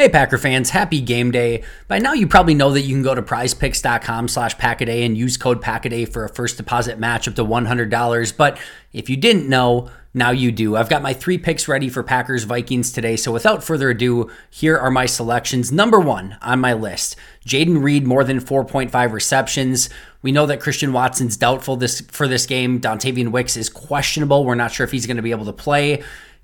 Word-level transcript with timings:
Hey 0.00 0.08
Packer 0.08 0.38
fans, 0.38 0.70
happy 0.70 1.02
game 1.02 1.30
day. 1.30 1.62
By 1.86 1.98
now 1.98 2.14
you 2.14 2.26
probably 2.26 2.54
know 2.54 2.72
that 2.72 2.80
you 2.80 2.94
can 2.94 3.02
go 3.02 3.14
to 3.14 3.20
prizepicks.com 3.20 4.28
slash 4.28 4.56
packaday 4.56 5.04
and 5.04 5.14
use 5.14 5.36
code 5.36 5.60
packaday 5.60 6.10
for 6.10 6.24
a 6.24 6.28
first 6.30 6.56
deposit 6.56 6.98
match 6.98 7.28
up 7.28 7.34
to 7.34 7.44
$100. 7.44 8.34
But 8.34 8.58
if 8.94 9.10
you 9.10 9.18
didn't 9.18 9.46
know, 9.46 9.90
now 10.14 10.30
you 10.30 10.52
do. 10.52 10.74
I've 10.74 10.88
got 10.88 11.02
my 11.02 11.12
three 11.12 11.36
picks 11.36 11.68
ready 11.68 11.90
for 11.90 12.02
Packers 12.02 12.44
Vikings 12.44 12.92
today. 12.92 13.14
So 13.14 13.30
without 13.30 13.62
further 13.62 13.90
ado, 13.90 14.30
here 14.48 14.78
are 14.78 14.90
my 14.90 15.04
selections. 15.04 15.70
Number 15.70 16.00
one 16.00 16.38
on 16.40 16.60
my 16.60 16.72
list, 16.72 17.16
Jayden 17.46 17.82
Reed 17.82 18.06
more 18.06 18.24
than 18.24 18.40
4.5 18.40 19.12
receptions. 19.12 19.90
We 20.22 20.32
know 20.32 20.46
that 20.46 20.60
Christian 20.60 20.94
Watson's 20.94 21.36
doubtful 21.36 21.76
this 21.76 22.00
for 22.00 22.26
this 22.26 22.46
game. 22.46 22.80
Dontayvion 22.80 23.32
Wicks 23.32 23.56
is 23.58 23.68
questionable. 23.68 24.46
We're 24.46 24.54
not 24.54 24.72
sure 24.72 24.84
if 24.84 24.92
he's 24.92 25.06
going 25.06 25.18
to 25.18 25.22
be 25.22 25.30
able 25.30 25.44
to 25.44 25.52
play. 25.52 26.02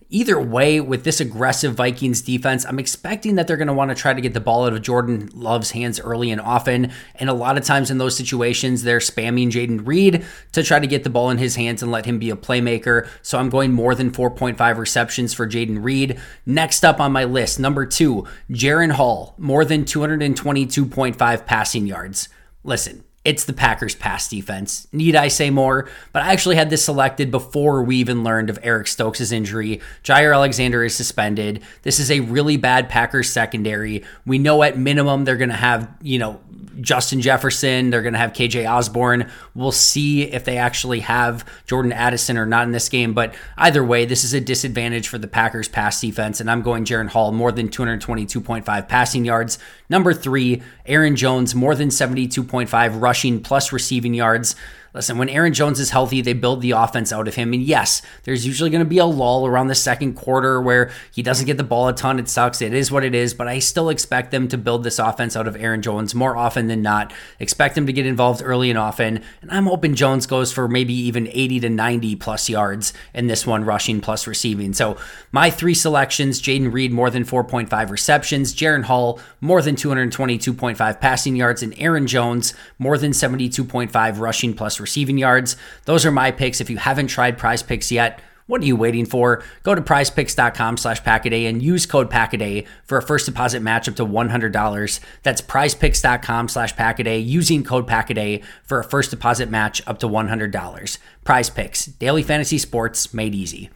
Either 0.08 0.40
way, 0.40 0.80
with 0.80 1.02
this 1.02 1.20
aggressive 1.20 1.74
Vikings 1.74 2.22
defense, 2.22 2.64
I'm 2.64 2.78
expecting 2.78 3.34
that 3.34 3.48
they're 3.48 3.56
going 3.56 3.66
to 3.66 3.74
want 3.74 3.90
to 3.90 3.94
try 3.96 4.14
to 4.14 4.20
get 4.20 4.34
the 4.34 4.40
ball 4.40 4.64
out 4.64 4.72
of 4.72 4.80
Jordan 4.82 5.28
Love's 5.34 5.72
hands 5.72 5.98
early 5.98 6.30
and 6.30 6.40
often. 6.40 6.92
And 7.16 7.28
a 7.28 7.34
lot 7.34 7.58
of 7.58 7.64
times 7.64 7.90
in 7.90 7.98
those 7.98 8.16
situations, 8.16 8.82
they're 8.82 9.00
spamming 9.00 9.50
Jayden 9.50 9.84
Reed 9.84 10.24
to 10.52 10.62
try 10.62 10.78
to 10.78 10.86
get 10.86 11.02
the 11.02 11.10
ball 11.10 11.30
in 11.30 11.38
his 11.38 11.56
hands 11.56 11.82
and 11.82 11.90
let 11.90 12.06
him 12.06 12.20
be 12.20 12.30
a 12.30 12.36
playmaker. 12.36 13.08
So 13.22 13.38
I'm 13.38 13.50
going 13.50 13.72
more 13.72 13.96
than 13.96 14.12
4.5 14.12 14.76
receptions 14.76 15.34
for 15.34 15.46
Jayden 15.46 15.82
Reed. 15.82 16.20
Next 16.44 16.84
up 16.84 17.00
on 17.00 17.10
my 17.10 17.24
list, 17.24 17.58
number 17.58 17.84
two, 17.84 18.26
Jaren 18.48 18.92
Hall, 18.92 19.34
more 19.38 19.64
than 19.64 19.84
222.5 19.84 21.46
passing 21.46 21.86
yards. 21.86 22.28
Listen, 22.62 23.02
it's 23.26 23.44
the 23.44 23.52
Packers' 23.52 23.96
pass 23.96 24.28
defense. 24.28 24.86
Need 24.92 25.16
I 25.16 25.26
say 25.26 25.50
more? 25.50 25.88
But 26.12 26.22
I 26.22 26.32
actually 26.32 26.54
had 26.54 26.70
this 26.70 26.84
selected 26.84 27.32
before 27.32 27.82
we 27.82 27.96
even 27.96 28.22
learned 28.22 28.50
of 28.50 28.58
Eric 28.62 28.86
Stokes' 28.86 29.32
injury. 29.32 29.80
Jaire 30.04 30.32
Alexander 30.32 30.84
is 30.84 30.94
suspended. 30.94 31.60
This 31.82 31.98
is 31.98 32.08
a 32.12 32.20
really 32.20 32.56
bad 32.56 32.88
Packers 32.88 33.28
secondary. 33.28 34.04
We 34.24 34.38
know 34.38 34.62
at 34.62 34.78
minimum 34.78 35.24
they're 35.24 35.36
going 35.36 35.50
to 35.50 35.56
have, 35.56 35.92
you 36.02 36.20
know, 36.20 36.40
Justin 36.80 37.20
Jefferson. 37.20 37.90
They're 37.90 38.02
going 38.02 38.12
to 38.12 38.18
have 38.18 38.32
KJ 38.32 38.70
Osborn. 38.70 39.30
We'll 39.54 39.72
see 39.72 40.22
if 40.22 40.44
they 40.44 40.56
actually 40.56 41.00
have 41.00 41.44
Jordan 41.66 41.92
Addison 41.92 42.36
or 42.36 42.46
not 42.46 42.64
in 42.64 42.72
this 42.72 42.88
game. 42.88 43.14
But 43.14 43.34
either 43.56 43.84
way, 43.84 44.04
this 44.04 44.24
is 44.24 44.34
a 44.34 44.40
disadvantage 44.40 45.08
for 45.08 45.18
the 45.18 45.28
Packers 45.28 45.68
pass 45.68 46.00
defense. 46.00 46.40
And 46.40 46.50
I'm 46.50 46.62
going 46.62 46.84
Jaren 46.84 47.08
Hall, 47.08 47.32
more 47.32 47.52
than 47.52 47.68
222.5 47.68 48.88
passing 48.88 49.24
yards. 49.24 49.58
Number 49.88 50.12
three, 50.12 50.62
Aaron 50.84 51.16
Jones, 51.16 51.54
more 51.54 51.74
than 51.74 51.88
72.5 51.88 53.00
rushing 53.00 53.40
plus 53.40 53.72
receiving 53.72 54.14
yards. 54.14 54.56
Listen, 54.96 55.18
when 55.18 55.28
Aaron 55.28 55.52
Jones 55.52 55.78
is 55.78 55.90
healthy, 55.90 56.22
they 56.22 56.32
build 56.32 56.62
the 56.62 56.70
offense 56.70 57.12
out 57.12 57.28
of 57.28 57.34
him. 57.34 57.52
And 57.52 57.62
yes, 57.62 58.00
there's 58.22 58.46
usually 58.46 58.70
going 58.70 58.82
to 58.82 58.88
be 58.88 58.96
a 58.96 59.04
lull 59.04 59.46
around 59.46 59.66
the 59.66 59.74
second 59.74 60.14
quarter 60.14 60.58
where 60.58 60.90
he 61.12 61.22
doesn't 61.22 61.44
get 61.44 61.58
the 61.58 61.64
ball 61.64 61.88
a 61.88 61.92
ton. 61.92 62.18
It 62.18 62.30
sucks. 62.30 62.62
It 62.62 62.72
is 62.72 62.90
what 62.90 63.04
it 63.04 63.14
is. 63.14 63.34
But 63.34 63.46
I 63.46 63.58
still 63.58 63.90
expect 63.90 64.30
them 64.30 64.48
to 64.48 64.56
build 64.56 64.84
this 64.84 64.98
offense 64.98 65.36
out 65.36 65.46
of 65.46 65.54
Aaron 65.54 65.82
Jones 65.82 66.14
more 66.14 66.34
often 66.34 66.68
than 66.68 66.80
not. 66.80 67.12
Expect 67.38 67.76
him 67.76 67.86
to 67.86 67.92
get 67.92 68.06
involved 68.06 68.40
early 68.42 68.70
and 68.70 68.78
often. 68.78 69.22
And 69.42 69.50
I'm 69.50 69.66
hoping 69.66 69.94
Jones 69.94 70.26
goes 70.26 70.50
for 70.50 70.66
maybe 70.66 70.94
even 70.94 71.28
80 71.28 71.60
to 71.60 71.68
90 71.68 72.16
plus 72.16 72.48
yards 72.48 72.94
in 73.12 73.26
this 73.26 73.46
one, 73.46 73.66
rushing 73.66 74.00
plus 74.00 74.26
receiving. 74.26 74.72
So 74.72 74.96
my 75.30 75.50
three 75.50 75.74
selections 75.74 76.40
Jayden 76.40 76.72
Reed, 76.72 76.90
more 76.90 77.10
than 77.10 77.24
4.5 77.24 77.90
receptions. 77.90 78.54
Jaren 78.54 78.84
Hall, 78.84 79.20
more 79.42 79.60
than 79.60 79.76
222.5 79.76 81.00
passing 81.02 81.36
yards. 81.36 81.62
And 81.62 81.74
Aaron 81.76 82.06
Jones, 82.06 82.54
more 82.78 82.96
than 82.96 83.10
72.5 83.10 84.20
rushing 84.20 84.54
plus 84.54 84.80
receiving 84.80 84.85
yards. 84.94 85.56
Those 85.84 86.06
are 86.06 86.10
my 86.10 86.30
picks. 86.30 86.60
If 86.60 86.70
you 86.70 86.78
haven't 86.78 87.08
tried 87.08 87.38
prize 87.38 87.62
picks 87.62 87.90
yet, 87.92 88.20
what 88.46 88.62
are 88.62 88.64
you 88.64 88.76
waiting 88.76 89.06
for? 89.06 89.42
Go 89.64 89.74
to 89.74 89.80
prizepicks.com 89.82 90.76
slash 90.76 91.02
packaday 91.02 91.48
and 91.48 91.60
use 91.60 91.84
code 91.84 92.08
packaday 92.10 92.64
for 92.84 92.96
a 92.96 93.02
first 93.02 93.26
deposit 93.26 93.60
match 93.60 93.88
up 93.88 93.96
to 93.96 94.06
$100. 94.06 95.00
That's 95.24 95.40
prizepicks.com 95.42 96.48
slash 96.48 96.74
packaday 96.74 97.26
using 97.26 97.64
code 97.64 97.88
packaday 97.88 98.44
for 98.62 98.78
a 98.78 98.84
first 98.84 99.10
deposit 99.10 99.50
match 99.50 99.82
up 99.86 99.98
to 99.98 100.08
$100. 100.08 100.98
Prize 101.24 101.50
picks, 101.50 101.86
daily 101.86 102.22
fantasy 102.22 102.58
sports 102.58 103.12
made 103.12 103.34
easy. 103.34 103.70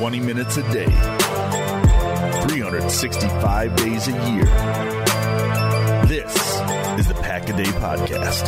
Twenty 0.00 0.20
minutes 0.20 0.56
a 0.56 0.62
day, 0.72 0.86
365 2.48 3.76
days 3.76 4.08
a 4.08 4.12
year. 4.30 5.09
This 6.06 6.34
is 6.98 7.06
the 7.06 7.14
Pack 7.22 7.48
a 7.48 7.56
Day 7.56 7.64
Podcast. 7.64 8.46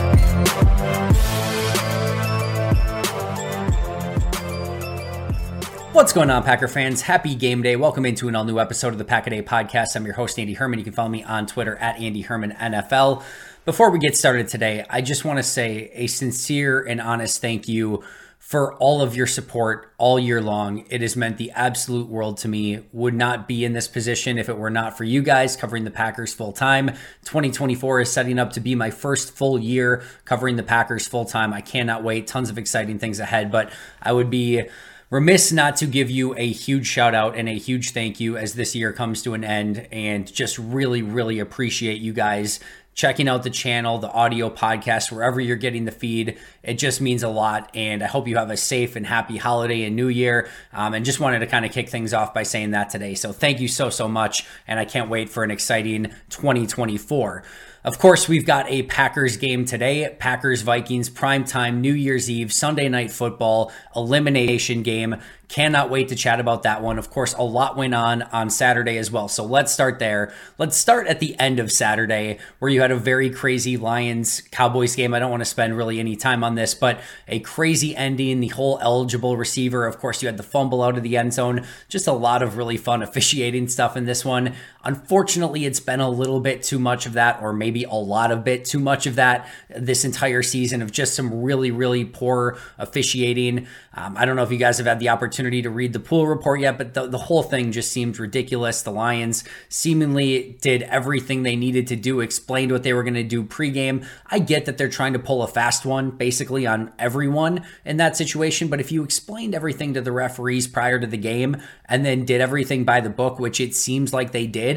What's 5.92 6.12
going 6.12 6.30
on, 6.30 6.42
Packer 6.42 6.68
fans? 6.68 7.02
Happy 7.02 7.34
game 7.34 7.62
day. 7.62 7.76
Welcome 7.76 8.06
into 8.06 8.28
an 8.28 8.34
all 8.34 8.44
new 8.44 8.58
episode 8.58 8.88
of 8.88 8.98
the 8.98 9.04
Pack 9.04 9.26
a 9.26 9.30
Day 9.30 9.42
Podcast. 9.42 9.94
I'm 9.94 10.04
your 10.04 10.14
host, 10.14 10.38
Andy 10.38 10.54
Herman. 10.54 10.78
You 10.78 10.84
can 10.84 10.92
follow 10.94 11.08
me 11.08 11.22
on 11.22 11.46
Twitter 11.46 11.76
at 11.76 12.00
Andy 12.00 12.22
Herman 12.22 12.52
NFL. 12.52 13.22
Before 13.64 13.90
we 13.90 13.98
get 13.98 14.16
started 14.16 14.48
today, 14.48 14.84
I 14.90 15.00
just 15.00 15.24
want 15.24 15.38
to 15.38 15.42
say 15.42 15.90
a 15.94 16.08
sincere 16.08 16.82
and 16.82 17.00
honest 17.00 17.40
thank 17.40 17.68
you 17.68 18.02
for 18.42 18.74
all 18.78 19.00
of 19.00 19.14
your 19.14 19.26
support 19.26 19.94
all 19.98 20.18
year 20.18 20.42
long. 20.42 20.84
It 20.90 21.00
has 21.00 21.14
meant 21.14 21.38
the 21.38 21.52
absolute 21.52 22.08
world 22.08 22.38
to 22.38 22.48
me. 22.48 22.84
Would 22.90 23.14
not 23.14 23.46
be 23.46 23.64
in 23.64 23.72
this 23.72 23.86
position 23.86 24.36
if 24.36 24.48
it 24.48 24.58
were 24.58 24.68
not 24.68 24.98
for 24.98 25.04
you 25.04 25.22
guys 25.22 25.54
covering 25.54 25.84
the 25.84 25.92
Packers 25.92 26.34
full 26.34 26.52
time. 26.52 26.88
2024 27.24 28.00
is 28.00 28.12
setting 28.12 28.40
up 28.40 28.52
to 28.54 28.60
be 28.60 28.74
my 28.74 28.90
first 28.90 29.32
full 29.32 29.60
year 29.60 30.02
covering 30.24 30.56
the 30.56 30.64
Packers 30.64 31.06
full 31.06 31.24
time. 31.24 31.52
I 31.52 31.60
cannot 31.60 32.02
wait. 32.02 32.26
Tons 32.26 32.50
of 32.50 32.58
exciting 32.58 32.98
things 32.98 33.20
ahead, 33.20 33.52
but 33.52 33.72
I 34.02 34.12
would 34.12 34.28
be 34.28 34.64
remiss 35.08 35.52
not 35.52 35.76
to 35.76 35.86
give 35.86 36.10
you 36.10 36.34
a 36.36 36.46
huge 36.50 36.86
shout 36.86 37.14
out 37.14 37.36
and 37.36 37.48
a 37.48 37.58
huge 37.58 37.90
thank 37.92 38.18
you 38.18 38.36
as 38.36 38.54
this 38.54 38.74
year 38.74 38.92
comes 38.92 39.22
to 39.22 39.34
an 39.34 39.44
end 39.44 39.86
and 39.92 40.32
just 40.32 40.58
really 40.58 41.02
really 41.02 41.38
appreciate 41.38 42.00
you 42.00 42.14
guys 42.14 42.60
checking 42.94 43.28
out 43.28 43.42
the 43.42 43.50
channel 43.50 43.98
the 43.98 44.10
audio 44.10 44.50
podcast 44.50 45.10
wherever 45.10 45.40
you're 45.40 45.56
getting 45.56 45.84
the 45.84 45.92
feed. 45.92 46.38
It 46.62 46.74
just 46.74 47.00
means 47.00 47.22
a 47.22 47.28
lot 47.28 47.70
and 47.74 48.02
i 48.02 48.06
hope 48.06 48.28
you 48.28 48.36
have 48.36 48.50
a 48.50 48.56
safe 48.56 48.96
and 48.96 49.06
happy 49.06 49.36
holiday 49.36 49.84
and 49.84 49.96
new 49.96 50.08
year. 50.08 50.48
Um, 50.72 50.94
and 50.94 51.04
just 51.04 51.20
wanted 51.20 51.40
to 51.40 51.46
kind 51.46 51.64
of 51.64 51.72
kick 51.72 51.88
things 51.88 52.12
off 52.12 52.34
by 52.34 52.42
saying 52.42 52.72
that 52.72 52.90
today. 52.90 53.14
So 53.14 53.32
thank 53.32 53.60
you 53.60 53.68
so 53.68 53.90
so 53.90 54.08
much 54.08 54.46
and 54.66 54.78
i 54.78 54.84
can't 54.84 55.08
wait 55.08 55.28
for 55.28 55.44
an 55.44 55.50
exciting 55.50 56.12
2024 56.30 57.44
of 57.84 57.98
course, 57.98 58.28
we've 58.28 58.46
got 58.46 58.70
a 58.70 58.84
Packers 58.84 59.36
game 59.36 59.64
today. 59.64 60.14
Packers 60.18 60.62
Vikings 60.62 61.10
primetime 61.10 61.78
New 61.78 61.94
Year's 61.94 62.30
Eve 62.30 62.52
Sunday 62.52 62.88
night 62.88 63.10
football 63.10 63.72
elimination 63.96 64.82
game. 64.82 65.16
Cannot 65.48 65.90
wait 65.90 66.08
to 66.08 66.16
chat 66.16 66.40
about 66.40 66.62
that 66.62 66.80
one. 66.80 66.98
Of 66.98 67.10
course, 67.10 67.34
a 67.34 67.42
lot 67.42 67.76
went 67.76 67.92
on 67.92 68.22
on 68.22 68.48
Saturday 68.48 68.96
as 68.96 69.10
well. 69.10 69.28
So 69.28 69.44
let's 69.44 69.70
start 69.70 69.98
there. 69.98 70.32
Let's 70.56 70.78
start 70.78 71.08
at 71.08 71.20
the 71.20 71.38
end 71.38 71.58
of 71.58 71.70
Saturday, 71.70 72.38
where 72.58 72.70
you 72.70 72.80
had 72.80 72.90
a 72.90 72.96
very 72.96 73.28
crazy 73.28 73.76
Lions 73.76 74.40
Cowboys 74.50 74.96
game. 74.96 75.12
I 75.12 75.18
don't 75.18 75.30
want 75.30 75.42
to 75.42 75.44
spend 75.44 75.76
really 75.76 76.00
any 76.00 76.16
time 76.16 76.42
on 76.42 76.54
this, 76.54 76.72
but 76.72 77.00
a 77.28 77.40
crazy 77.40 77.94
ending. 77.94 78.40
The 78.40 78.48
whole 78.48 78.78
eligible 78.80 79.36
receiver. 79.36 79.86
Of 79.86 79.98
course, 79.98 80.22
you 80.22 80.28
had 80.28 80.38
the 80.38 80.42
fumble 80.42 80.82
out 80.82 80.96
of 80.96 81.02
the 81.02 81.18
end 81.18 81.34
zone. 81.34 81.66
Just 81.86 82.06
a 82.06 82.12
lot 82.12 82.42
of 82.42 82.56
really 82.56 82.78
fun 82.78 83.02
officiating 83.02 83.68
stuff 83.68 83.94
in 83.94 84.06
this 84.06 84.24
one. 84.24 84.54
Unfortunately, 84.84 85.64
it's 85.64 85.80
been 85.80 86.00
a 86.00 86.10
little 86.10 86.40
bit 86.40 86.62
too 86.62 86.78
much 86.78 87.06
of 87.06 87.12
that, 87.12 87.40
or 87.40 87.52
maybe 87.52 87.84
a 87.84 87.94
lot 87.94 88.30
of 88.30 88.44
bit 88.44 88.64
too 88.64 88.80
much 88.80 89.06
of 89.06 89.14
that 89.16 89.48
this 89.68 90.04
entire 90.04 90.42
season 90.42 90.82
of 90.82 90.90
just 90.90 91.14
some 91.14 91.42
really, 91.42 91.70
really 91.70 92.04
poor 92.04 92.58
officiating. 92.78 93.66
Um, 93.94 94.16
I 94.16 94.24
don't 94.24 94.36
know 94.36 94.42
if 94.42 94.50
you 94.50 94.58
guys 94.58 94.78
have 94.78 94.86
had 94.86 95.00
the 95.00 95.10
opportunity 95.10 95.62
to 95.62 95.70
read 95.70 95.92
the 95.92 96.00
pool 96.00 96.26
report 96.26 96.60
yet, 96.60 96.78
but 96.78 96.94
the, 96.94 97.06
the 97.06 97.18
whole 97.18 97.42
thing 97.42 97.72
just 97.72 97.92
seemed 97.92 98.18
ridiculous. 98.18 98.82
The 98.82 98.90
Lions 98.90 99.44
seemingly 99.68 100.56
did 100.60 100.82
everything 100.82 101.42
they 101.42 101.56
needed 101.56 101.86
to 101.88 101.96
do, 101.96 102.20
explained 102.20 102.72
what 102.72 102.82
they 102.82 102.92
were 102.92 103.02
going 103.02 103.14
to 103.14 103.22
do 103.22 103.44
pregame. 103.44 104.06
I 104.26 104.38
get 104.38 104.64
that 104.64 104.78
they're 104.78 104.88
trying 104.88 105.12
to 105.12 105.18
pull 105.18 105.42
a 105.42 105.46
fast 105.46 105.84
one 105.84 106.10
basically 106.10 106.66
on 106.66 106.92
everyone 106.98 107.64
in 107.84 107.98
that 107.98 108.16
situation, 108.16 108.68
but 108.68 108.80
if 108.80 108.90
you 108.90 109.04
explained 109.04 109.54
everything 109.54 109.94
to 109.94 110.00
the 110.00 110.12
referees 110.12 110.66
prior 110.66 110.98
to 110.98 111.06
the 111.06 111.16
game 111.16 111.56
and 111.84 112.04
then 112.04 112.24
did 112.24 112.40
everything 112.40 112.84
by 112.84 113.00
the 113.00 113.10
book, 113.10 113.38
which 113.38 113.60
it 113.60 113.74
seems 113.74 114.12
like 114.12 114.32
they 114.32 114.46
did, 114.46 114.71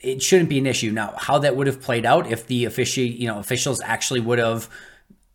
it 0.00 0.22
shouldn't 0.22 0.48
be 0.48 0.58
an 0.58 0.66
issue. 0.66 0.90
Now, 0.92 1.14
how 1.16 1.38
that 1.38 1.56
would 1.56 1.66
have 1.66 1.80
played 1.80 2.06
out 2.06 2.30
if 2.30 2.46
the 2.46 2.64
offici- 2.64 3.18
you 3.18 3.26
know, 3.26 3.38
officials 3.38 3.80
actually 3.82 4.20
would 4.20 4.38
have 4.38 4.68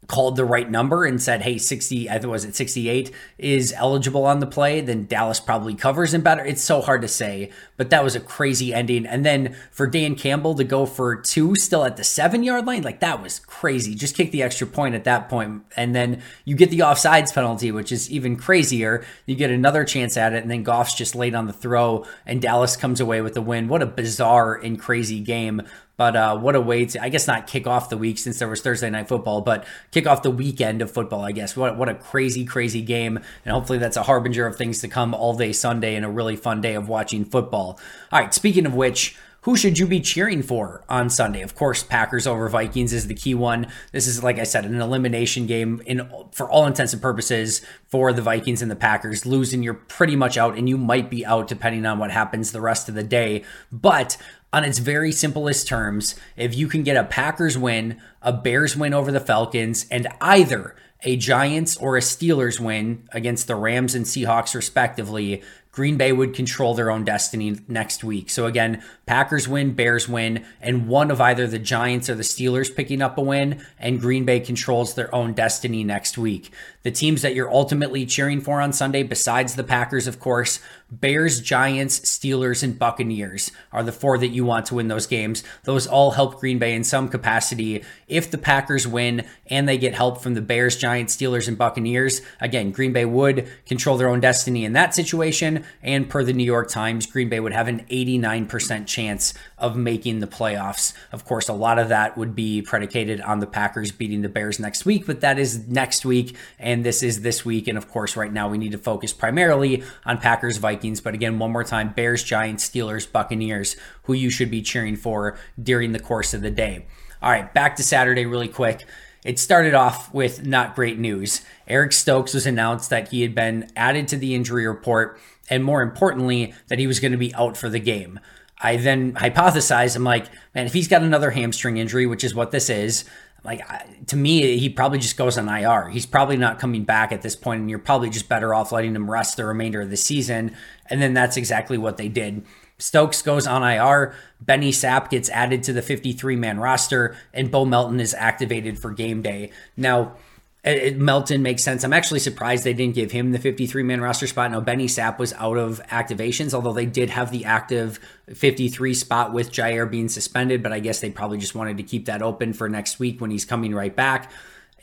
called 0.07 0.35
the 0.35 0.45
right 0.45 0.69
number 0.69 1.05
and 1.05 1.21
said, 1.21 1.41
hey, 1.41 1.57
60, 1.57 2.09
I 2.09 2.13
think 2.19 2.31
was 2.31 2.45
it 2.45 2.55
68 2.55 3.11
is 3.37 3.73
eligible 3.75 4.25
on 4.25 4.39
the 4.39 4.47
play, 4.47 4.81
then 4.81 5.05
Dallas 5.05 5.39
probably 5.39 5.75
covers 5.75 6.13
him 6.13 6.21
better. 6.21 6.43
It's 6.43 6.63
so 6.63 6.81
hard 6.81 7.01
to 7.01 7.07
say, 7.07 7.51
but 7.77 7.89
that 7.89 8.03
was 8.03 8.15
a 8.15 8.19
crazy 8.19 8.73
ending. 8.73 9.05
And 9.05 9.25
then 9.25 9.55
for 9.71 9.87
Dan 9.87 10.15
Campbell 10.15 10.55
to 10.55 10.63
go 10.63 10.85
for 10.85 11.15
two 11.15 11.55
still 11.55 11.85
at 11.85 11.97
the 11.97 12.03
seven 12.03 12.43
yard 12.43 12.65
line, 12.65 12.83
like 12.83 12.99
that 12.99 13.21
was 13.21 13.39
crazy. 13.39 13.95
Just 13.95 14.15
kick 14.15 14.31
the 14.31 14.43
extra 14.43 14.67
point 14.67 14.95
at 14.95 15.03
that 15.03 15.29
point, 15.29 15.63
And 15.75 15.95
then 15.95 16.21
you 16.45 16.55
get 16.55 16.69
the 16.69 16.79
offsides 16.79 17.33
penalty, 17.33 17.71
which 17.71 17.91
is 17.91 18.09
even 18.11 18.35
crazier. 18.35 19.05
You 19.25 19.35
get 19.35 19.51
another 19.51 19.83
chance 19.83 20.17
at 20.17 20.33
it, 20.33 20.41
and 20.41 20.51
then 20.51 20.63
Goff's 20.63 20.95
just 20.95 21.15
late 21.15 21.35
on 21.35 21.47
the 21.47 21.53
throw, 21.53 22.05
and 22.25 22.41
Dallas 22.41 22.75
comes 22.75 22.99
away 22.99 23.21
with 23.21 23.33
the 23.33 23.41
win. 23.41 23.67
What 23.67 23.81
a 23.81 23.85
bizarre 23.85 24.55
and 24.55 24.79
crazy 24.79 25.19
game 25.19 25.61
But 25.95 26.15
uh, 26.15 26.37
what 26.37 26.55
a 26.55 26.61
way 26.61 26.85
to, 26.85 27.01
I 27.03 27.09
guess, 27.09 27.27
not 27.27 27.45
kick 27.45 27.67
off 27.67 27.89
the 27.89 27.97
week 27.97 28.17
since 28.17 28.39
there 28.39 28.47
was 28.47 28.61
Thursday 28.61 28.89
night 28.89 29.07
football, 29.07 29.41
but 29.41 29.65
kick 29.91 30.07
off 30.07 30.23
the 30.23 30.31
weekend 30.31 30.81
of 30.81 30.89
football, 30.91 31.21
I 31.21 31.31
guess. 31.31 31.55
What, 31.55 31.77
what 31.77 31.89
a 31.89 31.95
crazy, 31.95 32.45
crazy 32.45 32.81
game. 32.81 33.17
And 33.45 33.53
hopefully 33.53 33.77
that's 33.77 33.97
a 33.97 34.03
harbinger 34.03 34.47
of 34.47 34.55
things 34.55 34.79
to 34.81 34.87
come 34.87 35.13
all 35.13 35.35
day 35.35 35.53
Sunday 35.53 35.95
and 35.95 36.03
a 36.03 36.09
really 36.09 36.35
fun 36.35 36.61
day 36.61 36.73
of 36.73 36.89
watching 36.89 37.25
football. 37.25 37.79
All 38.11 38.19
right, 38.19 38.33
speaking 38.33 38.65
of 38.65 38.73
which, 38.73 39.15
who 39.43 39.57
should 39.57 39.77
you 39.77 39.85
be 39.85 39.99
cheering 39.99 40.41
for 40.41 40.85
on 40.87 41.09
Sunday? 41.09 41.41
Of 41.41 41.53
course, 41.53 41.83
Packers 41.83 42.25
over 42.25 42.47
Vikings 42.47 42.93
is 42.93 43.07
the 43.07 43.13
key 43.13 43.35
one. 43.35 43.67
This 43.91 44.07
is, 44.07 44.23
like 44.23 44.39
I 44.39 44.43
said, 44.43 44.63
an 44.63 44.79
elimination 44.79 45.47
game 45.47 45.81
in 45.85 46.09
for 46.31 46.49
all 46.49 46.65
intents 46.65 46.93
and 46.93 47.01
purposes 47.01 47.61
for 47.87 48.13
the 48.13 48.21
Vikings 48.21 48.61
and 48.61 48.71
the 48.71 48.75
Packers. 48.75 49.25
Losing, 49.25 49.61
you're 49.61 49.73
pretty 49.73 50.15
much 50.15 50.37
out, 50.37 50.57
and 50.57 50.69
you 50.69 50.77
might 50.77 51.09
be 51.09 51.25
out 51.25 51.49
depending 51.49 51.85
on 51.85 51.99
what 51.99 52.09
happens 52.09 52.53
the 52.53 52.61
rest 52.61 52.87
of 52.87 52.95
the 52.95 53.03
day. 53.03 53.43
But 53.69 54.15
on 54.53 54.63
its 54.63 54.77
very 54.77 55.11
simplest 55.11 55.67
terms, 55.67 56.15
if 56.37 56.55
you 56.55 56.67
can 56.67 56.83
get 56.83 56.95
a 56.95 57.03
Packers 57.03 57.57
win, 57.57 57.99
a 58.21 58.31
Bears 58.31 58.77
win 58.77 58.93
over 58.93 59.11
the 59.11 59.19
Falcons, 59.19 59.87
and 59.89 60.07
either 60.21 60.75
a 61.03 61.17
Giants 61.17 61.77
or 61.77 61.97
a 61.97 62.01
Steelers 62.01 62.59
win 62.59 63.07
against 63.11 63.47
the 63.47 63.55
Rams 63.55 63.95
and 63.95 64.05
Seahawks, 64.05 64.55
respectively, 64.55 65.41
Green 65.73 65.97
Bay 65.97 66.11
would 66.11 66.35
control 66.35 66.75
their 66.75 66.91
own 66.91 67.03
destiny 67.03 67.57
next 67.67 68.03
week. 68.03 68.29
So 68.29 68.45
again, 68.45 68.83
Packers 69.07 69.47
win, 69.47 69.73
Bears 69.73 70.07
win, 70.07 70.45
and 70.61 70.87
one 70.87 71.09
of 71.09 71.19
either 71.19 71.47
the 71.47 71.57
Giants 71.57 72.11
or 72.11 72.15
the 72.15 72.21
Steelers 72.21 72.73
picking 72.73 73.01
up 73.01 73.17
a 73.17 73.21
win, 73.21 73.65
and 73.79 73.99
Green 73.99 74.23
Bay 74.23 74.39
controls 74.39 74.93
their 74.93 75.13
own 75.13 75.33
destiny 75.33 75.83
next 75.83 76.15
week. 76.15 76.51
The 76.83 76.91
teams 76.91 77.23
that 77.23 77.33
you're 77.33 77.51
ultimately 77.51 78.05
cheering 78.05 78.39
for 78.39 78.61
on 78.61 78.71
Sunday, 78.71 79.01
besides 79.01 79.55
the 79.55 79.63
Packers, 79.63 80.05
of 80.05 80.19
course, 80.19 80.59
Bears, 80.91 81.41
Giants, 81.41 82.01
Steelers, 82.01 82.61
and 82.61 82.77
Buccaneers 82.77 83.51
are 83.71 83.81
the 83.81 83.91
four 83.91 84.19
that 84.19 84.27
you 84.27 84.45
want 84.45 84.67
to 84.67 84.75
win 84.75 84.89
those 84.89 85.07
games. 85.07 85.43
Those 85.63 85.87
all 85.87 86.11
help 86.11 86.39
Green 86.39 86.59
Bay 86.59 86.75
in 86.75 86.83
some 86.83 87.09
capacity. 87.09 87.83
If 88.07 88.29
the 88.29 88.37
Packers 88.37 88.85
win 88.87 89.25
and 89.47 89.67
they 89.67 89.79
get 89.79 89.95
help 89.95 90.21
from 90.21 90.35
the 90.35 90.41
Bears, 90.41 90.77
Giants, 90.77 90.92
Steelers, 91.01 91.47
and 91.47 91.57
Buccaneers, 91.57 92.21
again, 92.39 92.71
Green 92.71 92.93
Bay 92.93 93.05
would 93.05 93.49
control 93.65 93.97
their 93.97 94.09
own 94.09 94.19
destiny 94.19 94.63
in 94.65 94.73
that 94.73 94.95
situation. 94.95 95.65
And 95.81 96.09
per 96.09 96.23
the 96.23 96.33
New 96.33 96.43
York 96.43 96.69
Times, 96.69 97.05
Green 97.05 97.29
Bay 97.29 97.39
would 97.39 97.53
have 97.53 97.67
an 97.67 97.85
89% 97.91 98.87
chance 98.87 99.33
of 99.57 99.75
making 99.75 100.19
the 100.19 100.27
playoffs. 100.27 100.93
Of 101.11 101.25
course, 101.25 101.49
a 101.49 101.53
lot 101.53 101.79
of 101.79 101.89
that 101.89 102.17
would 102.17 102.35
be 102.35 102.61
predicated 102.61 103.21
on 103.21 103.39
the 103.39 103.47
Packers 103.47 103.91
beating 103.91 104.21
the 104.21 104.29
Bears 104.29 104.59
next 104.59 104.85
week, 104.85 105.05
but 105.05 105.21
that 105.21 105.39
is 105.39 105.67
next 105.67 106.05
week, 106.05 106.35
and 106.59 106.85
this 106.85 107.01
is 107.03 107.21
this 107.21 107.45
week. 107.45 107.67
And 107.67 107.77
of 107.77 107.89
course, 107.89 108.15
right 108.15 108.31
now 108.31 108.49
we 108.49 108.57
need 108.57 108.73
to 108.73 108.77
focus 108.77 109.13
primarily 109.13 109.83
on 110.05 110.17
Packers, 110.17 110.57
Vikings. 110.57 111.01
But 111.01 111.13
again, 111.13 111.39
one 111.39 111.51
more 111.51 111.63
time 111.63 111.93
Bears, 111.93 112.23
Giants, 112.23 112.69
Steelers, 112.69 113.09
Buccaneers, 113.11 113.75
who 114.03 114.13
you 114.13 114.29
should 114.29 114.51
be 114.51 114.61
cheering 114.61 114.95
for 114.95 115.37
during 115.61 115.91
the 115.91 115.99
course 115.99 116.33
of 116.33 116.41
the 116.41 116.51
day. 116.51 116.85
All 117.21 117.31
right, 117.31 117.53
back 117.53 117.77
to 117.77 117.83
Saturday 117.83 118.25
really 118.25 118.49
quick. 118.49 118.85
It 119.23 119.39
started 119.39 119.73
off 119.73 120.13
with 120.13 120.45
not 120.45 120.75
great 120.75 120.99
news. 120.99 121.41
Eric 121.67 121.93
Stokes 121.93 122.33
was 122.33 122.45
announced 122.45 122.89
that 122.89 123.09
he 123.09 123.21
had 123.21 123.33
been 123.33 123.71
added 123.75 124.07
to 124.09 124.17
the 124.17 124.35
injury 124.35 124.67
report, 124.67 125.19
and 125.49 125.63
more 125.63 125.81
importantly, 125.81 126.53
that 126.67 126.79
he 126.79 126.87
was 126.87 126.99
going 126.99 127.13
to 127.13 127.17
be 127.17 127.33
out 127.35 127.55
for 127.55 127.69
the 127.69 127.79
game. 127.79 128.19
I 128.59 128.77
then 128.77 129.13
hypothesized, 129.13 129.95
I'm 129.95 130.03
like, 130.03 130.27
man, 130.53 130.65
if 130.65 130.73
he's 130.73 130.87
got 130.87 131.03
another 131.03 131.31
hamstring 131.31 131.77
injury, 131.77 132.05
which 132.05 132.23
is 132.23 132.35
what 132.35 132.51
this 132.51 132.69
is, 132.69 133.05
like 133.43 133.61
to 134.07 134.15
me, 134.15 134.57
he 134.57 134.69
probably 134.69 134.99
just 134.99 135.17
goes 135.17 135.37
on 135.37 135.49
IR. 135.49 135.89
He's 135.89 136.05
probably 136.05 136.37
not 136.37 136.59
coming 136.59 136.85
back 136.85 137.11
at 137.11 137.21
this 137.21 137.35
point, 137.35 137.61
and 137.61 137.69
you're 137.69 137.79
probably 137.79 138.09
just 138.09 138.29
better 138.29 138.53
off 138.53 138.71
letting 138.71 138.95
him 138.95 139.11
rest 139.11 139.35
the 139.35 139.45
remainder 139.45 139.81
of 139.81 139.89
the 139.89 139.97
season. 139.97 140.55
And 140.89 141.01
then 141.01 141.13
that's 141.13 141.35
exactly 141.35 141.77
what 141.77 141.97
they 141.97 142.07
did. 142.07 142.45
Stokes 142.77 143.21
goes 143.21 143.47
on 143.47 143.63
IR. 143.63 144.13
Benny 144.41 144.71
Sapp 144.71 145.09
gets 145.09 145.29
added 145.29 145.63
to 145.63 145.73
the 145.73 145.81
53 145.81 146.35
man 146.35 146.59
roster, 146.59 147.15
and 147.33 147.51
Bo 147.51 147.65
Melton 147.65 147.99
is 147.99 148.13
activated 148.13 148.79
for 148.79 148.91
game 148.91 149.21
day. 149.21 149.51
Now, 149.77 150.15
it, 150.63 150.97
Melton 150.97 151.41
makes 151.41 151.61
sense. 151.61 151.83
I'm 151.83 151.91
actually 151.91 152.21
surprised 152.21 152.63
they 152.63 152.73
didn't 152.73 152.95
give 152.95 153.11
him 153.11 153.31
the 153.33 153.39
53 153.39 153.83
man 153.83 153.99
roster 153.99 154.27
spot. 154.27 154.51
No, 154.51 154.61
Benny 154.61 154.87
Sapp 154.87 155.19
was 155.19 155.33
out 155.33 155.57
of 155.57 155.81
activations, 155.87 156.53
although 156.53 156.71
they 156.71 156.85
did 156.85 157.09
have 157.09 157.31
the 157.31 157.45
active 157.45 157.99
53 158.33 158.93
spot 158.93 159.33
with 159.33 159.51
Jaire 159.51 159.89
being 159.89 160.07
suspended, 160.07 160.63
but 160.63 160.71
I 160.71 160.79
guess 160.79 161.01
they 161.01 161.09
probably 161.09 161.37
just 161.37 161.53
wanted 161.53 161.77
to 161.77 161.83
keep 161.83 162.05
that 162.05 162.21
open 162.21 162.53
for 162.53 162.69
next 162.69 162.97
week 162.97 163.19
when 163.19 163.29
he's 163.29 163.45
coming 163.45 163.75
right 163.75 163.93
back. 163.93 164.31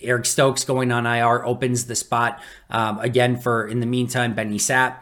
Eric 0.03 0.27
Stokes 0.27 0.65
going 0.65 0.93
on 0.93 1.07
IR 1.07 1.45
opens 1.45 1.87
the 1.87 1.95
spot 1.95 2.43
um, 2.71 2.99
again 3.01 3.39
for, 3.39 3.67
in 3.67 3.81
the 3.81 3.87
meantime, 3.87 4.35
Benny 4.35 4.59
Sapp. 4.59 4.97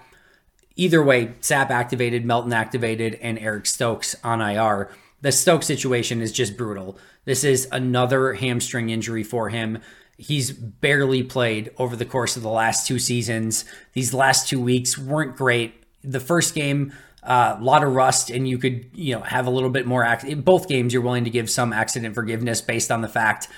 Either 0.79 1.03
way, 1.03 1.27
Sapp 1.41 1.71
activated, 1.71 2.25
Melton 2.25 2.53
activated, 2.53 3.19
and 3.21 3.37
Eric 3.41 3.67
Stokes 3.67 4.15
on 4.23 4.41
IR. 4.41 4.91
The 5.21 5.33
Stokes 5.33 5.67
situation 5.67 6.23
is 6.23 6.31
just 6.31 6.57
brutal. 6.57 6.97
This 7.25 7.43
is 7.43 7.67
another 7.73 8.35
hamstring 8.35 8.89
injury 8.89 9.25
for 9.25 9.49
him. 9.49 9.81
He's 10.17 10.53
barely 10.53 11.25
played 11.25 11.73
over 11.79 11.97
the 11.97 12.05
course 12.05 12.37
of 12.37 12.45
the 12.45 12.49
last 12.49 12.87
two 12.87 13.01
seasons. 13.01 13.65
These 13.93 14.15
last 14.15 14.49
two 14.49 14.61
weeks 14.61 14.97
weren't 14.97 15.37
great. 15.37 15.83
The 16.05 16.21
first 16.21 16.55
game, 16.55 16.93
a 17.25 17.33
uh, 17.33 17.59
lot 17.61 17.83
of 17.83 17.93
rust, 17.93 18.31
and 18.31 18.49
you 18.49 18.57
could, 18.57 18.89
you 18.95 19.17
know, 19.17 19.23
have 19.23 19.49
a 19.49 19.51
little 19.51 19.71
bit 19.71 19.85
more. 19.85 20.05
Ac- 20.05 20.31
in 20.31 20.43
both 20.43 20.69
games, 20.69 20.93
you're 20.93 21.03
willing 21.03 21.25
to 21.25 21.31
give 21.31 21.51
some 21.51 21.73
accident 21.73 22.15
forgiveness 22.15 22.61
based 22.61 22.93
on 22.93 23.01
the 23.01 23.09
fact 23.09 23.49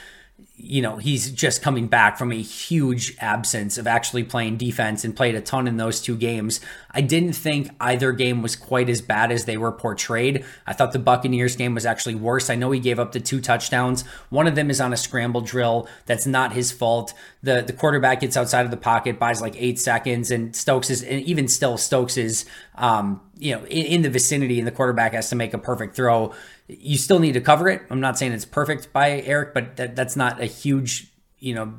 you 0.63 0.83
know, 0.83 0.97
he's 0.97 1.31
just 1.31 1.63
coming 1.63 1.87
back 1.87 2.19
from 2.19 2.33
a 2.33 2.41
huge 2.41 3.17
absence 3.19 3.79
of 3.79 3.87
actually 3.87 4.25
playing 4.25 4.57
defense 4.57 5.05
and 5.05 5.17
played 5.17 5.35
a 5.35 5.41
ton 5.41 5.67
in 5.67 5.77
those 5.77 6.01
two 6.01 6.17
games. 6.17 6.61
I 6.91 7.01
didn't 7.01 7.33
think 7.33 7.71
either 7.81 8.13
game 8.13 8.43
was 8.43 8.57
quite 8.57 8.89
as 8.89 9.01
bad 9.01 9.33
as 9.33 9.45
they 9.45 9.57
were 9.57 9.73
portrayed. 9.73 10.45
I 10.67 10.73
thought 10.73 10.93
the 10.93 10.99
Buccaneers 10.99 11.57
game 11.57 11.75
was 11.75 11.87
actually 11.87 12.15
worse. 12.15 12.51
I 12.51 12.57
know 12.57 12.71
he 12.71 12.81
gave 12.81 12.99
up 12.99 13.13
the 13.13 13.21
two 13.21 13.41
touchdowns. 13.41 14.03
One 14.29 14.47
of 14.47 14.55
them 14.55 14.71
is 14.71 14.81
on 14.81 14.93
a 14.93 14.97
scramble 14.97 15.41
drill. 15.41 15.89
That's 16.07 16.27
not 16.27 16.53
his 16.53 16.73
fault. 16.73 17.15
The 17.43 17.63
the 17.63 17.73
quarterback 17.73 18.21
gets 18.21 18.37
outside 18.37 18.65
of 18.65 18.71
the 18.71 18.77
pocket, 18.77 19.19
buys 19.19 19.41
like 19.41 19.55
eight 19.57 19.79
seconds, 19.79 20.31
and 20.31 20.55
Stokes 20.55 20.91
is, 20.91 21.03
and 21.03 21.23
even 21.23 21.49
still, 21.49 21.79
Stokes 21.79 22.17
is, 22.17 22.45
um, 22.75 23.21
you 23.39 23.55
know, 23.55 23.65
in, 23.65 23.87
in 23.87 24.03
the 24.03 24.11
vicinity, 24.11 24.59
and 24.59 24.67
the 24.67 24.73
quarterback 24.73 25.13
has 25.13 25.31
to 25.31 25.37
make 25.37 25.55
a 25.55 25.59
perfect 25.59 25.97
throw 25.97 26.33
you 26.79 26.97
still 26.97 27.19
need 27.19 27.33
to 27.33 27.41
cover 27.41 27.69
it. 27.69 27.83
I'm 27.91 28.01
not 28.01 28.19
saying 28.19 28.33
it's 28.33 28.45
perfect 28.45 28.93
by 28.93 29.21
Eric, 29.23 29.55
but 29.55 29.77
that, 29.77 29.97
that's 29.97 30.17
not 30.17 30.41
a 30.41 30.47
huge, 30.51 31.13
you 31.39 31.55
know, 31.55 31.75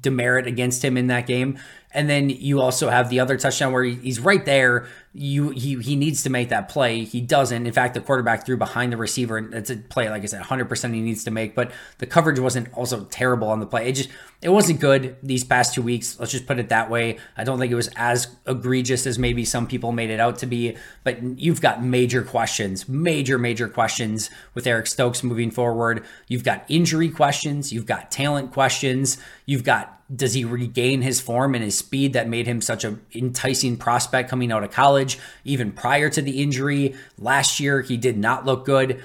demerit 0.00 0.46
against 0.46 0.84
him 0.84 0.96
in 0.96 1.06
that 1.08 1.26
game. 1.26 1.58
And 1.92 2.10
then 2.10 2.28
you 2.30 2.60
also 2.60 2.88
have 2.90 3.08
the 3.08 3.20
other 3.20 3.36
touchdown 3.36 3.72
where 3.72 3.84
he's 3.84 4.20
right 4.20 4.44
there. 4.44 4.88
You 5.18 5.48
he 5.48 5.80
he 5.80 5.96
needs 5.96 6.24
to 6.24 6.30
make 6.30 6.50
that 6.50 6.68
play. 6.68 7.04
He 7.04 7.22
doesn't. 7.22 7.66
In 7.66 7.72
fact, 7.72 7.94
the 7.94 8.00
quarterback 8.00 8.44
threw 8.44 8.58
behind 8.58 8.92
the 8.92 8.98
receiver, 8.98 9.38
and 9.38 9.54
it's 9.54 9.70
a 9.70 9.76
play 9.76 10.10
like 10.10 10.22
I 10.22 10.26
said, 10.26 10.40
100 10.40 10.68
percent 10.68 10.94
he 10.94 11.00
needs 11.00 11.24
to 11.24 11.30
make. 11.30 11.54
But 11.54 11.72
the 11.98 12.06
coverage 12.06 12.38
wasn't 12.38 12.70
also 12.74 13.04
terrible 13.04 13.48
on 13.48 13.60
the 13.60 13.66
play. 13.66 13.88
It 13.88 13.92
just 13.92 14.10
it 14.42 14.50
wasn't 14.50 14.80
good 14.80 15.16
these 15.22 15.42
past 15.42 15.72
two 15.72 15.80
weeks. 15.80 16.20
Let's 16.20 16.32
just 16.32 16.46
put 16.46 16.58
it 16.58 16.68
that 16.68 16.90
way. 16.90 17.18
I 17.34 17.44
don't 17.44 17.58
think 17.58 17.72
it 17.72 17.76
was 17.76 17.88
as 17.96 18.28
egregious 18.46 19.06
as 19.06 19.18
maybe 19.18 19.46
some 19.46 19.66
people 19.66 19.90
made 19.90 20.10
it 20.10 20.20
out 20.20 20.38
to 20.40 20.46
be. 20.46 20.76
But 21.02 21.22
you've 21.22 21.62
got 21.62 21.82
major 21.82 22.22
questions, 22.22 22.86
major 22.86 23.38
major 23.38 23.70
questions 23.70 24.28
with 24.52 24.66
Eric 24.66 24.86
Stokes 24.86 25.22
moving 25.22 25.50
forward. 25.50 26.04
You've 26.28 26.44
got 26.44 26.66
injury 26.68 27.08
questions. 27.08 27.72
You've 27.72 27.86
got 27.86 28.10
talent 28.10 28.52
questions. 28.52 29.16
You've 29.46 29.64
got 29.64 29.95
does 30.14 30.34
he 30.34 30.44
regain 30.44 31.02
his 31.02 31.20
form 31.20 31.54
and 31.54 31.64
his 31.64 31.76
speed 31.76 32.12
that 32.12 32.28
made 32.28 32.46
him 32.46 32.60
such 32.60 32.84
an 32.84 33.04
enticing 33.14 33.76
prospect 33.76 34.30
coming 34.30 34.52
out 34.52 34.62
of 34.62 34.70
college 34.70 35.18
even 35.44 35.72
prior 35.72 36.08
to 36.10 36.22
the 36.22 36.42
injury? 36.42 36.94
Last 37.18 37.58
year 37.58 37.82
he 37.82 37.96
did 37.96 38.16
not 38.16 38.46
look 38.46 38.64
good 38.64 39.02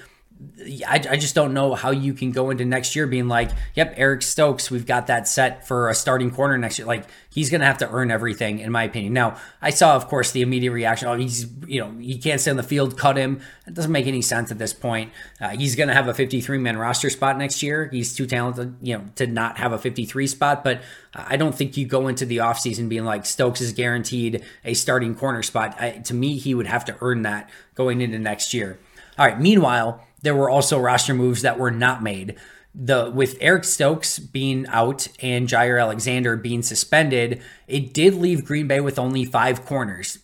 I, 0.88 0.96
I 1.10 1.18
just 1.18 1.36
don't 1.36 1.54
know 1.54 1.76
how 1.76 1.92
you 1.92 2.14
can 2.14 2.32
go 2.32 2.50
into 2.50 2.66
next 2.66 2.96
year 2.96 3.08
being 3.08 3.28
like, 3.28 3.52
yep, 3.76 3.94
Eric 3.98 4.22
Stokes, 4.22 4.70
we've 4.72 4.86
got 4.86 5.08
that 5.08 5.28
set 5.28 5.68
for 5.68 5.90
a 5.90 5.96
starting 5.96 6.32
corner 6.32 6.58
next 6.58 6.78
year. 6.78 6.88
Like 6.88 7.06
he's 7.30 7.50
going 7.50 7.62
to 7.62 7.68
have 7.68 7.80
to 7.80 7.90
earn 7.90 8.12
everything, 8.12 8.60
in 8.60 8.72
my 8.72 8.84
opinion. 8.84 9.14
Now, 9.14 9.38
I 9.62 9.72
saw, 9.72 9.96
of 9.96 10.08
course, 10.08 10.32
the 10.32 10.42
immediate 10.42 10.72
reaction. 10.72 11.08
Oh, 11.08 11.16
he's, 11.16 11.48
you 11.68 11.80
know, 11.80 11.92
he 12.00 12.18
can't 12.18 12.40
stay 12.40 12.52
on 12.52 12.58
the 12.58 12.64
field, 12.64 12.98
cut 12.98 13.18
him. 13.18 13.42
It 13.68 13.74
doesn't 13.74 13.92
make 13.92 14.08
any 14.08 14.22
sense 14.22 14.52
at 14.52 14.58
this 14.58 14.74
point. 14.74 15.12
Uh, 15.40 15.50
he's 15.50 15.76
going 15.76 15.90
to 15.90 15.96
have 15.96 16.08
a 16.08 16.14
53 16.14 16.58
man 16.58 16.78
roster 16.78 17.10
spot 17.10 17.38
next 17.38 17.62
year. 17.64 17.90
He's 17.92 18.16
too 18.16 18.26
talented, 18.26 18.76
you 18.82 18.98
know, 18.98 19.06
to 19.16 19.28
not 19.28 19.58
have 19.58 19.74
a 19.74 19.78
53 19.78 20.28
spot. 20.28 20.64
But 20.64 20.82
I 21.14 21.38
don't 21.38 21.56
think 21.56 21.78
you 21.78 21.86
go 21.86 22.08
into 22.08 22.26
the 22.26 22.38
offseason 22.38 22.90
being 22.90 23.06
like 23.06 23.26
Stokes 23.26 23.62
is 23.62 23.74
guaranteed 23.74 24.44
a 24.64 24.74
starting 24.74 25.16
corner 25.16 25.44
spot. 25.44 25.76
I, 25.80 25.92
to 25.92 26.14
me, 26.14 26.38
he 26.38 26.54
would 26.54 26.68
have 26.68 26.86
to 26.86 26.98
earn 27.02 27.24
that 27.24 27.50
going 27.76 28.02
into 28.02 28.20
next 28.20 28.54
year. 28.54 28.80
All 29.18 29.26
right. 29.26 29.40
Meanwhile, 29.40 30.06
there 30.22 30.36
were 30.36 30.50
also 30.50 30.80
roster 30.80 31.14
moves 31.14 31.42
that 31.42 31.60
were 31.60 31.72
not 31.72 32.04
made. 32.04 32.36
The 32.74 33.12
with 33.14 33.38
Eric 33.42 33.66
Stokes 33.66 34.18
being 34.20 34.66
out 34.68 35.08
and 35.22 35.48
Jaire 35.48 35.82
Alexander 35.82 36.38
being 36.38 36.62
suspended, 36.62 37.42
it 37.68 37.94
did 37.94 38.16
leave 38.16 38.46
Green 38.46 38.68
Bay 38.68 38.80
with 38.80 38.98
only 38.98 39.26
five 39.26 39.66
corners. 39.66 40.20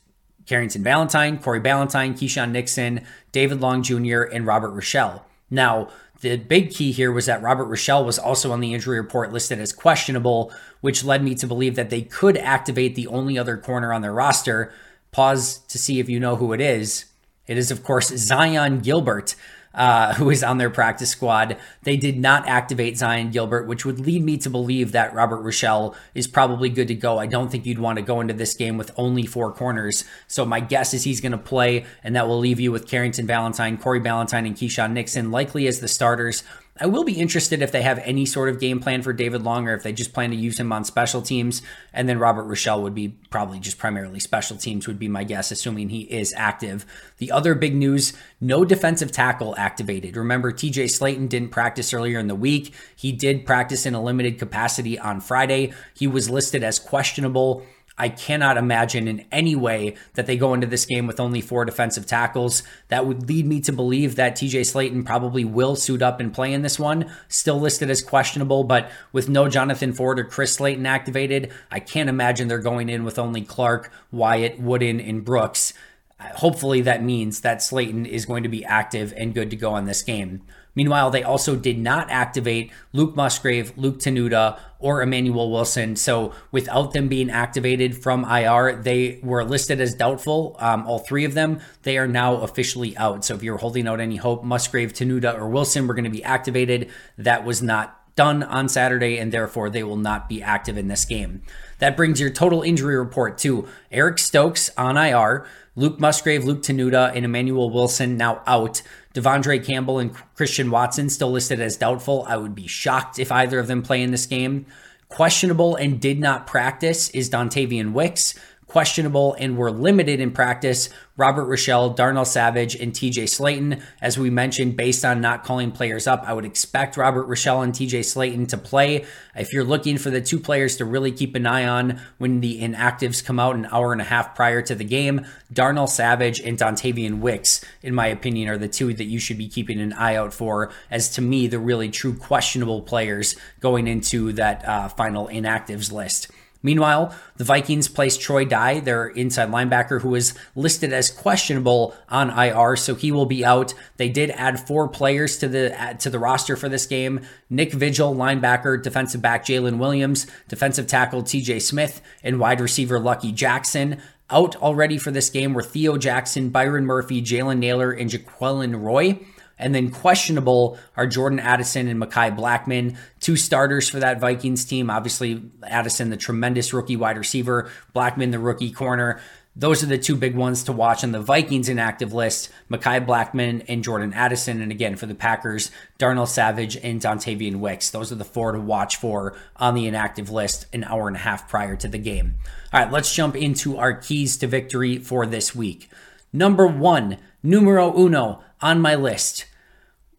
Carrington 0.45 0.81
Valentine, 0.81 1.39
Corey 1.39 1.59
Ballentine, 1.59 2.13
Keisean 2.13 2.51
Nixon, 2.51 3.05
David 3.33 3.59
Long 3.59 3.83
Jr., 3.83 4.21
and 4.23 4.47
Robert 4.47 4.73
Rochell. 4.73 5.23
Now, 5.49 5.89
the 6.21 6.37
big 6.37 6.71
key 6.71 6.91
here 6.91 7.11
was 7.11 7.25
that 7.27 7.41
Robert 7.41 7.67
Rochell 7.67 8.05
was 8.05 8.17
also 8.17 8.51
on 8.51 8.61
the 8.61 8.73
injury 8.73 8.99
report 8.99 9.31
listed 9.31 9.59
as 9.59 9.73
questionable, 9.73 10.51
which 10.81 11.03
led 11.03 11.23
me 11.23 11.35
to 11.35 11.47
believe 11.47 11.75
that 11.75 11.89
they 11.89 12.01
could 12.01 12.37
activate 12.37 12.95
the 12.95 13.07
only 13.07 13.37
other 13.37 13.57
corner 13.57 13.93
on 13.93 14.01
their 14.01 14.13
roster. 14.13 14.71
Pause 15.11 15.59
to 15.67 15.77
see 15.77 15.99
if 15.99 16.09
you 16.09 16.19
know 16.19 16.37
who 16.37 16.53
it 16.53 16.61
is. 16.61 17.05
It 17.45 17.57
is, 17.57 17.69
of 17.69 17.83
course, 17.83 18.09
Zyon 18.09 18.83
Gilbert. 18.83 19.35
Uh, 19.77 20.11
who 20.17 20.31
is 20.31 20.43
on 20.43 20.57
their 20.57 20.71
practice 20.71 21.11
squad. 21.11 21.55
They 21.83 21.97
did 21.97 22.17
not 22.17 22.47
activate 22.47 22.95
Zyon 22.95 23.31
Gilbert, 23.31 23.67
which 23.67 23.85
would 23.85 23.99
lead 23.99 24.23
me 24.23 24.35
to 24.37 24.49
believe 24.49 24.91
that 24.93 25.13
Robert 25.13 25.43
Rochell 25.43 25.95
is 26.15 26.27
probably 26.27 26.69
good 26.69 26.87
to 26.87 26.95
go. 26.95 27.19
I 27.19 27.27
don't 27.27 27.51
think 27.51 27.67
you'd 27.67 27.77
want 27.77 27.97
to 27.97 28.01
go 28.01 28.19
into 28.19 28.33
this 28.33 28.55
game 28.55 28.77
with 28.77 28.89
only 28.97 29.27
four 29.27 29.51
corners. 29.53 30.03
So 30.25 30.45
my 30.45 30.61
guess 30.61 30.95
is 30.95 31.03
he's 31.03 31.21
going 31.21 31.31
to 31.33 31.37
play, 31.37 31.85
and 32.03 32.15
that 32.15 32.27
will 32.27 32.39
leave 32.39 32.59
you 32.59 32.71
with 32.71 32.87
Carrington 32.87 33.27
Valentine, 33.27 33.77
Corey 33.77 33.99
Ballentine, 33.99 34.47
and 34.47 34.55
Keisean 34.55 34.93
Nixon 34.93 35.29
likely 35.29 35.67
as 35.67 35.79
the 35.79 35.87
starters. 35.87 36.41
I 36.79 36.85
will 36.85 37.03
be 37.03 37.13
interested 37.13 37.61
if 37.61 37.71
they 37.71 37.81
have 37.81 37.99
any 37.99 38.25
sort 38.25 38.49
of 38.49 38.59
game 38.59 38.79
plan 38.79 39.01
for 39.01 39.13
David 39.13 39.43
Long 39.43 39.67
or 39.67 39.73
if 39.73 39.83
they 39.83 39.93
just 39.93 40.13
plan 40.13 40.29
to 40.31 40.35
use 40.35 40.59
him 40.59 40.71
on 40.71 40.83
special 40.83 41.21
teams. 41.21 41.61
And 41.93 42.07
then 42.07 42.19
Robert 42.19 42.47
Rochell 42.47 42.81
would 42.81 42.95
be 42.95 43.09
probably 43.29 43.59
just 43.59 43.77
primarily 43.77 44.19
special 44.19 44.57
teams, 44.57 44.87
would 44.87 44.99
be 44.99 45.07
my 45.07 45.23
guess, 45.23 45.51
assuming 45.51 45.89
he 45.89 46.01
is 46.01 46.33
active. 46.37 46.85
The 47.17 47.31
other 47.31 47.55
big 47.55 47.75
news 47.75 48.13
no 48.39 48.63
defensive 48.63 49.11
tackle 49.11 49.55
activated. 49.57 50.15
Remember, 50.15 50.51
TJ 50.51 50.85
Slaton 50.85 51.27
didn't 51.27 51.49
practice 51.49 51.93
earlier 51.93 52.19
in 52.19 52.27
the 52.27 52.35
week. 52.35 52.73
He 52.95 53.11
did 53.11 53.45
practice 53.45 53.85
in 53.85 53.95
a 53.95 54.01
limited 54.01 54.37
capacity 54.37 54.99
on 54.99 55.21
Friday. 55.21 55.73
He 55.95 56.05
was 56.05 56.29
listed 56.29 56.63
as 56.63 56.77
questionable. 56.77 57.65
I 57.97 58.09
cannot 58.09 58.57
imagine 58.57 59.07
in 59.07 59.25
any 59.31 59.55
way 59.55 59.95
that 60.13 60.27
they 60.27 60.37
go 60.37 60.53
into 60.53 60.67
this 60.67 60.85
game 60.85 61.07
with 61.07 61.19
only 61.19 61.41
four 61.41 61.65
defensive 61.65 62.05
tackles. 62.05 62.61
That 62.89 63.05
would 63.05 63.27
lead 63.27 63.45
me 63.45 63.59
to 63.61 63.71
believe 63.71 64.15
that 64.15 64.35
TJ 64.35 64.61
Slaton 64.61 65.05
probably 65.05 65.43
will 65.43 65.75
suit 65.75 66.01
up 66.01 66.19
and 66.19 66.33
play 66.33 66.53
in 66.53 66.61
this 66.61 66.77
one. 66.77 67.11
Still 67.27 67.59
listed 67.59 67.89
as 67.89 68.01
questionable, 68.01 68.63
but 68.63 68.91
with 69.11 69.29
no 69.29 69.47
Jonathan 69.47 69.93
Ford 69.93 70.19
or 70.19 70.25
Chris 70.25 70.53
Slayton 70.53 70.85
activated, 70.85 71.51
I 71.71 71.79
can't 71.79 72.09
imagine 72.09 72.47
they're 72.47 72.59
going 72.59 72.89
in 72.89 73.03
with 73.03 73.17
only 73.17 73.41
Clark, 73.41 73.91
Wyatt, 74.11 74.59
Wooden, 74.59 74.99
and 74.99 75.25
Brooks. 75.25 75.73
Hopefully, 76.19 76.81
that 76.81 77.03
means 77.03 77.41
that 77.41 77.59
Slaton 77.59 78.07
is 78.07 78.25
going 78.25 78.43
to 78.43 78.49
be 78.49 78.65
active 78.65 79.13
and 79.15 79.33
good 79.33 79.51
to 79.51 79.55
go 79.55 79.73
on 79.73 79.85
this 79.85 80.01
game. 80.01 80.41
Meanwhile, 80.77 81.09
they 81.09 81.23
also 81.23 81.55
did 81.55 81.79
not 81.79 82.11
activate 82.11 82.71
Luke 82.93 83.15
Musgrave, 83.15 83.75
Luke 83.77 83.97
Tenuta, 83.97 84.59
or 84.77 85.01
Emmanuel 85.01 85.51
Wilson. 85.51 85.95
So 85.95 86.33
without 86.51 86.93
them 86.93 87.07
being 87.07 87.31
activated 87.31 87.97
from 87.97 88.23
IR, 88.23 88.75
they 88.75 89.19
were 89.23 89.43
listed 89.43 89.81
as 89.81 89.95
doubtful. 89.95 90.55
Um, 90.59 90.85
all 90.85 90.99
three 90.99 91.25
of 91.25 91.33
them, 91.33 91.61
they 91.81 91.97
are 91.97 92.07
now 92.07 92.35
officially 92.35 92.95
out. 92.95 93.25
So 93.25 93.33
if 93.33 93.41
you're 93.41 93.57
holding 93.57 93.87
out 93.87 93.99
any 93.99 94.17
hope, 94.17 94.43
Musgrave, 94.43 94.93
Tenuta, 94.93 95.35
or 95.35 95.49
Wilson 95.49 95.87
were 95.87 95.95
going 95.95 96.03
to 96.03 96.11
be 96.11 96.23
activated, 96.23 96.91
that 97.17 97.43
was 97.43 97.63
not 97.63 98.15
done 98.15 98.43
on 98.43 98.67
Saturday, 98.67 99.17
and 99.17 99.31
therefore 99.31 99.69
they 99.69 99.83
will 99.83 99.97
not 99.97 100.27
be 100.27 100.43
active 100.43 100.77
in 100.77 100.87
this 100.89 101.05
game. 101.05 101.41
That 101.79 101.95
brings 101.95 102.19
your 102.19 102.31
total 102.31 102.61
injury 102.61 102.97
report 102.97 103.37
to 103.39 103.67
Eric 103.91 104.17
Stokes 104.17 104.69
on 104.77 104.97
IR, 104.97 105.47
Luke 105.77 105.99
Musgrave, 105.99 106.43
Luke 106.43 106.63
Tenuta, 106.63 107.15
and 107.15 107.23
Emmanuel 107.23 107.69
Wilson 107.69 108.17
now 108.17 108.41
out. 108.47 108.81
De'Vondre 109.13 109.63
Campbell 109.63 109.99
and 109.99 110.11
Christian 110.35 110.71
Watson 110.71 111.07
still 111.07 111.29
listed 111.29 111.61
as 111.61 111.77
doubtful. 111.77 112.25
I 112.27 112.35
would 112.35 112.55
be 112.55 112.65
shocked 112.65 113.19
if 113.19 113.31
either 113.31 113.59
of 113.59 113.67
them 113.67 113.83
play 113.83 114.01
in 114.01 114.09
this 114.09 114.25
game. 114.25 114.65
Questionable 115.07 115.75
and 115.75 116.01
did 116.01 116.19
not 116.19 116.47
practice 116.47 117.11
is 117.11 117.29
Dontayvion 117.29 117.93
Wicks 117.93 118.33
questionable 118.67 119.33
and 119.39 119.57
were 119.57 119.71
limited 119.71 120.19
in 120.19 120.31
practice 120.31 120.89
Robert 121.17 121.47
Rochell, 121.47 121.95
Darnell 121.95 122.25
Savage, 122.25 122.75
and 122.75 122.93
TJ 122.93 123.23
Slaton. 123.23 123.81
As 124.01 124.19
we 124.19 124.29
mentioned, 124.29 124.77
based 124.77 125.03
on 125.03 125.19
not 125.19 125.43
calling 125.43 125.71
players 125.71 126.05
up, 126.05 126.23
I 126.27 126.33
would 126.33 126.45
expect 126.45 126.95
Robert 126.95 127.27
Rochell 127.27 127.63
and 127.63 127.73
TJ 127.73 128.01
Slaton 128.01 128.47
to 128.49 128.57
play. 128.57 129.05
If 129.35 129.51
you're 129.51 129.63
looking 129.63 129.97
for 129.97 130.11
the 130.11 130.21
two 130.21 130.39
players 130.39 130.77
to 130.77 130.85
really 130.85 131.11
keep 131.11 131.33
an 131.33 131.47
eye 131.47 131.65
on 131.65 131.99
when 132.19 132.41
the 132.41 132.61
inactives 132.61 133.25
come 133.25 133.39
out 133.39 133.55
an 133.55 133.67
hour 133.71 133.91
and 133.93 134.01
a 134.01 134.05
half 134.05 134.35
prior 134.35 134.61
to 134.61 134.75
the 134.75 134.83
game, 134.83 135.25
Darnell 135.51 135.87
Savage 135.87 136.39
and 136.39 136.57
Dontayvion 136.57 137.19
Wicks, 137.19 137.65
in 137.81 137.95
my 137.95 138.07
opinion, 138.07 138.49
are 138.49 138.57
the 138.57 138.67
two 138.67 138.93
that 138.93 139.05
you 139.05 139.17
should 139.17 139.39
be 139.39 139.47
keeping 139.47 139.81
an 139.81 139.93
eye 139.93 140.15
out 140.15 140.33
for, 140.33 140.71
as 140.91 141.09
to 141.11 141.21
me, 141.21 141.47
the 141.47 141.59
really 141.59 141.89
true 141.89 142.15
questionable 142.15 142.83
players 142.83 143.35
going 143.59 143.87
into 143.87 144.33
that 144.33 144.63
uh, 144.67 144.87
final 144.89 145.27
inactives 145.27 145.91
list. 145.91 146.27
Meanwhile, 146.63 147.15
the 147.37 147.43
Vikings 147.43 147.87
placed 147.87 148.21
Troy 148.21 148.45
Dye, 148.45 148.79
their 148.79 149.07
inside 149.07 149.49
linebacker, 149.49 150.01
who 150.01 150.15
is 150.15 150.33
listed 150.55 150.91
as 150.91 151.11
questionable 151.11 151.95
on 152.09 152.29
IR, 152.29 152.75
so 152.75 152.95
he 152.95 153.11
will 153.11 153.25
be 153.25 153.45
out. 153.45 153.73
They 153.97 154.09
did 154.09 154.31
add 154.31 154.59
four 154.59 154.87
players 154.87 155.37
to 155.39 155.47
the 155.47 155.97
to 155.99 156.09
the 156.09 156.19
roster 156.19 156.55
for 156.55 156.69
this 156.69 156.85
game: 156.85 157.21
Nick 157.49 157.73
Vigil, 157.73 158.15
linebacker, 158.15 158.81
defensive 158.81 159.21
back 159.21 159.45
Jalen 159.45 159.77
Williams, 159.77 160.27
defensive 160.47 160.87
tackle 160.87 161.23
T.J. 161.23 161.59
Smith, 161.59 162.01
and 162.23 162.39
wide 162.39 162.61
receiver 162.61 162.99
Lucky 162.99 163.31
Jackson. 163.31 164.01
Out 164.29 164.57
already 164.57 164.97
for 164.97 165.09
this 165.09 165.29
game 165.29 165.53
were 165.53 165.63
Theo 165.63 165.97
Jackson, 165.97 166.49
Byron 166.49 166.85
Murphy, 166.85 167.21
Jalen 167.21 167.59
Nailor, 167.59 167.91
and 167.91 168.09
Jaquelin 168.09 168.81
Roy. 168.81 169.19
And 169.59 169.73
then 169.73 169.89
questionable 169.89 170.77
are 170.95 171.07
Jordan 171.07 171.39
Addison 171.39 171.87
and 171.87 172.01
Mekhi 172.01 172.35
Blackman, 172.35 172.97
two 173.19 173.35
starters 173.35 173.89
for 173.89 173.99
that 173.99 174.19
Vikings 174.19 174.65
team. 174.65 174.89
Obviously, 174.89 175.41
Addison, 175.63 176.09
the 176.09 176.17
tremendous 176.17 176.73
rookie 176.73 176.95
wide 176.95 177.17
receiver, 177.17 177.69
Blackman, 177.93 178.31
the 178.31 178.39
rookie 178.39 178.71
corner. 178.71 179.19
Those 179.59 179.81
are 179.81 179.87
the 179.87 179.97
two 179.97 180.15
big 180.15 180.35
ones 180.35 180.65
to 180.65 180.71
watch 180.71 181.03
on 181.03 181.11
the 181.11 181.19
Vikings 181.19 181.67
inactive 181.67 182.13
list 182.13 182.51
Mekhi 182.69 183.03
Blackman 183.03 183.63
and 183.63 183.83
Jordan 183.83 184.13
Addison. 184.13 184.61
And 184.61 184.71
again, 184.71 184.95
for 184.95 185.07
the 185.07 185.15
Packers, 185.15 185.71
Darnell 185.97 186.27
Savage 186.27 186.77
and 186.77 187.01
Dontayvion 187.01 187.55
Wicks. 187.55 187.89
Those 187.89 188.11
are 188.11 188.15
the 188.15 188.23
four 188.23 188.51
to 188.51 188.59
watch 188.59 188.97
for 188.97 189.35
on 189.55 189.73
the 189.73 189.87
inactive 189.87 190.29
list 190.29 190.67
an 190.73 190.83
hour 190.83 191.07
and 191.07 191.17
a 191.17 191.21
half 191.21 191.49
prior 191.49 191.75
to 191.77 191.87
the 191.87 191.97
game. 191.97 192.35
All 192.71 192.81
right, 192.81 192.91
let's 192.91 193.13
jump 193.15 193.35
into 193.35 193.77
our 193.77 193.95
keys 193.95 194.37
to 194.37 194.47
victory 194.47 194.99
for 194.99 195.25
this 195.25 195.55
week. 195.55 195.89
Number 196.31 196.67
one, 196.67 197.17
numero 197.47 197.97
uno 197.97 198.43
on 198.61 198.81
my 198.81 198.95
list. 198.95 199.45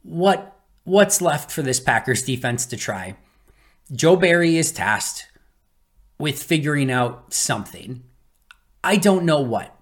What 0.02 0.56
what's 0.84 1.20
left 1.20 1.50
for 1.50 1.62
this 1.62 1.80
Packers 1.80 2.22
defense 2.22 2.64
to 2.66 2.76
try? 2.76 3.16
Joe 3.92 4.16
Barry 4.16 4.56
is 4.56 4.72
tasked 4.72 5.30
with 6.18 6.42
figuring 6.42 6.90
out 6.90 7.32
something. 7.32 8.02
I 8.82 8.96
don't 8.96 9.24
know 9.24 9.40
what. 9.40 9.74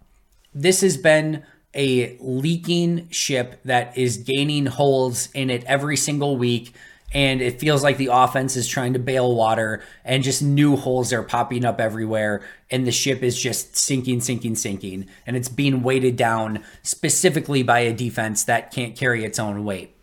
This 0.55 0.81
has 0.81 0.97
been 0.97 1.45
a 1.75 2.17
leaking 2.21 3.09
ship 3.11 3.61
that 3.65 3.97
is 3.97 4.17
gaining 4.17 4.67
holes 4.67 5.29
in 5.33 5.51
it 5.51 5.63
every 5.65 5.97
single 5.97 6.37
week 6.37 6.73
and 7.13 7.41
it 7.41 7.61
feels 7.61 7.83
like 7.83 7.97
the 7.97 8.11
offense 8.13 8.57
is 8.57 8.67
trying 8.67 8.93
to 8.93 8.99
bail 8.99 9.35
water 9.35 9.83
and 10.05 10.23
just 10.23 10.43
new 10.43 10.77
holes 10.77 11.13
are 11.13 11.23
popping 11.23 11.65
up 11.65 11.81
everywhere 11.81 12.43
and 12.71 12.87
the 12.87 12.93
ship 12.93 13.23
is 13.23 13.41
just 13.41 13.77
sinking 13.77 14.21
sinking 14.21 14.57
sinking 14.57 15.07
and 15.27 15.37
it's 15.37 15.49
being 15.49 15.83
weighted 15.83 16.17
down 16.17 16.65
specifically 16.83 17.63
by 17.63 17.81
a 17.81 17.93
defense 17.93 18.45
that 18.45 18.73
can't 18.73 18.97
carry 18.97 19.25
its 19.25 19.39
own 19.39 19.65
weight. 19.65 19.97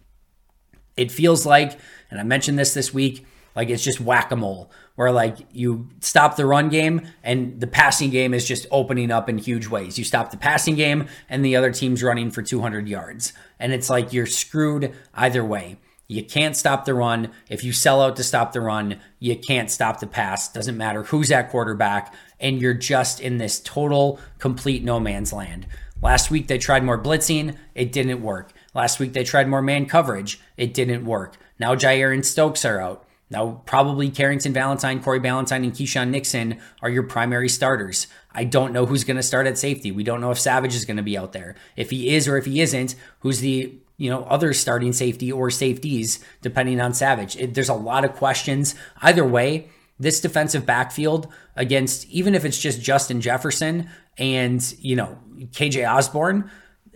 It 0.95 1.11
feels 1.11 1.45
like 1.45 1.77
and 2.09 2.19
i 2.19 2.23
mentioned 2.23 2.57
this 2.57 2.73
this 2.73 2.93
week 2.93 3.25
like 3.55 3.69
it's 3.69 3.83
just 3.83 3.99
whack-a-mole 3.99 4.71
where 4.95 5.11
like 5.11 5.37
you 5.51 5.89
stop 5.99 6.35
the 6.35 6.45
run 6.45 6.69
game 6.69 7.01
and 7.23 7.59
the 7.59 7.67
passing 7.67 8.09
game 8.09 8.33
is 8.33 8.47
just 8.47 8.65
opening 8.71 9.09
up 9.09 9.27
in 9.27 9.39
huge 9.39 9.67
ways. 9.67 9.97
You 9.97 10.03
stop 10.03 10.31
the 10.31 10.37
passing 10.37 10.75
game 10.75 11.07
and 11.29 11.43
the 11.43 11.55
other 11.55 11.71
team's 11.71 12.03
running 12.03 12.29
for 12.31 12.41
200 12.41 12.87
yards 12.87 13.33
and 13.59 13.73
it's 13.73 13.89
like 13.89 14.13
you're 14.13 14.25
screwed 14.25 14.93
either 15.15 15.43
way 15.43 15.77
you 16.13 16.23
can't 16.23 16.55
stop 16.55 16.85
the 16.85 16.93
run. 16.93 17.31
If 17.49 17.63
you 17.63 17.73
sell 17.73 18.01
out 18.01 18.15
to 18.17 18.23
stop 18.23 18.53
the 18.53 18.61
run, 18.61 18.99
you 19.19 19.35
can't 19.35 19.71
stop 19.71 19.99
the 19.99 20.07
pass. 20.07 20.51
Doesn't 20.51 20.77
matter 20.77 21.03
who's 21.03 21.31
at 21.31 21.49
quarterback. 21.49 22.13
And 22.39 22.61
you're 22.61 22.73
just 22.73 23.19
in 23.19 23.37
this 23.37 23.59
total, 23.59 24.19
complete 24.37 24.83
no 24.83 24.99
man's 24.99 25.33
land. 25.33 25.65
Last 26.01 26.29
week, 26.29 26.47
they 26.47 26.57
tried 26.57 26.83
more 26.83 27.01
blitzing. 27.01 27.57
It 27.73 27.91
didn't 27.91 28.21
work. 28.21 28.51
Last 28.73 28.99
week, 28.99 29.13
they 29.13 29.23
tried 29.23 29.47
more 29.47 29.61
man 29.61 29.85
coverage. 29.85 30.39
It 30.57 30.73
didn't 30.73 31.05
work. 31.05 31.37
Now, 31.59 31.75
Jaire 31.75 32.13
and 32.13 32.25
Stokes 32.25 32.65
are 32.65 32.79
out. 32.79 33.07
Now, 33.29 33.63
probably 33.65 34.11
Carrington 34.11 34.53
Valentine, 34.53 35.01
Corey 35.01 35.19
Ballentine, 35.19 35.63
and 35.63 35.73
Keisean 35.73 36.09
Nixon 36.09 36.59
are 36.83 36.89
your 36.89 37.03
primary 37.03 37.49
starters. 37.49 38.05
I 38.31 38.43
don't 38.43 38.73
know 38.73 38.85
who's 38.85 39.03
going 39.03 39.17
to 39.17 39.23
start 39.23 39.47
at 39.47 39.57
safety. 39.57 39.91
We 39.91 40.03
don't 40.03 40.21
know 40.21 40.29
if 40.29 40.39
Savage 40.39 40.75
is 40.75 40.85
going 40.85 40.97
to 40.97 41.03
be 41.03 41.17
out 41.17 41.31
there. 41.31 41.55
If 41.75 41.89
he 41.89 42.13
is 42.13 42.27
or 42.27 42.37
if 42.37 42.45
he 42.45 42.61
isn't, 42.61 42.95
who's 43.21 43.39
the 43.39 43.73
you 43.97 44.09
know, 44.09 44.23
other 44.23 44.53
starting 44.53 44.93
safety 44.93 45.31
or 45.31 45.49
safeties, 45.49 46.23
depending 46.41 46.81
on 46.81 46.93
Savage. 46.93 47.35
It, 47.35 47.53
there's 47.53 47.69
a 47.69 47.73
lot 47.73 48.05
of 48.05 48.13
questions. 48.13 48.75
Either 49.01 49.25
way, 49.25 49.69
this 49.99 50.19
defensive 50.19 50.65
backfield 50.65 51.27
against, 51.55 52.07
even 52.09 52.35
if 52.35 52.45
it's 52.45 52.59
just 52.59 52.81
Justin 52.81 53.21
Jefferson 53.21 53.89
and, 54.17 54.75
you 54.79 54.95
know, 54.95 55.19
KJ 55.51 55.89
Osborn, 55.89 56.49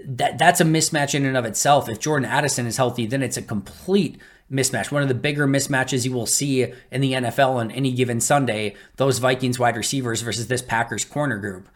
that, 0.05 0.37
that's 0.37 0.61
a 0.61 0.65
mismatch 0.65 1.15
in 1.15 1.25
and 1.25 1.37
of 1.37 1.45
itself. 1.45 1.89
If 1.89 1.99
Jordan 1.99 2.29
Addison 2.29 2.65
is 2.65 2.77
healthy, 2.77 3.05
then 3.05 3.23
it's 3.23 3.37
a 3.37 3.41
complete 3.41 4.19
mismatch. 4.51 4.91
One 4.91 5.01
of 5.01 5.07
the 5.07 5.13
bigger 5.13 5.47
mismatches 5.47 6.05
you 6.05 6.11
will 6.11 6.25
see 6.25 6.73
in 6.91 7.01
the 7.01 7.13
NFL 7.13 7.55
on 7.55 7.71
any 7.71 7.91
given 7.91 8.19
Sunday, 8.19 8.75
those 8.95 9.19
Vikings 9.19 9.59
wide 9.59 9.77
receivers 9.77 10.21
versus 10.21 10.47
this 10.47 10.61
Packers 10.61 11.05
corner 11.05 11.37
group. 11.37 11.67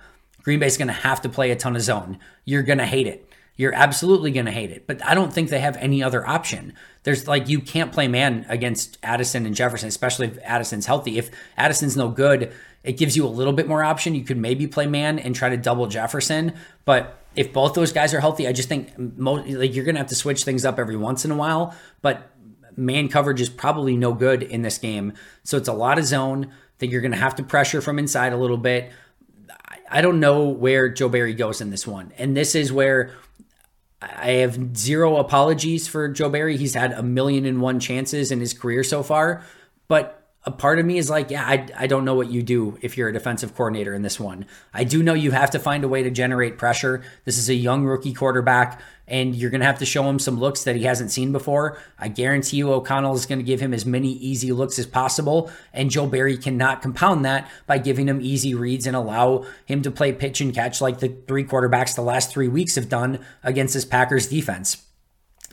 Green 0.44 0.60
Bay's 0.60 0.78
going 0.78 0.88
to 0.88 0.94
have 0.94 1.22
to 1.22 1.30
play 1.30 1.52
a 1.52 1.56
ton 1.56 1.76
of 1.76 1.82
zone. 1.84 2.18
You're 2.46 2.64
going 2.64 2.80
to 2.80 2.86
hate 2.86 3.08
it 3.08 3.31
you're 3.62 3.76
absolutely 3.76 4.32
going 4.32 4.48
to 4.48 4.52
hate 4.52 4.72
it. 4.72 4.88
But 4.88 5.06
I 5.06 5.14
don't 5.14 5.32
think 5.32 5.50
they 5.50 5.60
have 5.60 5.78
any 5.78 6.02
other 6.02 6.28
option. 6.28 6.74
There's 7.04 7.28
like, 7.28 7.48
you 7.48 7.60
can't 7.60 7.92
play 7.92 8.08
man 8.08 8.44
against 8.50 8.98
Addison 9.04 9.46
and 9.46 9.54
Jefferson, 9.54 9.88
especially 9.88 10.26
if 10.30 10.40
Addison's 10.40 10.88
healthy. 10.88 11.20
If 11.20 11.30
Addison's 11.58 11.96
no 11.96 12.10
good, 12.10 12.52
it 12.84 12.94
gives 12.94 13.16
you 13.16 13.24
a 13.24 13.30
little 13.30 13.54
bit 13.54 13.68
more 13.68 13.84
option. 13.84 14.16
You 14.16 14.24
could 14.24 14.38
maybe 14.38 14.66
play 14.66 14.88
man 14.88 15.20
and 15.20 15.36
try 15.36 15.50
to 15.50 15.58
double 15.58 15.86
Jefferson. 15.86 16.54
But 16.86 17.24
if 17.36 17.54
both 17.54 17.76
those 17.76 17.92
guys 17.92 18.16
are 18.16 18.20
healthy, 18.20 18.48
I 18.48 18.52
just 18.52 18.68
think 18.68 18.94
like 18.98 19.76
you're 19.76 19.86
going 19.86 19.94
to 19.94 20.02
have 20.02 20.10
to 20.10 20.16
switch 20.16 20.44
things 20.44 20.66
up 20.66 20.80
every 20.80 20.98
once 20.98 21.24
in 21.24 21.30
a 21.30 21.36
while. 21.36 21.76
But 22.02 22.32
man 22.76 23.10
coverage 23.10 23.42
is 23.42 23.50
probably 23.50 23.96
no 23.96 24.16
good 24.16 24.42
in 24.42 24.64
this 24.64 24.80
game. 24.80 25.14
So 25.44 25.58
it's 25.58 25.68
a 25.68 25.74
lot 25.74 26.00
of 26.00 26.06
zone 26.06 26.52
that 26.80 26.88
you're 26.88 27.02
going 27.02 27.12
to 27.12 27.18
have 27.20 27.36
to 27.36 27.44
pressure 27.44 27.80
from 27.80 28.00
inside 28.00 28.34
a 28.34 28.38
little 28.38 28.58
bit. 28.58 28.92
I 29.88 30.02
don't 30.02 30.20
know 30.20 30.48
where 30.48 30.90
Joe 30.90 31.10
Barry 31.10 31.36
goes 31.36 31.62
in 31.62 31.70
this 31.70 31.86
one. 31.86 32.12
And 32.18 32.36
this 32.36 32.56
is 32.56 32.74
where 32.74 33.14
I 34.02 34.32
have 34.32 34.76
zero 34.76 35.18
apologies 35.18 35.88
for 35.88 36.08
Joe 36.08 36.30
Barry. 36.30 36.58
He's 36.58 36.74
had 36.74 36.92
a 36.94 37.04
million 37.04 37.46
and 37.46 37.62
one 37.62 37.80
chances 37.80 38.32
in 38.32 38.40
his 38.40 38.54
career 38.54 38.84
so 38.84 39.04
far. 39.04 39.44
But 39.88 40.21
a 40.44 40.52
part 40.52 40.80
of 40.80 40.86
me 40.86 40.98
is 40.98 41.10
like, 41.10 41.30
yeah, 41.30 41.46
I, 41.46 41.68
I 41.78 41.88
don't 41.88 42.04
know 42.04 42.16
what 42.16 42.32
you 42.32 42.42
do 42.42 42.78
if 42.82 42.98
you're 42.98 43.10
a 43.10 43.14
defensive 43.14 43.56
coordinator 43.56 43.94
in 43.94 44.02
this 44.02 44.20
one. 44.20 44.48
I 44.74 44.84
do 44.84 45.04
know 45.04 45.14
you 45.14 45.32
have 45.32 45.52
to 45.52 45.60
find 45.60 45.84
a 45.84 45.88
way 45.88 46.02
to 46.02 46.10
generate 46.10 46.58
pressure. 46.58 47.04
This 47.26 47.38
is 47.38 47.48
a 47.48 47.54
young 47.54 47.86
rookie 47.86 48.14
quarterback, 48.14 48.82
and 49.08 49.36
you're 49.36 49.52
going 49.52 49.62
to 49.62 49.68
have 49.68 49.78
to 49.80 49.86
show 49.86 50.10
him 50.10 50.18
some 50.18 50.40
looks 50.40 50.64
that 50.64 50.76
he 50.76 50.84
hasn't 50.84 51.12
seen 51.12 51.32
before. 51.32 51.78
I 52.00 52.08
guarantee 52.08 52.58
you 52.58 52.74
O'Connell 52.74 53.14
is 53.14 53.28
going 53.28 53.38
to 53.38 53.46
give 53.46 53.60
him 53.60 53.72
as 53.72 53.86
many 53.86 54.14
easy 54.14 54.52
looks 54.52 54.80
as 54.80 54.88
possible, 54.88 55.52
and 55.74 55.92
Joe 55.92 56.08
Barry 56.08 56.38
cannot 56.38 56.82
compound 56.82 57.24
that 57.24 57.48
by 57.68 57.78
giving 57.78 58.08
him 58.08 58.20
easy 58.20 58.56
reads 58.56 58.88
and 58.88 58.96
allow 58.96 59.46
him 59.68 59.84
to 59.84 59.92
play 59.92 60.12
pitch 60.12 60.42
and 60.42 60.56
catch 60.56 60.82
like 60.82 61.00
the 61.00 61.10
three 61.28 61.44
quarterbacks 61.44 61.96
the 61.96 62.02
last 62.02 62.32
three 62.32 62.48
weeks 62.48 62.76
have 62.76 62.90
done 62.90 63.20
against 63.44 63.76
this 63.76 63.86
Packers 63.86 64.28
defense 64.28 64.88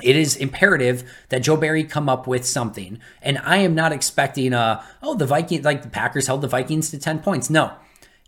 it 0.02 0.16
is 0.16 0.36
imperative 0.36 1.10
that 1.28 1.42
Joe 1.42 1.56
Barry 1.56 1.84
come 1.84 2.08
up 2.08 2.26
with 2.26 2.46
something. 2.46 3.00
And 3.22 3.38
I 3.38 3.58
am 3.58 3.74
not 3.74 3.92
expecting 3.92 4.54
uh 4.54 4.82
oh 5.02 5.14
the 5.14 5.26
Vikings 5.26 5.64
like 5.64 5.82
the 5.82 5.88
Packers 5.88 6.26
held 6.26 6.42
the 6.42 6.48
Vikings 6.48 6.90
to 6.90 6.98
10 6.98 7.20
points. 7.20 7.50
No. 7.50 7.72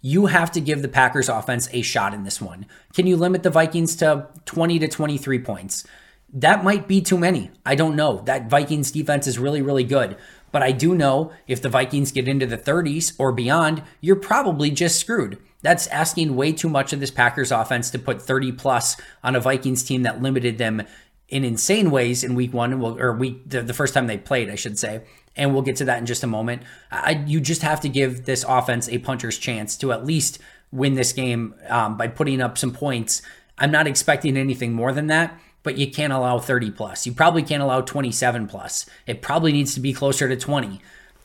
You 0.03 0.27
have 0.27 0.51
to 0.53 0.61
give 0.61 0.81
the 0.81 0.89
Packers 0.89 1.29
offense 1.29 1.69
a 1.73 1.83
shot 1.83 2.15
in 2.15 2.25
this 2.25 2.41
one. 2.41 2.65
Can 2.95 3.07
you 3.07 3.17
limit 3.17 3.43
the 3.43 3.51
Vikings 3.51 3.97
to 3.97 4.29
20 4.47 4.79
to 4.79 4.89
23 4.89 5.39
points? 5.41 5.87
That 6.33 6.65
might 6.65 6.89
be 6.89 7.03
too 7.03 7.19
many. 7.19 7.51
I 7.67 7.75
don't 7.75 7.97
know. 7.97 8.23
That 8.25 8.49
Vikings 8.49 8.91
defense 8.91 9.27
is 9.27 9.39
really 9.39 9.63
really 9.63 9.85
good. 9.85 10.17
But 10.53 10.63
I 10.63 10.73
do 10.73 10.95
know 10.95 11.33
if 11.47 11.63
the 11.63 11.69
Vikings 11.69 12.13
get 12.13 12.29
into 12.29 12.47
the 12.47 12.59
30s 12.59 13.15
or 13.19 13.33
beyond, 13.33 13.83
you're 14.01 14.17
probably 14.17 14.71
just 14.71 14.99
screwed. 14.99 15.39
That's 15.63 15.87
asking 15.89 16.37
way 16.37 16.53
too 16.53 16.69
much 16.69 16.93
of 16.93 17.01
this 17.01 17.11
Packers 17.11 17.53
offense 17.53 17.91
to 17.91 17.99
put 17.99 18.23
30 18.23 18.53
plus 18.53 18.97
on 19.23 19.37
a 19.37 19.41
Vikings 19.41 19.83
team 19.83 20.03
that 20.03 20.23
limited 20.23 20.59
them 20.59 20.83
in 21.31 21.45
insane 21.45 21.91
ways 21.91 22.23
in 22.23 22.35
week 22.35 22.53
one, 22.53 22.75
or 22.83 23.13
week 23.13 23.49
the, 23.49 23.63
the 23.63 23.73
first 23.73 23.95
time 23.95 24.09
they 24.09 24.19
played, 24.19 24.51
I 24.51 24.57
should 24.57 24.79
say. 24.79 25.03
And 25.37 25.53
we'll 25.53 25.63
get 25.63 25.77
to 25.77 25.85
that 25.87 25.99
in 25.99 26.07
just 26.07 26.25
a 26.25 26.27
moment. 26.27 26.63
I, 26.91 27.23
you 27.27 27.41
just 27.41 27.63
have 27.63 27.81
to 27.83 27.89
give 27.89 28.27
this 28.27 28.45
offense 28.47 28.89
a 28.89 28.99
puncher's 28.99 29.39
chance 29.39 29.77
to 29.79 29.93
at 29.93 30.05
least 30.05 30.41
win 30.73 30.95
this 30.95 31.13
game 31.13 31.55
um, 31.69 31.97
by 31.97 32.09
putting 32.09 32.43
up 32.43 32.59
some 32.59 32.73
points. 32.73 33.23
I'm 33.57 33.71
not 33.71 33.87
expecting 33.87 34.37
anything 34.37 34.73
more 34.73 34.93
than 34.93 35.07
that, 35.07 35.39
but 35.63 35.79
you 35.79 35.91
can't 35.91 36.13
allow 36.13 36.39
30 36.39 36.73
plus. 36.73 37.07
You 37.07 37.13
probably 37.13 37.43
can't 37.43 37.63
allow 37.63 37.81
27 37.81 38.49
plus. 38.49 38.87
It 39.07 39.23
probably 39.23 39.53
needs 39.53 39.75
to 39.75 39.81
be 39.81 39.93
closer 39.93 40.29
to 40.29 40.37
20. 40.37 40.81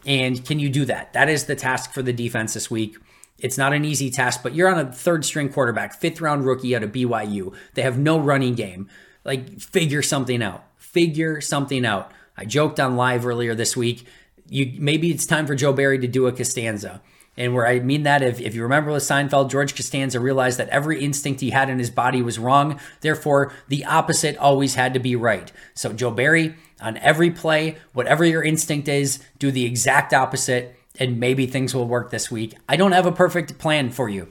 And 0.05 0.45
can 0.45 0.59
you 0.59 0.69
do 0.69 0.85
that? 0.85 1.13
That 1.13 1.29
is 1.29 1.45
the 1.45 1.55
task 1.55 1.93
for 1.93 2.03
the 2.03 2.13
defense 2.13 2.53
this 2.53 2.69
week. 2.69 2.97
It's 3.39 3.57
not 3.57 3.73
an 3.73 3.83
easy 3.83 4.09
task, 4.09 4.41
but 4.43 4.53
you're 4.53 4.69
on 4.69 4.79
a 4.79 4.91
third 4.91 5.25
string 5.25 5.49
quarterback, 5.49 5.93
fifth 5.93 6.21
round 6.21 6.45
rookie 6.45 6.75
out 6.75 6.83
of 6.83 6.91
BYU. 6.91 7.53
They 7.73 7.81
have 7.81 7.97
no 7.97 8.19
running 8.19 8.55
game. 8.55 8.87
Like, 9.25 9.59
figure 9.59 10.01
something 10.01 10.41
out. 10.41 10.63
Figure 10.77 11.41
something 11.41 11.85
out. 11.85 12.11
I 12.37 12.45
joked 12.45 12.79
on 12.79 12.95
live 12.95 13.25
earlier 13.25 13.55
this 13.55 13.75
week. 13.75 14.05
You 14.47 14.73
maybe 14.79 15.09
it's 15.11 15.25
time 15.25 15.47
for 15.47 15.55
Joe 15.55 15.73
Barry 15.73 15.99
to 15.99 16.07
do 16.07 16.27
a 16.27 16.31
Costanza. 16.31 17.01
And 17.37 17.53
where 17.53 17.67
I 17.67 17.79
mean 17.79 18.03
that, 18.03 18.21
if, 18.21 18.39
if 18.39 18.55
you 18.55 18.63
remember 18.63 18.91
with 18.91 19.03
Seinfeld, 19.03 19.49
George 19.49 19.75
Costanza 19.75 20.19
realized 20.19 20.57
that 20.57 20.69
every 20.69 21.03
instinct 21.03 21.41
he 21.41 21.49
had 21.49 21.69
in 21.69 21.79
his 21.79 21.89
body 21.89 22.21
was 22.21 22.39
wrong. 22.39 22.79
Therefore, 23.01 23.51
the 23.67 23.83
opposite 23.83 24.37
always 24.37 24.75
had 24.75 24.93
to 24.93 24.99
be 24.99 25.17
right. 25.17 25.51
So, 25.73 25.91
Joe 25.91 26.11
Barry, 26.11 26.55
on 26.79 26.97
every 26.97 27.31
play, 27.31 27.77
whatever 27.91 28.23
your 28.23 28.43
instinct 28.43 28.87
is, 28.87 29.19
do 29.37 29.51
the 29.51 29.65
exact 29.65 30.13
opposite, 30.13 30.77
and 30.97 31.19
maybe 31.19 31.45
things 31.45 31.75
will 31.75 31.87
work 31.87 32.09
this 32.09 32.31
week. 32.31 32.55
I 32.69 32.77
don't 32.77 32.93
have 32.93 33.05
a 33.05 33.11
perfect 33.11 33.57
plan 33.57 33.89
for 33.89 34.07
you. 34.07 34.29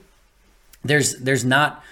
There's 0.82 1.16
there's 1.16 1.44
not 1.44 1.82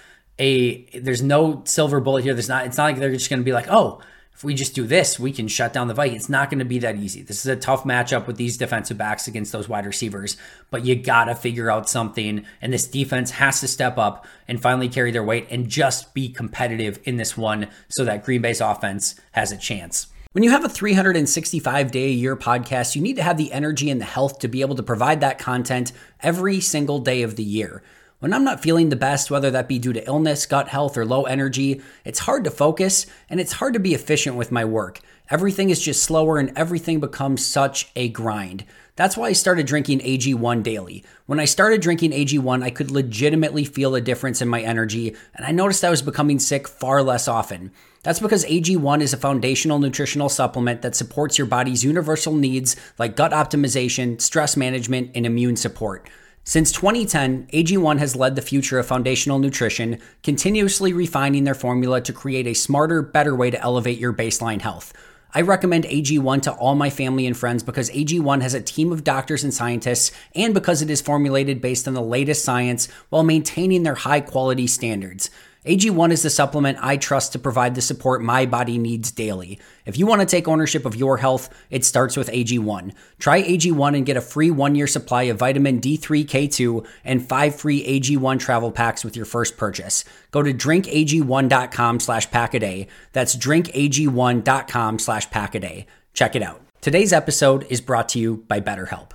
a 0.43 0.99
there's 0.99 1.21
no 1.21 1.61
silver 1.65 1.99
bullet 1.99 2.23
here. 2.23 2.33
There's 2.33 2.49
not. 2.49 2.65
It's 2.65 2.77
not 2.77 2.85
like 2.85 2.97
they're 2.97 3.11
just 3.11 3.29
going 3.29 3.39
to 3.39 3.45
be 3.45 3.53
like, 3.53 3.67
oh, 3.69 4.01
if 4.33 4.43
we 4.43 4.53
just 4.53 4.75
do 4.75 4.85
this, 4.85 5.19
we 5.19 5.31
can 5.31 5.47
shut 5.47 5.73
down 5.73 5.87
the 5.87 5.93
Vikings. 5.93 6.23
It's 6.23 6.29
not 6.29 6.49
going 6.49 6.59
to 6.59 6.65
be 6.65 6.79
that 6.79 6.97
easy. 6.97 7.21
This 7.21 7.39
is 7.39 7.45
a 7.45 7.55
tough 7.55 7.83
matchup 7.83 8.27
with 8.27 8.35
these 8.35 8.57
defensive 8.57 8.97
backs 8.97 9.27
against 9.27 9.51
those 9.51 9.69
wide 9.69 9.85
receivers, 9.85 10.35
but 10.69 10.85
you 10.85 10.95
got 10.95 11.25
to 11.25 11.35
figure 11.35 11.71
out 11.71 11.87
something. 11.87 12.45
And 12.61 12.73
this 12.73 12.87
defense 12.87 13.31
has 13.31 13.61
to 13.61 13.67
step 13.67 13.97
up 13.97 14.25
and 14.47 14.61
finally 14.61 14.89
carry 14.89 15.11
their 15.11 15.23
weight 15.23 15.47
and 15.49 15.69
just 15.69 16.13
be 16.13 16.29
competitive 16.29 16.99
in 17.03 17.17
this 17.17 17.37
one 17.37 17.69
so 17.89 18.03
that 18.05 18.25
Green 18.25 18.41
Bay's 18.41 18.59
offense 18.59 19.15
has 19.31 19.51
a 19.51 19.57
chance. 19.57 20.07
When 20.33 20.43
you 20.43 20.49
have 20.49 20.65
a 20.65 20.69
365 20.69 21.91
day 21.91 22.05
a 22.05 22.09
year 22.09 22.35
podcast, 22.35 22.95
you 22.95 23.03
need 23.03 23.17
to 23.17 23.23
have 23.23 23.37
the 23.37 23.53
energy 23.53 23.91
and 23.91 24.01
the 24.01 24.05
health 24.05 24.39
to 24.39 24.47
be 24.47 24.61
able 24.61 24.75
to 24.75 24.83
provide 24.83 25.21
that 25.21 25.37
content 25.37 25.91
every 26.21 26.59
single 26.59 26.97
day 26.99 27.21
of 27.21 27.35
the 27.35 27.43
year. 27.43 27.83
When 28.23 28.31
I'm 28.31 28.45
not 28.45 28.63
feeling 28.63 28.87
the 28.87 28.95
best, 28.95 29.29
whether 29.29 29.51
that 29.51 29.67
be 29.67 29.79
due 29.79 29.91
to 29.91 30.07
illness, 30.07 30.45
gut 30.45 30.69
health, 30.69 30.95
or 30.97 31.05
low 31.05 31.23
energy, 31.23 31.81
it's 32.05 32.19
hard 32.19 32.45
to 32.45 32.51
focus 32.51 33.05
and 33.29 33.37
it's 33.37 33.51
hard 33.51 33.73
to 33.73 33.81
be 33.81 33.93
efficient 33.93 34.37
with 34.37 34.49
my 34.49 34.63
work. 34.63 35.01
Everything 35.29 35.69
is 35.69 35.81
just 35.81 36.03
slower 36.03 36.37
and 36.37 36.57
everything 36.57 37.01
becomes 37.01 37.45
such 37.45 37.91
a 37.97 38.07
grind. 38.07 38.63
That's 38.95 39.17
why 39.17 39.27
I 39.27 39.33
started 39.33 39.65
drinking 39.65 39.99
AG1 39.99 40.63
daily. 40.63 41.03
When 41.25 41.37
I 41.37 41.43
started 41.43 41.81
drinking 41.81 42.11
AG1, 42.11 42.63
I 42.63 42.69
could 42.69 42.91
legitimately 42.91 43.65
feel 43.65 43.93
a 43.93 43.99
difference 43.99 44.41
in 44.41 44.47
my 44.47 44.61
energy, 44.61 45.17
and 45.35 45.45
I 45.45 45.51
noticed 45.51 45.83
I 45.83 45.89
was 45.89 46.01
becoming 46.01 46.39
sick 46.39 46.65
far 46.65 47.03
less 47.03 47.27
often. 47.27 47.73
That's 48.03 48.21
because 48.21 48.45
AG1 48.45 49.01
is 49.01 49.11
a 49.11 49.17
foundational 49.17 49.79
nutritional 49.79 50.29
supplement 50.29 50.81
that 50.81 50.95
supports 50.95 51.37
your 51.37 51.47
body's 51.47 51.83
universal 51.83 52.33
needs 52.33 52.77
like 52.97 53.17
gut 53.17 53.33
optimization, 53.33 54.21
stress 54.21 54.55
management, 54.55 55.11
and 55.13 55.25
immune 55.25 55.57
support. 55.57 56.07
Since 56.45 56.73
2010, 56.73 57.47
AG1 57.53 57.99
has 57.99 58.17
led 58.17 58.35
the 58.35 58.41
future 58.41 58.77
of 58.77 58.85
foundational 58.85 59.39
nutrition, 59.39 59.99
continuously 60.23 60.91
refining 60.91 61.45
their 61.45 61.53
formula 61.53 62.01
to 62.01 62.11
create 62.11 62.47
a 62.47 62.53
smarter, 62.53 63.01
better 63.01 63.33
way 63.33 63.49
to 63.49 63.61
elevate 63.61 63.97
your 63.97 64.11
baseline 64.11 64.59
health. 64.59 64.91
I 65.33 65.39
recommend 65.39 65.85
AG1 65.85 66.41
to 66.41 66.51
all 66.51 66.75
my 66.75 66.89
family 66.89 67.25
and 67.25 67.35
friends 67.35 67.63
because 67.63 67.89
AG1 67.91 68.41
has 68.41 68.53
a 68.53 68.61
team 68.61 68.91
of 68.91 69.05
doctors 69.05 69.45
and 69.45 69.53
scientists, 69.53 70.11
and 70.35 70.53
because 70.53 70.81
it 70.81 70.89
is 70.89 70.99
formulated 70.99 71.61
based 71.61 71.87
on 71.87 71.93
the 71.93 72.01
latest 72.01 72.43
science 72.43 72.89
while 73.07 73.23
maintaining 73.23 73.83
their 73.83 73.95
high 73.95 74.19
quality 74.19 74.67
standards. 74.67 75.29
AG1 75.65 76.11
is 76.11 76.23
the 76.23 76.29
supplement 76.29 76.77
I 76.81 76.97
trust 76.97 77.31
to 77.31 77.39
provide 77.39 77.75
the 77.75 77.81
support 77.81 78.21
my 78.21 78.45
body 78.45 78.77
needs 78.77 79.11
daily. 79.11 79.59
If 79.85 79.97
you 79.97 80.05
want 80.05 80.19
to 80.19 80.27
take 80.27 80.47
ownership 80.47 80.85
of 80.85 80.95
your 80.95 81.17
health, 81.17 81.49
it 81.69 81.85
starts 81.85 82.17
with 82.17 82.29
AG1. 82.29 82.93
Try 83.17 83.41
AG1 83.41 83.95
and 83.95 84.05
get 84.05 84.17
a 84.17 84.21
free 84.21 84.51
one 84.51 84.75
year 84.75 84.87
supply 84.87 85.23
of 85.23 85.37
vitamin 85.37 85.79
D3K2 85.79 86.85
and 87.05 87.25
five 87.25 87.55
free 87.55 87.81
AG1 87.85 88.39
travel 88.39 88.73
packs 88.73 89.05
with 89.05 89.15
your 89.15 89.25
first 89.25 89.55
purchase. 89.55 90.03
Go 90.31 90.43
to 90.43 90.53
drinkag1.com 90.53 91.99
slash 92.01 92.29
packaday. 92.29 92.87
That's 93.13 93.35
drinkag1.com 93.35 94.99
slash 94.99 95.29
packaday. 95.29 95.85
Check 96.13 96.35
it 96.35 96.43
out. 96.43 96.61
Today's 96.81 97.13
episode 97.13 97.65
is 97.69 97.79
brought 97.79 98.09
to 98.09 98.19
you 98.19 98.43
by 98.49 98.59
BetterHelp. 98.59 99.11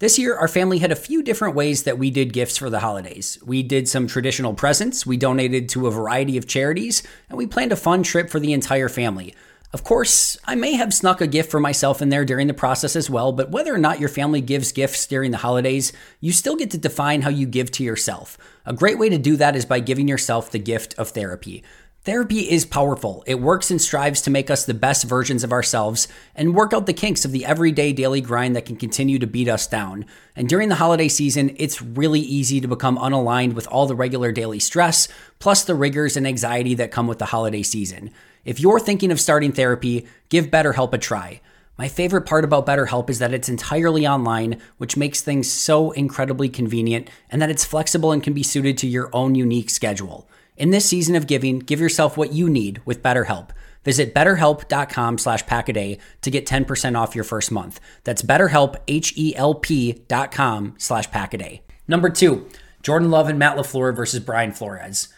This 0.00 0.18
year, 0.18 0.34
our 0.34 0.48
family 0.48 0.78
had 0.78 0.90
a 0.90 0.96
few 0.96 1.22
different 1.22 1.54
ways 1.54 1.84
that 1.84 1.98
we 1.98 2.10
did 2.10 2.32
gifts 2.32 2.58
for 2.58 2.68
the 2.68 2.80
holidays. 2.80 3.38
We 3.44 3.62
did 3.62 3.88
some 3.88 4.08
traditional 4.08 4.52
presents, 4.52 5.06
we 5.06 5.16
donated 5.16 5.68
to 5.68 5.86
a 5.86 5.92
variety 5.92 6.36
of 6.36 6.48
charities, 6.48 7.04
and 7.28 7.38
we 7.38 7.46
planned 7.46 7.70
a 7.70 7.76
fun 7.76 8.02
trip 8.02 8.28
for 8.28 8.40
the 8.40 8.52
entire 8.52 8.88
family. 8.88 9.36
Of 9.72 9.84
course, 9.84 10.36
I 10.44 10.56
may 10.56 10.74
have 10.74 10.92
snuck 10.92 11.20
a 11.20 11.28
gift 11.28 11.48
for 11.48 11.60
myself 11.60 12.02
in 12.02 12.08
there 12.08 12.24
during 12.24 12.48
the 12.48 12.54
process 12.54 12.96
as 12.96 13.08
well, 13.08 13.30
but 13.30 13.50
whether 13.50 13.72
or 13.72 13.78
not 13.78 14.00
your 14.00 14.08
family 14.08 14.40
gives 14.40 14.72
gifts 14.72 15.06
during 15.06 15.30
the 15.30 15.38
holidays, 15.38 15.92
you 16.20 16.32
still 16.32 16.56
get 16.56 16.72
to 16.72 16.78
define 16.78 17.22
how 17.22 17.30
you 17.30 17.46
give 17.46 17.70
to 17.72 17.84
yourself. 17.84 18.36
A 18.66 18.72
great 18.72 18.98
way 18.98 19.08
to 19.08 19.18
do 19.18 19.36
that 19.36 19.54
is 19.54 19.64
by 19.64 19.78
giving 19.78 20.08
yourself 20.08 20.50
the 20.50 20.58
gift 20.58 20.94
of 20.94 21.10
therapy. 21.10 21.62
Therapy 22.04 22.40
is 22.50 22.66
powerful. 22.66 23.24
It 23.26 23.40
works 23.40 23.70
and 23.70 23.80
strives 23.80 24.20
to 24.22 24.30
make 24.30 24.50
us 24.50 24.66
the 24.66 24.74
best 24.74 25.04
versions 25.04 25.42
of 25.42 25.52
ourselves 25.52 26.06
and 26.34 26.54
work 26.54 26.74
out 26.74 26.84
the 26.84 26.92
kinks 26.92 27.24
of 27.24 27.32
the 27.32 27.46
everyday 27.46 27.94
daily 27.94 28.20
grind 28.20 28.54
that 28.54 28.66
can 28.66 28.76
continue 28.76 29.18
to 29.18 29.26
beat 29.26 29.48
us 29.48 29.66
down. 29.66 30.04
And 30.36 30.46
during 30.46 30.68
the 30.68 30.74
holiday 30.74 31.08
season, 31.08 31.56
it's 31.56 31.80
really 31.80 32.20
easy 32.20 32.60
to 32.60 32.68
become 32.68 32.98
unaligned 32.98 33.54
with 33.54 33.66
all 33.68 33.86
the 33.86 33.94
regular 33.94 34.32
daily 34.32 34.58
stress, 34.58 35.08
plus 35.38 35.64
the 35.64 35.74
rigors 35.74 36.14
and 36.14 36.26
anxiety 36.26 36.74
that 36.74 36.90
come 36.90 37.06
with 37.06 37.20
the 37.20 37.24
holiday 37.24 37.62
season. 37.62 38.10
If 38.44 38.60
you're 38.60 38.80
thinking 38.80 39.10
of 39.10 39.18
starting 39.18 39.52
therapy, 39.52 40.06
give 40.28 40.48
BetterHelp 40.48 40.92
a 40.92 40.98
try. 40.98 41.40
My 41.78 41.88
favorite 41.88 42.26
part 42.26 42.44
about 42.44 42.66
BetterHelp 42.66 43.08
is 43.08 43.18
that 43.20 43.32
it's 43.32 43.48
entirely 43.48 44.06
online, 44.06 44.60
which 44.76 44.98
makes 44.98 45.22
things 45.22 45.50
so 45.50 45.90
incredibly 45.92 46.50
convenient, 46.50 47.08
and 47.30 47.40
that 47.40 47.48
it's 47.50 47.64
flexible 47.64 48.12
and 48.12 48.22
can 48.22 48.34
be 48.34 48.42
suited 48.42 48.76
to 48.76 48.86
your 48.86 49.08
own 49.14 49.34
unique 49.34 49.70
schedule. 49.70 50.28
In 50.56 50.70
this 50.70 50.86
season 50.86 51.16
of 51.16 51.26
giving, 51.26 51.58
give 51.58 51.80
yourself 51.80 52.16
what 52.16 52.32
you 52.32 52.48
need 52.48 52.80
with 52.84 53.02
BetterHelp. 53.02 53.50
Visit 53.82 54.14
betterhelp.com 54.14 55.18
slash 55.18 55.44
packaday 55.44 55.98
to 56.22 56.30
get 56.30 56.46
10% 56.46 56.96
off 56.96 57.14
your 57.14 57.24
first 57.24 57.50
month. 57.50 57.80
That's 58.04 58.22
betterhelp, 58.22 58.76
H-E-L-P 58.86 60.04
dot 60.08 60.30
com 60.30 60.74
slash 60.78 61.10
packaday. 61.10 61.60
Number 61.88 62.08
two, 62.08 62.48
Jordan 62.82 63.10
Love 63.10 63.28
and 63.28 63.38
Matt 63.38 63.56
LaFleur 63.56 63.94
versus 63.94 64.20
Brian 64.20 64.52
Flores. 64.52 65.08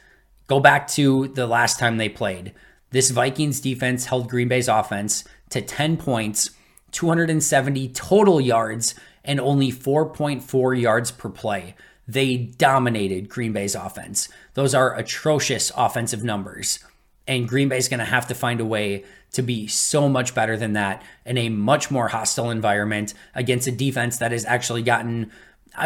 Go 0.47 0.59
back 0.59 0.89
to 0.89 1.29
the 1.29 1.47
last 1.47 1.79
time 1.79 1.97
they 1.97 2.09
played. 2.09 2.55
This 2.91 3.11
Vikings 3.11 3.61
defense 3.61 4.07
held 4.07 4.31
Green 4.31 4.49
Bay's 4.49 4.69
offense 4.69 5.23
to 5.51 5.61
10 5.61 5.97
points, 5.99 6.51
270 6.93 7.89
total 7.91 8.41
yards, 8.41 8.95
and 9.23 9.39
only 9.39 9.71
4.4 9.71 10.81
yards 10.81 11.11
per 11.11 11.29
play. 11.29 11.75
They 12.09 12.37
dominated 12.37 13.29
Green 13.29 13.53
Bay's 13.53 13.75
offense. 13.75 14.29
Those 14.55 14.75
are 14.75 14.97
atrocious 14.97 15.73
offensive 15.77 16.23
numbers. 16.23 16.79
And 17.27 17.49
Green 17.49 17.69
Bay's 17.69 17.89
going 17.89 17.99
to 17.99 18.07
have 18.07 18.29
to 18.29 18.35
find 18.35 18.61
a 18.61 18.65
way 18.65 19.05
to 19.33 19.43
be 19.43 19.67
so 19.67 20.09
much 20.09 20.35
better 20.35 20.57
than 20.57 20.75
that 20.75 21.03
in 21.25 21.37
a 21.37 21.49
much 21.49 21.91
more 21.91 22.09
hostile 22.09 22.51
environment 22.51 23.13
against 23.35 23.67
a 23.67 23.73
defense 23.73 24.19
that 24.19 24.33
has 24.33 24.45
actually 24.45 24.83
gotten 24.83 25.31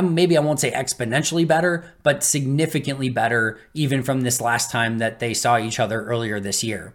maybe 0.03 0.37
I 0.37 0.41
won't 0.41 0.61
say 0.61 0.71
exponentially 0.71 1.47
better, 1.47 1.85
but 2.05 2.23
significantly 2.23 3.09
better 3.09 3.59
even 3.75 4.03
from 4.03 4.21
this 4.21 4.41
last 4.41 4.71
time 4.71 4.99
that 4.99 5.19
they 5.19 5.35
saw 5.35 5.59
each 5.59 5.81
other 5.81 6.05
earlier 6.05 6.39
this 6.39 6.63
year. 6.63 6.95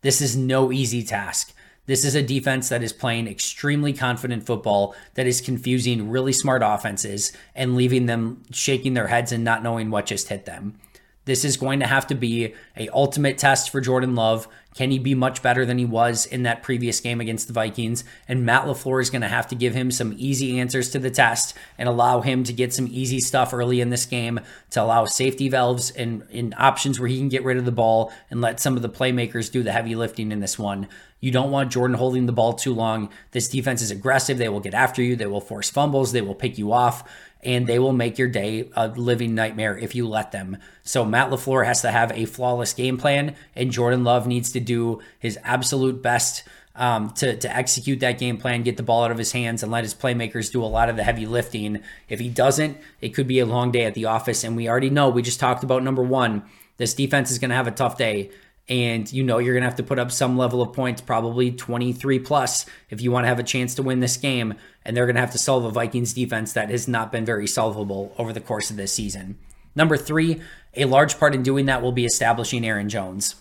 This 0.00 0.20
is 0.20 0.36
no 0.36 0.72
easy 0.72 1.02
task. 1.02 1.52
This 1.86 2.04
is 2.04 2.14
a 2.14 2.22
defense 2.22 2.70
that 2.70 2.82
is 2.82 2.92
playing 2.92 3.28
extremely 3.28 3.92
confident 3.92 4.46
football, 4.46 4.94
that 5.14 5.26
is 5.26 5.40
confusing 5.40 6.08
really 6.08 6.32
smart 6.32 6.62
offenses 6.64 7.32
and 7.54 7.76
leaving 7.76 8.06
them 8.06 8.42
shaking 8.50 8.94
their 8.94 9.08
heads 9.08 9.32
and 9.32 9.44
not 9.44 9.62
knowing 9.62 9.90
what 9.90 10.06
just 10.06 10.28
hit 10.28 10.46
them. 10.46 10.78
This 11.26 11.44
is 11.44 11.56
going 11.56 11.80
to 11.80 11.86
have 11.86 12.06
to 12.08 12.14
be 12.14 12.54
a 12.76 12.88
ultimate 12.90 13.38
test 13.38 13.70
for 13.70 13.80
Jordan 13.80 14.14
Love. 14.14 14.46
Can 14.74 14.90
he 14.90 14.98
be 14.98 15.14
much 15.14 15.40
better 15.40 15.64
than 15.64 15.78
he 15.78 15.84
was 15.84 16.26
in 16.26 16.42
that 16.42 16.62
previous 16.62 17.00
game 17.00 17.20
against 17.20 17.46
the 17.46 17.54
Vikings? 17.54 18.04
And 18.28 18.44
Matt 18.44 18.64
LaFleur 18.64 19.00
is 19.00 19.08
going 19.08 19.22
to 19.22 19.28
have 19.28 19.46
to 19.48 19.54
give 19.54 19.74
him 19.74 19.90
some 19.90 20.14
easy 20.18 20.58
answers 20.58 20.90
to 20.90 20.98
the 20.98 21.10
test 21.10 21.54
and 21.78 21.88
allow 21.88 22.20
him 22.20 22.44
to 22.44 22.52
get 22.52 22.74
some 22.74 22.88
easy 22.90 23.20
stuff 23.20 23.54
early 23.54 23.80
in 23.80 23.90
this 23.90 24.04
game 24.04 24.40
to 24.70 24.82
allow 24.82 25.06
safety 25.06 25.48
valves 25.48 25.90
and, 25.92 26.26
and 26.30 26.54
options 26.58 26.98
where 26.98 27.08
he 27.08 27.18
can 27.18 27.28
get 27.28 27.44
rid 27.44 27.56
of 27.56 27.64
the 27.64 27.72
ball 27.72 28.12
and 28.30 28.40
let 28.40 28.60
some 28.60 28.76
of 28.76 28.82
the 28.82 28.88
playmakers 28.90 29.50
do 29.50 29.62
the 29.62 29.72
heavy 29.72 29.94
lifting 29.94 30.30
in 30.30 30.40
this 30.40 30.58
one. 30.58 30.88
You 31.24 31.30
don't 31.30 31.50
want 31.50 31.72
Jordan 31.72 31.96
holding 31.96 32.26
the 32.26 32.32
ball 32.32 32.52
too 32.52 32.74
long. 32.74 33.08
This 33.30 33.48
defense 33.48 33.80
is 33.80 33.90
aggressive. 33.90 34.36
They 34.36 34.50
will 34.50 34.60
get 34.60 34.74
after 34.74 35.02
you. 35.02 35.16
They 35.16 35.24
will 35.24 35.40
force 35.40 35.70
fumbles. 35.70 36.12
They 36.12 36.20
will 36.20 36.34
pick 36.34 36.58
you 36.58 36.70
off 36.70 37.02
and 37.42 37.66
they 37.66 37.78
will 37.78 37.94
make 37.94 38.18
your 38.18 38.28
day 38.28 38.68
a 38.74 38.88
living 38.88 39.34
nightmare 39.34 39.76
if 39.78 39.94
you 39.94 40.06
let 40.06 40.32
them. 40.32 40.58
So 40.82 41.02
Matt 41.02 41.30
LaFleur 41.30 41.64
has 41.64 41.80
to 41.80 41.90
have 41.90 42.12
a 42.12 42.26
flawless 42.26 42.74
game 42.74 42.96
plan, 42.96 43.36
and 43.54 43.70
Jordan 43.70 44.04
Love 44.04 44.26
needs 44.26 44.52
to 44.52 44.60
do 44.60 45.00
his 45.18 45.38
absolute 45.44 46.02
best 46.02 46.44
um, 46.74 47.10
to, 47.10 47.36
to 47.36 47.54
execute 47.54 48.00
that 48.00 48.18
game 48.18 48.38
plan, 48.38 48.62
get 48.62 48.76
the 48.76 48.82
ball 48.82 49.04
out 49.04 49.10
of 49.10 49.18
his 49.18 49.32
hands, 49.32 49.62
and 49.62 49.70
let 49.70 49.84
his 49.84 49.94
playmakers 49.94 50.50
do 50.50 50.62
a 50.62 50.66
lot 50.66 50.88
of 50.88 50.96
the 50.96 51.04
heavy 51.04 51.26
lifting. 51.26 51.80
If 52.08 52.18
he 52.18 52.28
doesn't, 52.28 52.78
it 53.00 53.10
could 53.10 53.28
be 53.28 53.38
a 53.38 53.46
long 53.46 53.70
day 53.70 53.84
at 53.84 53.94
the 53.94 54.06
office. 54.06 54.42
And 54.42 54.56
we 54.56 54.68
already 54.68 54.90
know, 54.90 55.08
we 55.08 55.22
just 55.22 55.40
talked 55.40 55.64
about 55.64 55.82
number 55.82 56.02
one, 56.02 56.44
this 56.78 56.94
defense 56.94 57.30
is 57.30 57.38
going 57.38 57.50
to 57.50 57.56
have 57.56 57.68
a 57.68 57.72
tough 57.72 57.96
day 57.96 58.30
and 58.68 59.12
you 59.12 59.22
know 59.22 59.38
you're 59.38 59.54
going 59.54 59.62
to 59.62 59.68
have 59.68 59.76
to 59.76 59.82
put 59.82 59.98
up 59.98 60.10
some 60.10 60.38
level 60.38 60.62
of 60.62 60.72
points 60.72 61.02
probably 61.02 61.50
23 61.50 62.18
plus 62.20 62.64
if 62.88 63.00
you 63.02 63.10
want 63.10 63.24
to 63.24 63.28
have 63.28 63.38
a 63.38 63.42
chance 63.42 63.74
to 63.74 63.82
win 63.82 64.00
this 64.00 64.16
game 64.16 64.54
and 64.84 64.96
they're 64.96 65.06
going 65.06 65.16
to 65.16 65.20
have 65.20 65.32
to 65.32 65.38
solve 65.38 65.64
a 65.64 65.70
Vikings 65.70 66.14
defense 66.14 66.52
that 66.54 66.70
has 66.70 66.88
not 66.88 67.12
been 67.12 67.24
very 67.24 67.46
solvable 67.46 68.14
over 68.18 68.32
the 68.32 68.40
course 68.40 68.70
of 68.70 68.76
this 68.76 68.92
season. 68.92 69.38
Number 69.74 69.96
3, 69.96 70.40
a 70.76 70.84
large 70.84 71.18
part 71.18 71.34
in 71.34 71.42
doing 71.42 71.66
that 71.66 71.82
will 71.82 71.92
be 71.92 72.04
establishing 72.04 72.64
Aaron 72.64 72.88
Jones. 72.88 73.36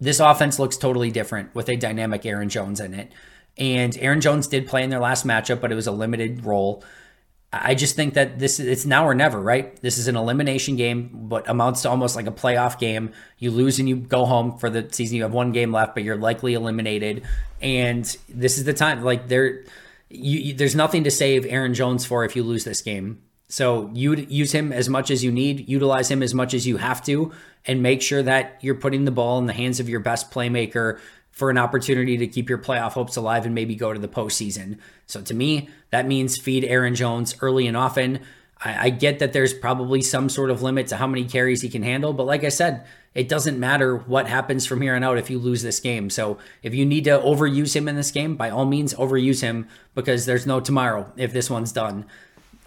This 0.00 0.20
offense 0.20 0.58
looks 0.58 0.76
totally 0.76 1.10
different 1.10 1.54
with 1.54 1.68
a 1.68 1.76
dynamic 1.76 2.24
Aaron 2.24 2.48
Jones 2.48 2.80
in 2.80 2.94
it. 2.94 3.12
And 3.56 3.96
Aaron 3.98 4.20
Jones 4.20 4.46
did 4.46 4.68
play 4.68 4.84
in 4.84 4.90
their 4.90 5.00
last 5.00 5.26
matchup, 5.26 5.60
but 5.60 5.72
it 5.72 5.74
was 5.74 5.88
a 5.88 5.92
limited 5.92 6.44
role. 6.44 6.84
I 7.50 7.74
just 7.74 7.96
think 7.96 8.14
that 8.14 8.38
this 8.38 8.60
it's 8.60 8.84
now 8.84 9.06
or 9.06 9.14
never, 9.14 9.40
right? 9.40 9.74
This 9.80 9.96
is 9.96 10.06
an 10.06 10.16
elimination 10.16 10.76
game, 10.76 11.10
but 11.14 11.48
amounts 11.48 11.82
to 11.82 11.90
almost 11.90 12.14
like 12.14 12.26
a 12.26 12.32
playoff 12.32 12.78
game. 12.78 13.12
You 13.38 13.50
lose 13.50 13.78
and 13.78 13.88
you 13.88 13.96
go 13.96 14.26
home 14.26 14.58
for 14.58 14.68
the 14.68 14.86
season. 14.92 15.16
You 15.16 15.22
have 15.22 15.32
one 15.32 15.52
game 15.52 15.72
left, 15.72 15.94
but 15.94 16.02
you're 16.02 16.16
likely 16.16 16.52
eliminated. 16.52 17.24
And 17.62 18.04
this 18.28 18.58
is 18.58 18.64
the 18.64 18.74
time. 18.74 19.02
Like 19.02 19.28
there, 19.28 19.64
you, 20.10 20.38
you, 20.38 20.54
there's 20.54 20.74
nothing 20.74 21.04
to 21.04 21.10
save 21.10 21.46
Aaron 21.46 21.72
Jones 21.72 22.04
for 22.04 22.22
if 22.24 22.36
you 22.36 22.42
lose 22.42 22.64
this 22.64 22.82
game. 22.82 23.22
So 23.48 23.90
you 23.94 24.14
use 24.14 24.52
him 24.52 24.70
as 24.70 24.90
much 24.90 25.10
as 25.10 25.24
you 25.24 25.32
need, 25.32 25.70
utilize 25.70 26.10
him 26.10 26.22
as 26.22 26.34
much 26.34 26.52
as 26.52 26.66
you 26.66 26.76
have 26.76 27.02
to, 27.06 27.32
and 27.64 27.82
make 27.82 28.02
sure 28.02 28.22
that 28.22 28.58
you're 28.60 28.74
putting 28.74 29.06
the 29.06 29.10
ball 29.10 29.38
in 29.38 29.46
the 29.46 29.54
hands 29.54 29.80
of 29.80 29.88
your 29.88 30.00
best 30.00 30.30
playmaker 30.30 31.00
for 31.38 31.50
an 31.50 31.56
opportunity 31.56 32.16
to 32.16 32.26
keep 32.26 32.48
your 32.48 32.58
playoff 32.58 32.92
hopes 32.92 33.14
alive 33.14 33.46
and 33.46 33.54
maybe 33.54 33.76
go 33.76 33.92
to 33.92 33.98
the 34.00 34.08
postseason. 34.08 34.76
So 35.06 35.22
to 35.22 35.32
me, 35.32 35.68
that 35.90 36.04
means 36.04 36.36
feed 36.36 36.64
Aaron 36.64 36.96
Jones 36.96 37.36
early 37.40 37.68
and 37.68 37.76
often. 37.76 38.18
I, 38.60 38.86
I, 38.86 38.90
get 38.90 39.20
that 39.20 39.32
there's 39.32 39.54
probably 39.54 40.02
some 40.02 40.28
sort 40.28 40.50
of 40.50 40.62
limit 40.62 40.88
to 40.88 40.96
how 40.96 41.06
many 41.06 41.24
carries 41.24 41.62
he 41.62 41.68
can 41.68 41.84
handle, 41.84 42.12
but 42.12 42.26
like 42.26 42.42
I 42.42 42.48
said, 42.48 42.84
it 43.14 43.28
doesn't 43.28 43.58
matter 43.58 43.96
what 43.96 44.26
happens 44.26 44.66
from 44.66 44.80
here 44.80 44.96
on 44.96 45.04
out 45.04 45.16
if 45.16 45.30
you 45.30 45.38
lose 45.38 45.62
this 45.62 45.78
game. 45.78 46.10
So 46.10 46.38
if 46.64 46.74
you 46.74 46.84
need 46.84 47.04
to 47.04 47.18
overuse 47.20 47.74
him 47.74 47.86
in 47.86 47.94
this 47.94 48.10
game, 48.10 48.34
by 48.34 48.50
all 48.50 48.66
means, 48.66 48.94
overuse 48.94 49.40
him 49.40 49.68
because 49.94 50.26
there's 50.26 50.46
no 50.46 50.58
tomorrow 50.58 51.12
if 51.16 51.32
this 51.32 51.48
one's 51.48 51.70
done. 51.70 52.04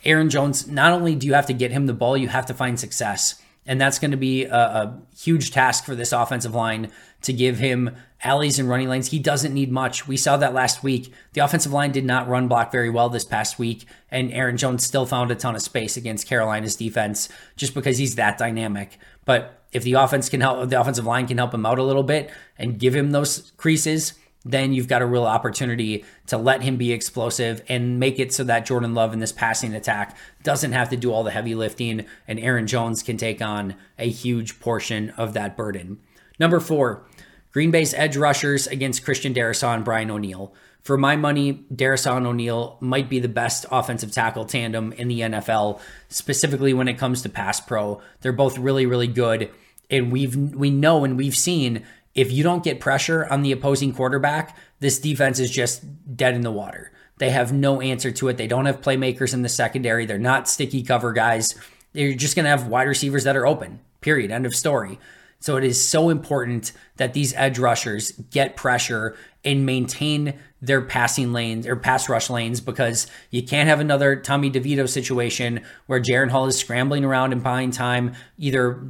Aaron 0.06 0.30
Jones, 0.30 0.68
not 0.68 0.94
only 0.94 1.16
do 1.16 1.28
you 1.28 1.34
have 1.34 1.46
to 1.48 1.54
get 1.54 1.72
him 1.72 1.88
the 1.88 1.94
ball, 1.94 2.18
you 2.18 2.30
have 2.30 2.46
to 2.46 2.54
find 2.54 2.80
success. 2.80 3.42
And 3.66 3.80
that's 3.80 4.00
going 4.00 4.12
to 4.12 4.18
be 4.18 4.46
a, 4.46 4.56
a, 4.56 5.02
huge 5.16 5.52
task 5.52 5.86
for 5.86 5.94
this 5.94 6.12
offensive 6.12 6.56
line 6.56 6.92
to 7.22 7.34
give 7.34 7.60
him 7.60 7.96
alleys 8.24 8.60
and 8.60 8.70
running 8.70 8.90
lanes. 8.90 9.10
He 9.10 9.20
doesn't 9.20 9.54
need 9.54 9.72
much. 9.72 10.08
We 10.08 10.18
saw 10.18 10.38
that 10.38 10.54
last 10.54 10.84
week. 10.84 11.14
The 11.34 11.42
offensive 11.42 11.72
line 11.72 11.92
did 11.92 12.06
not 12.06 12.28
run 12.28 12.48
block 12.48 12.72
very 12.72 12.90
well 12.90 13.10
this 13.10 13.26
past 13.26 13.58
week, 13.58 13.86
and 14.10 14.32
Aaron 14.32 14.58
Jones 14.58 14.86
still 14.86 15.06
found 15.06 15.32
a 15.32 15.36
ton 15.36 15.56
of 15.56 15.62
space 15.62 15.98
against 15.98 16.28
Carolina's 16.28 16.76
defense 16.76 17.30
just 17.56 17.74
because 17.74 17.98
he's 17.98 18.16
that 18.16 18.38
dynamic. 18.38 18.98
But 19.26 19.64
if 19.72 19.84
the 19.84 19.94
offense 19.94 20.30
can 20.30 20.42
help, 20.42 20.70
the 20.70 20.80
offensive 20.80 21.06
line 21.06 21.28
can 21.28 21.38
help 21.38 21.54
him 21.54 21.66
out 21.66 21.80
a 21.80 21.84
little 21.84 22.04
bit 22.04 22.32
and 22.58 22.80
give 22.80 22.96
him 22.96 23.12
those 23.12 23.52
creases, 23.58 24.14
then 24.44 24.74
you've 24.74 24.88
got 24.88 25.02
a 25.02 25.06
real 25.06 25.26
opportunity 25.26 26.04
to 26.28 26.38
let 26.38 26.64
him 26.64 26.76
be 26.76 26.92
explosive 26.92 27.62
and 27.70 28.00
make 28.00 28.20
it 28.20 28.34
so 28.34 28.44
that 28.44 28.66
Jordan 28.66 28.94
Love 28.94 29.14
in 29.14 29.20
this 29.20 29.32
passing 29.32 29.74
attack 29.76 30.18
doesn't 30.44 30.72
have 30.72 30.90
to 30.90 30.98
do 30.98 31.14
all 31.14 31.24
the 31.24 31.32
heavy 31.32 31.54
lifting 31.54 32.06
and 32.28 32.40
Aaron 32.40 32.66
Jones 32.66 33.04
can 33.04 33.18
take 33.18 33.42
on 33.42 33.76
a 34.00 34.10
huge 34.10 34.60
portion 34.60 35.12
of 35.12 35.34
that 35.34 35.56
burden. 35.56 36.00
Number 36.40 36.60
four, 36.60 37.06
Green 37.52 37.72
Bay's 37.72 37.94
edge 37.94 38.18
rushers 38.18 38.68
against 38.68 39.04
Christian 39.04 39.34
Darrisaw 39.34 39.76
and 39.76 39.86
Brian 39.86 40.12
O'Neill. 40.12 40.54
For 40.84 40.98
my 40.98 41.16
money, 41.16 41.66
Darrisaw 41.74 42.18
and 42.18 42.26
O'Neill 42.26 42.78
might 42.80 43.10
be 43.10 43.20
the 43.20 43.28
best 43.28 43.66
offensive 43.70 44.12
tackle 44.12 44.46
tandem 44.46 44.94
in 44.94 45.08
the 45.08 45.20
NFL, 45.20 45.80
specifically 46.10 46.74
when 46.74 46.88
it 46.88 46.98
comes 46.98 47.22
to 47.22 47.30
pass 47.30 47.62
pro. 47.62 48.02
They're 48.22 48.32
both 48.32 48.58
really, 48.58 48.86
really 48.86 49.08
good. 49.08 49.52
And 49.90 50.12
we've 50.12 50.36
we 50.36 50.70
know 50.72 51.04
and 51.04 51.18
we've 51.18 51.36
seen 51.36 51.84
if 52.16 52.32
you 52.32 52.44
don't 52.44 52.64
get 52.64 52.80
pressure 52.80 53.28
on 53.30 53.42
the 53.42 53.52
opposing 53.52 53.94
quarterback, 53.94 54.58
this 54.80 55.00
defense 55.00 55.40
is 55.40 55.52
just 55.52 55.84
dead 56.16 56.36
in 56.36 56.42
the 56.42 56.52
water. 56.52 56.92
They 57.20 57.30
have 57.30 57.54
no 57.54 57.82
answer 57.82 58.12
to 58.12 58.30
it. 58.30 58.38
They 58.38 58.48
don't 58.48 58.66
have 58.66 58.82
playmakers 58.82 59.34
in 59.34 59.44
the 59.44 59.50
secondary. 59.50 60.06
They're 60.06 60.18
not 60.18 60.50
sticky 60.50 60.84
cover 60.84 61.14
guys. 61.14 61.56
They're 61.94 62.14
just 62.14 62.36
going 62.36 62.46
to 62.46 62.50
have 62.50 62.68
wide 62.68 62.88
receivers 62.88 63.26
that 63.26 63.38
are 63.38 63.46
open. 63.46 63.80
Period. 64.02 64.32
End 64.32 64.46
of 64.46 64.56
story. 64.56 64.98
So 65.42 65.58
it 65.58 65.64
is 65.64 65.86
so 65.86 66.10
important 66.10 66.72
that 66.98 67.14
these 67.14 67.34
edge 67.34 67.58
rushers 67.58 68.12
get 68.30 68.56
pressure 68.56 69.18
and 69.44 69.66
maintain 69.66 70.40
their 70.62 70.82
passing 70.82 71.34
lanes 71.34 71.66
or 71.66 71.76
pass 71.76 72.08
rush 72.08 72.30
lanes 72.30 72.62
because 72.62 73.08
you 73.32 73.42
can't 73.42 73.68
have 73.68 73.80
another 73.80 74.16
Tommy 74.16 74.52
DeVito 74.52 74.88
situation 74.88 75.62
where 75.88 76.00
Jaren 76.00 76.30
Hall 76.30 76.46
is 76.46 76.58
scrambling 76.58 77.04
around 77.04 77.34
and 77.34 77.42
buying 77.42 77.72
time, 77.72 78.14
either 78.38 78.84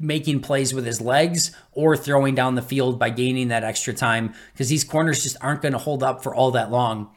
making 0.00 0.40
plays 0.40 0.72
with 0.72 0.86
his 0.86 1.00
legs 1.00 1.54
or 1.72 1.94
throwing 1.94 2.34
down 2.34 2.54
the 2.54 2.62
field 2.62 2.98
by 2.98 3.10
gaining 3.10 3.48
that 3.48 3.64
extra 3.64 3.92
time 3.92 4.32
because 4.52 4.70
these 4.70 4.84
corners 4.84 5.22
just 5.22 5.36
aren't 5.42 5.60
going 5.60 5.72
to 5.72 5.78
hold 5.78 6.02
up 6.02 6.22
for 6.22 6.34
all 6.34 6.52
that 6.52 6.70
long. 6.70 7.10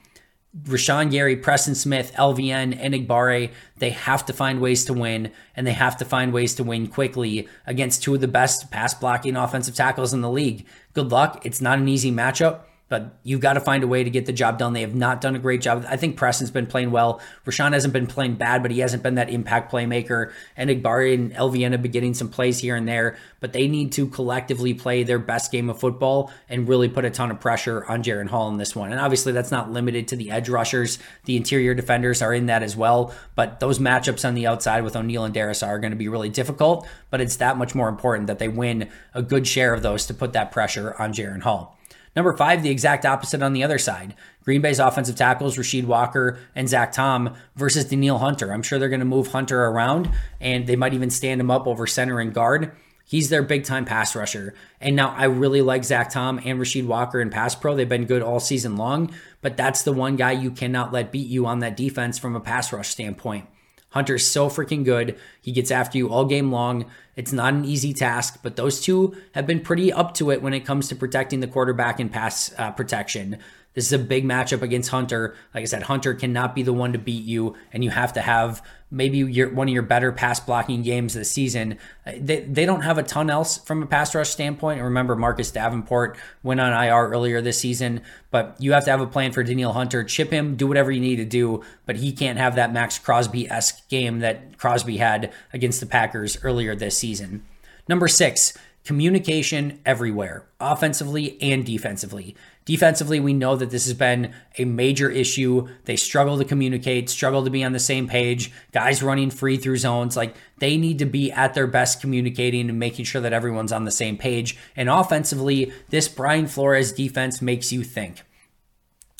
Rashan 0.63 1.11
Gary, 1.11 1.37
Preston 1.37 1.75
Smith, 1.75 2.11
LVN, 2.17 2.77
and 2.77 2.93
Enagbare, 2.93 3.51
they 3.77 3.91
have 3.91 4.25
to 4.25 4.33
find 4.33 4.59
ways 4.59 4.83
to 4.85 4.93
win, 4.93 5.31
and 5.55 5.65
they 5.65 5.71
have 5.71 5.95
to 5.97 6.05
find 6.05 6.33
ways 6.33 6.55
to 6.55 6.63
win 6.63 6.87
quickly 6.87 7.47
against 7.65 8.03
two 8.03 8.13
of 8.13 8.21
the 8.21 8.27
best 8.27 8.69
pass 8.69 8.93
blocking 8.93 9.37
offensive 9.37 9.75
tackles 9.75 10.13
in 10.13 10.21
the 10.21 10.29
league. 10.29 10.65
Good 10.93 11.09
luck. 11.11 11.45
It's 11.45 11.61
not 11.61 11.79
an 11.79 11.87
easy 11.87 12.11
matchup, 12.11 12.61
but 12.91 13.15
you've 13.23 13.39
got 13.39 13.54
to 13.54 13.62
find 13.62 13.86
a 13.86 13.88
way 13.88 14.04
to 14.04 14.10
get 14.10 14.25
the 14.25 14.34
job 14.34 14.58
done. 14.58 14.73
They 14.73 14.82
have 14.82 14.93
not 14.93 15.21
done 15.21 15.34
a 15.34 15.39
great 15.39 15.62
job. 15.62 15.86
I 15.88 15.95
think 15.95 16.17
Preston's 16.17 16.51
been 16.51 16.67
playing 16.67 16.91
well. 16.91 17.21
Rashan 17.45 17.71
hasn't 17.71 17.93
been 17.93 18.06
playing 18.06 18.36
bad, 18.36 18.62
but 18.62 18.69
he 18.69 18.80
hasn't 18.80 19.01
been 19.01 19.15
that 19.15 19.30
impact 19.30 19.71
playmaker. 19.71 20.34
And 20.58 20.69
Enagbare 20.69 21.13
and 21.13 21.32
LVN 21.32 21.71
have 21.71 21.82
been 21.82 21.93
getting 21.93 22.13
some 22.13 22.27
plays 22.27 22.60
here 22.60 22.75
and 22.75 22.86
there, 22.86 23.17
but 23.39 23.54
they 23.54 23.69
need 23.69 23.93
to 23.93 24.08
collectively 24.08 24.73
play 24.73 25.04
their 25.04 25.19
best 25.19 25.54
game 25.54 25.69
of 25.69 25.80
football 25.80 26.34
and 26.49 26.67
really 26.67 26.89
put 26.89 27.06
a 27.06 27.10
ton 27.10 27.32
of 27.32 27.39
pressure 27.39 27.86
on 27.86 28.04
Jaren 28.04 28.27
Hall 28.27 28.49
in 28.49 28.58
this 28.58 28.75
one. 28.75 28.91
And 28.91 28.99
obviously, 28.99 29.32
that's 29.32 29.51
not 29.51 29.71
limited 29.71 30.10
to 30.10 30.17
the 30.17 30.30
edge 30.30 30.49
rushers. 30.49 30.99
The 31.23 31.38
interior 31.38 31.73
defenders 31.73 32.21
are 32.21 32.34
in 32.34 32.47
that 32.47 32.62
as 32.62 32.75
well. 32.75 33.15
But 33.36 33.62
those 33.62 33.80
matchups 33.80 34.27
on 34.27 34.36
the 34.36 34.47
outside 34.47 34.84
with 34.84 34.97
O'Neill 34.97 35.23
and 35.23 35.34
Darrisaw 35.34 35.67
are 35.67 35.80
going 35.80 35.91
to 35.91 35.97
be 35.97 36.10
really 36.10 36.27
difficult. 36.27 36.86
But 37.10 37.21
it's 37.21 37.38
that 37.38 37.56
much 37.56 37.73
more 37.73 37.88
important 37.88 38.27
that 38.27 38.39
they 38.39 38.49
win 38.49 38.89
a 39.13 39.21
good 39.21 39.47
share 39.47 39.73
of 39.73 39.82
those 39.82 40.08
to 40.08 40.13
put 40.13 40.34
that 40.34 40.51
pressure 40.51 40.93
on 40.99 41.13
Jaren 41.13 41.43
Hall. 41.43 41.77
Number 42.15 42.36
five, 42.36 42.62
the 42.62 42.69
exact 42.69 43.06
opposite 43.06 43.41
on 43.41 43.54
the 43.54 43.63
other 43.63 43.78
side. 43.78 44.15
Green 44.43 44.62
Bay's 44.62 44.80
offensive 44.80 45.15
tackles, 45.15 45.58
Rasheed 45.58 45.86
Walker 45.86 46.39
and 46.56 46.67
Zach 46.67 46.91
Tom 46.91 47.36
versus 47.56 47.86
Danielle 47.86 48.17
Hunter. 48.17 48.52
I'm 48.52 48.63
sure 48.63 48.80
they're 48.80 48.89
going 48.89 49.00
to 49.00 49.06
move 49.06 49.28
Hunter 49.28 49.63
around 49.65 50.10
and 50.39 50.67
they 50.67 50.76
might 50.76 50.93
even 50.93 51.10
stand 51.10 51.39
him 51.39 51.52
up 51.52 51.67
over 51.67 51.88
center 51.88 52.19
and 52.19 52.34
guard. 52.34 52.71
He's 53.06 53.30
their 53.30 53.43
big 53.43 53.65
time 53.65 53.86
pass 53.86 54.15
rusher. 54.15 54.54
And 54.80 54.95
now 54.95 55.13
I 55.15 55.26
really 55.26 55.62
like 55.62 55.84
Zach 55.84 56.12
Tom 56.12 56.39
and 56.43 56.60
Rasheed 56.60 56.86
Walker 56.86 57.19
in 57.19 57.30
pass 57.30 57.56
pro. 57.56 57.76
They've 57.76 57.88
been 57.88 58.06
good 58.06 58.21
all 58.21 58.39
season 58.39 58.78
long, 58.78 59.13
but 59.41 59.58
that's 59.58 59.84
the 59.84 59.91
one 59.91 60.15
guy 60.15 60.32
you 60.32 60.52
cannot 60.52 60.93
let 60.93 61.12
beat 61.12 61.28
you 61.28 61.45
on 61.45 61.60
that 61.60 61.78
defense 61.78 62.17
from 62.17 62.36
a 62.36 62.39
pass 62.39 62.71
rush 62.71 62.89
standpoint. 62.89 63.47
Hunter's 63.91 64.25
so 64.25 64.49
freaking 64.49 64.84
good. 64.84 65.17
He 65.41 65.51
gets 65.51 65.69
after 65.71 65.97
you 65.97 66.10
all 66.10 66.25
game 66.25 66.51
long. 66.51 66.86
It's 67.15 67.32
not 67.32 67.54
an 67.54 67.65
easy 67.65 67.93
task, 67.93 68.39
but 68.41 68.56
those 68.56 68.82
two 68.82 69.15
have 69.34 69.45
been 69.45 69.60
pretty 69.60 69.91
up 69.93 70.13
to 70.15 70.32
it 70.32 70.41
when 70.41 70.54
it 70.54 70.62
comes 70.62 70.88
to 70.89 70.95
protecting 70.95 71.41
the 71.41 71.47
quarterback 71.47 71.99
and 71.99 72.12
pass 72.12 72.54
uh, 72.58 72.71
protection. 72.71 73.38
This 73.73 73.86
is 73.86 73.93
a 73.93 73.99
big 73.99 74.25
matchup 74.25 74.62
against 74.62 74.89
Hunter. 74.89 75.36
Like 75.53 75.62
I 75.62 75.65
said, 75.65 75.84
Hunter 75.84 76.13
cannot 76.13 76.53
be 76.53 76.63
the 76.63 76.73
one 76.73 76.91
to 76.93 76.99
beat 76.99 77.23
you, 77.23 77.55
and 77.71 77.84
you 77.84 77.89
have 77.89 78.13
to 78.13 78.21
have 78.21 78.62
maybe 78.91 79.19
your, 79.19 79.49
one 79.49 79.69
of 79.69 79.73
your 79.73 79.84
better 79.84 80.12
pass 80.12 80.39
blocking 80.41 80.81
games 80.81 81.13
this 81.13 81.31
season. 81.31 81.77
Uh, 82.05 82.12
they, 82.17 82.41
they 82.41 82.65
don't 82.65 82.81
have 82.81 82.97
a 82.97 83.03
ton 83.03 83.29
else 83.29 83.57
from 83.60 83.81
a 83.81 83.86
pass 83.86 84.13
rush 84.13 84.29
standpoint. 84.29 84.81
Remember, 84.81 85.15
Marcus 85.15 85.51
Davenport 85.51 86.17
went 86.43 86.60
on 86.60 86.73
IR 86.73 87.10
earlier 87.10 87.41
this 87.41 87.57
season, 87.57 88.01
but 88.29 88.57
you 88.60 88.73
have 88.73 88.84
to 88.86 88.91
have 88.91 88.99
a 88.99 89.07
plan 89.07 89.31
for 89.31 89.41
Danielle 89.41 89.73
Hunter. 89.73 90.03
Chip 90.03 90.31
him, 90.31 90.55
do 90.57 90.67
whatever 90.67 90.91
you 90.91 90.99
need 90.99 91.15
to 91.15 91.25
do, 91.25 91.63
but 91.86 91.95
he 91.95 92.12
can't 92.12 92.38
have 92.38 92.55
that 92.55 92.73
Maxx 92.73 92.99
Crosby 92.99 93.49
esque 93.49 93.88
game 93.88 94.19
that 94.19 94.57
Crosby 94.57 94.97
had 94.97 95.31
against 95.53 95.79
the 95.79 95.86
Packers 95.86 96.38
earlier 96.43 96.75
this 96.75 96.97
season. 96.97 97.45
Number 97.88 98.10
six, 98.10 98.53
communication 98.84 99.79
everywhere, 99.86 100.45
offensively 100.60 101.41
and 101.41 101.65
defensively. 101.65 102.36
Defensively, 102.63 103.19
we 103.19 103.34
know 103.34 103.56
that 103.56 103.71
this 103.71 103.86
has 103.86 103.95
been 103.95 104.34
a 104.58 104.65
major 104.65 105.10
issue. 105.10 105.67
They 105.86 105.95
struggle 105.95 106.38
to 106.38 106.45
communicate, 106.45 107.10
struggle 107.10 107.43
to 107.43 107.50
be 107.50 107.63
on 107.63 107.71
the 107.71 107.80
same 107.80 108.08
page. 108.08 108.52
Guys 108.71 109.02
running 109.02 109.32
free 109.32 109.58
through 109.58 109.78
zones, 109.78 110.15
like 110.15 110.36
they 110.60 110.78
need 110.78 111.00
to 111.00 111.06
be 111.06 111.32
at 111.32 111.56
their 111.56 111.65
best 111.65 112.02
communicating 112.02 112.69
and 112.69 112.78
making 112.78 113.06
sure 113.06 113.21
that 113.21 113.34
everyone's 113.34 113.71
on 113.71 113.86
the 113.86 113.91
same 113.91 114.15
page. 114.15 114.58
And 114.76 114.89
offensively, 114.89 115.74
this 115.89 116.08
Brian 116.08 116.47
Flores 116.47 116.91
defense 116.91 117.41
makes 117.41 117.71
you 117.71 117.84
think. 117.84 118.21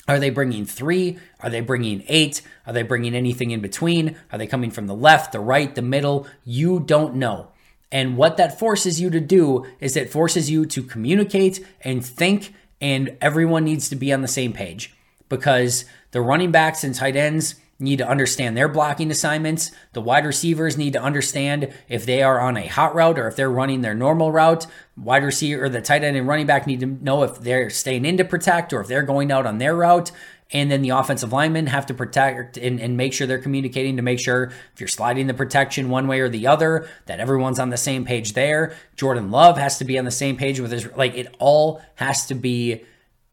Are 0.06 0.18
they 0.18 0.30
bringing 0.30 0.64
three? 0.64 1.18
Are 1.40 1.50
they 1.50 1.60
bringing 1.60 2.04
eight? 2.08 2.42
Are 2.66 2.72
they 2.72 2.82
bringing 2.82 3.14
anything 3.14 3.50
in 3.50 3.60
between? 3.60 4.16
Are 4.30 4.38
they 4.38 4.46
coming 4.46 4.70
from 4.70 4.86
the 4.86 4.94
left, 4.94 5.32
the 5.32 5.40
right, 5.40 5.74
the 5.74 5.82
middle? 5.82 6.26
You 6.44 6.80
don't 6.80 7.16
know. 7.16 7.48
And 7.92 8.16
what 8.16 8.38
that 8.38 8.58
forces 8.58 9.00
you 9.00 9.10
to 9.10 9.20
do 9.20 9.66
is 9.78 9.96
it 9.96 10.10
forces 10.10 10.50
you 10.50 10.64
to 10.66 10.82
communicate 10.82 11.64
and 11.82 12.04
think 12.04 12.54
and 12.82 13.16
everyone 13.20 13.64
needs 13.64 13.88
to 13.88 13.96
be 13.96 14.12
on 14.12 14.20
the 14.20 14.28
same 14.28 14.52
page 14.52 14.92
because 15.30 15.86
the 16.10 16.20
running 16.20 16.50
backs 16.50 16.84
and 16.84 16.94
tight 16.94 17.16
ends 17.16 17.54
need 17.78 17.96
to 17.96 18.08
understand 18.08 18.56
their 18.56 18.68
blocking 18.68 19.10
assignments. 19.10 19.70
The 19.92 20.00
wide 20.00 20.26
receivers 20.26 20.76
need 20.76 20.92
to 20.92 21.02
understand 21.02 21.72
if 21.88 22.04
they 22.04 22.22
are 22.22 22.40
on 22.40 22.56
a 22.56 22.66
hot 22.66 22.94
route 22.94 23.18
or 23.18 23.28
if 23.28 23.36
they're 23.36 23.50
running 23.50 23.80
their 23.80 23.94
normal 23.94 24.30
route. 24.30 24.66
Wide 24.96 25.24
receiver 25.24 25.64
or 25.64 25.68
the 25.68 25.80
tight 25.80 26.04
end 26.04 26.16
and 26.16 26.28
running 26.28 26.46
back 26.46 26.66
need 26.66 26.80
to 26.80 26.86
know 26.86 27.22
if 27.22 27.40
they're 27.40 27.70
staying 27.70 28.04
in 28.04 28.16
to 28.18 28.24
protect 28.24 28.72
or 28.72 28.80
if 28.80 28.88
they're 28.88 29.02
going 29.02 29.32
out 29.32 29.46
on 29.46 29.58
their 29.58 29.74
route. 29.74 30.12
And 30.52 30.70
then 30.70 30.82
the 30.82 30.90
offensive 30.90 31.32
linemen 31.32 31.66
have 31.66 31.86
to 31.86 31.94
protect 31.94 32.58
and, 32.58 32.78
and 32.78 32.96
make 32.96 33.14
sure 33.14 33.26
they're 33.26 33.38
communicating 33.38 33.96
to 33.96 34.02
make 34.02 34.20
sure 34.20 34.52
if 34.74 34.80
you're 34.80 34.88
sliding 34.88 35.26
the 35.26 35.34
protection 35.34 35.88
one 35.88 36.06
way 36.06 36.20
or 36.20 36.28
the 36.28 36.46
other, 36.46 36.88
that 37.06 37.20
everyone's 37.20 37.58
on 37.58 37.70
the 37.70 37.76
same 37.78 38.04
page 38.04 38.34
there. 38.34 38.74
Jordan 38.96 39.30
Love 39.30 39.56
has 39.56 39.78
to 39.78 39.84
be 39.84 39.98
on 39.98 40.04
the 40.04 40.10
same 40.10 40.36
page 40.36 40.60
with 40.60 40.70
his, 40.70 40.86
like, 40.94 41.14
it 41.14 41.34
all 41.38 41.80
has 41.94 42.26
to 42.26 42.34
be 42.34 42.84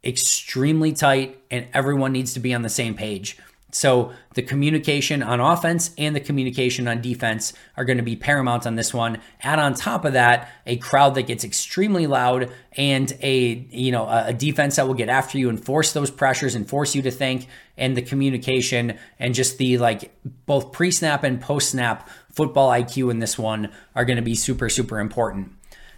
extremely 0.04 0.94
tight 0.94 1.38
and 1.52 1.68
everyone 1.74 2.14
needs 2.14 2.34
to 2.34 2.40
be 2.40 2.54
on 2.54 2.62
the 2.62 2.70
same 2.70 2.96
page. 2.96 3.38
So 3.72 4.14
the 4.34 4.42
communication 4.42 5.22
on 5.22 5.40
offense 5.40 5.92
and 5.98 6.16
the 6.16 6.20
communication 6.20 6.88
on 6.88 7.02
defense 7.02 7.54
are 7.78 7.86
going 7.86 7.98
to 7.98 8.04
be 8.04 8.16
paramount 8.16 8.66
on 8.66 8.76
this 8.76 8.94
one. 8.94 9.20
Add 9.44 9.60
on 9.60 9.76
top 9.76 10.06
of 10.06 10.14
that 10.14 10.50
a 10.66 10.78
crowd 10.78 11.16
that 11.16 11.24
gets 11.24 11.44
extremely 11.44 12.08
loud 12.08 12.52
and 12.74 13.16
a 13.22 13.68
you 13.70 13.92
know 13.92 14.08
a 14.10 14.34
defense 14.34 14.78
that 14.78 14.88
will 14.88 14.96
get 14.96 15.10
after 15.10 15.38
you 15.38 15.50
and 15.50 15.64
force 15.64 15.94
those 15.94 16.10
pressures 16.10 16.56
and 16.56 16.68
force 16.68 16.96
you 16.96 17.02
to 17.04 17.12
think 17.12 17.48
and 17.78 17.96
the 17.96 18.02
communication 18.02 18.98
and 19.20 19.36
just 19.36 19.58
the 19.58 19.78
like 19.78 20.16
both 20.46 20.72
pre-snap 20.72 21.24
and 21.24 21.40
post-snap 21.40 22.10
football 22.32 22.70
IQ 22.70 23.12
in 23.12 23.20
this 23.20 23.38
one 23.38 23.72
are 23.96 24.06
going 24.06 24.18
to 24.18 24.24
be 24.24 24.36
super 24.36 24.70
super 24.70 25.00
important. 25.00 25.52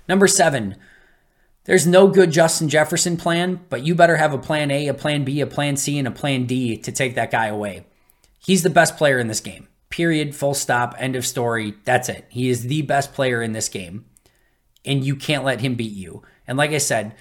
Number 0.09 0.27
7, 0.27 0.75
there's 1.65 1.85
no 1.85 2.07
good 2.07 2.31
Justin 2.31 2.69
Jefferson 2.69 3.17
plan, 3.17 3.59
but 3.69 3.85
you 3.85 3.93
better 3.93 4.17
have 4.17 4.33
a 4.33 4.39
plan 4.39 4.71
A, 4.71 4.87
a 4.87 4.93
plan 4.93 5.23
B, 5.23 5.41
a 5.41 5.47
plan 5.47 5.77
C, 5.77 5.99
and 5.99 6.07
a 6.07 6.11
plan 6.11 6.45
D 6.45 6.77
to 6.77 6.91
take 6.91 7.15
that 7.15 7.31
guy 7.31 7.47
away. 7.47 7.85
He's 8.39 8.63
the 8.63 8.69
best 8.69 8.97
player 8.97 9.19
in 9.19 9.27
this 9.27 9.39
game. 9.39 9.67
Period, 9.89 10.35
full 10.35 10.53
stop, 10.53 10.95
end 10.97 11.15
of 11.15 11.25
story. 11.25 11.75
That's 11.85 12.09
it. 12.09 12.25
He 12.29 12.49
is 12.49 12.63
the 12.63 12.81
best 12.81 13.13
player 13.13 13.41
in 13.41 13.51
this 13.51 13.69
game. 13.69 14.05
And 14.83 15.03
you 15.03 15.15
can't 15.15 15.43
let 15.43 15.61
him 15.61 15.75
beat 15.75 15.91
you. 15.91 16.23
And 16.47 16.57
like 16.57 16.71
I 16.71 16.79
said, 16.79 17.13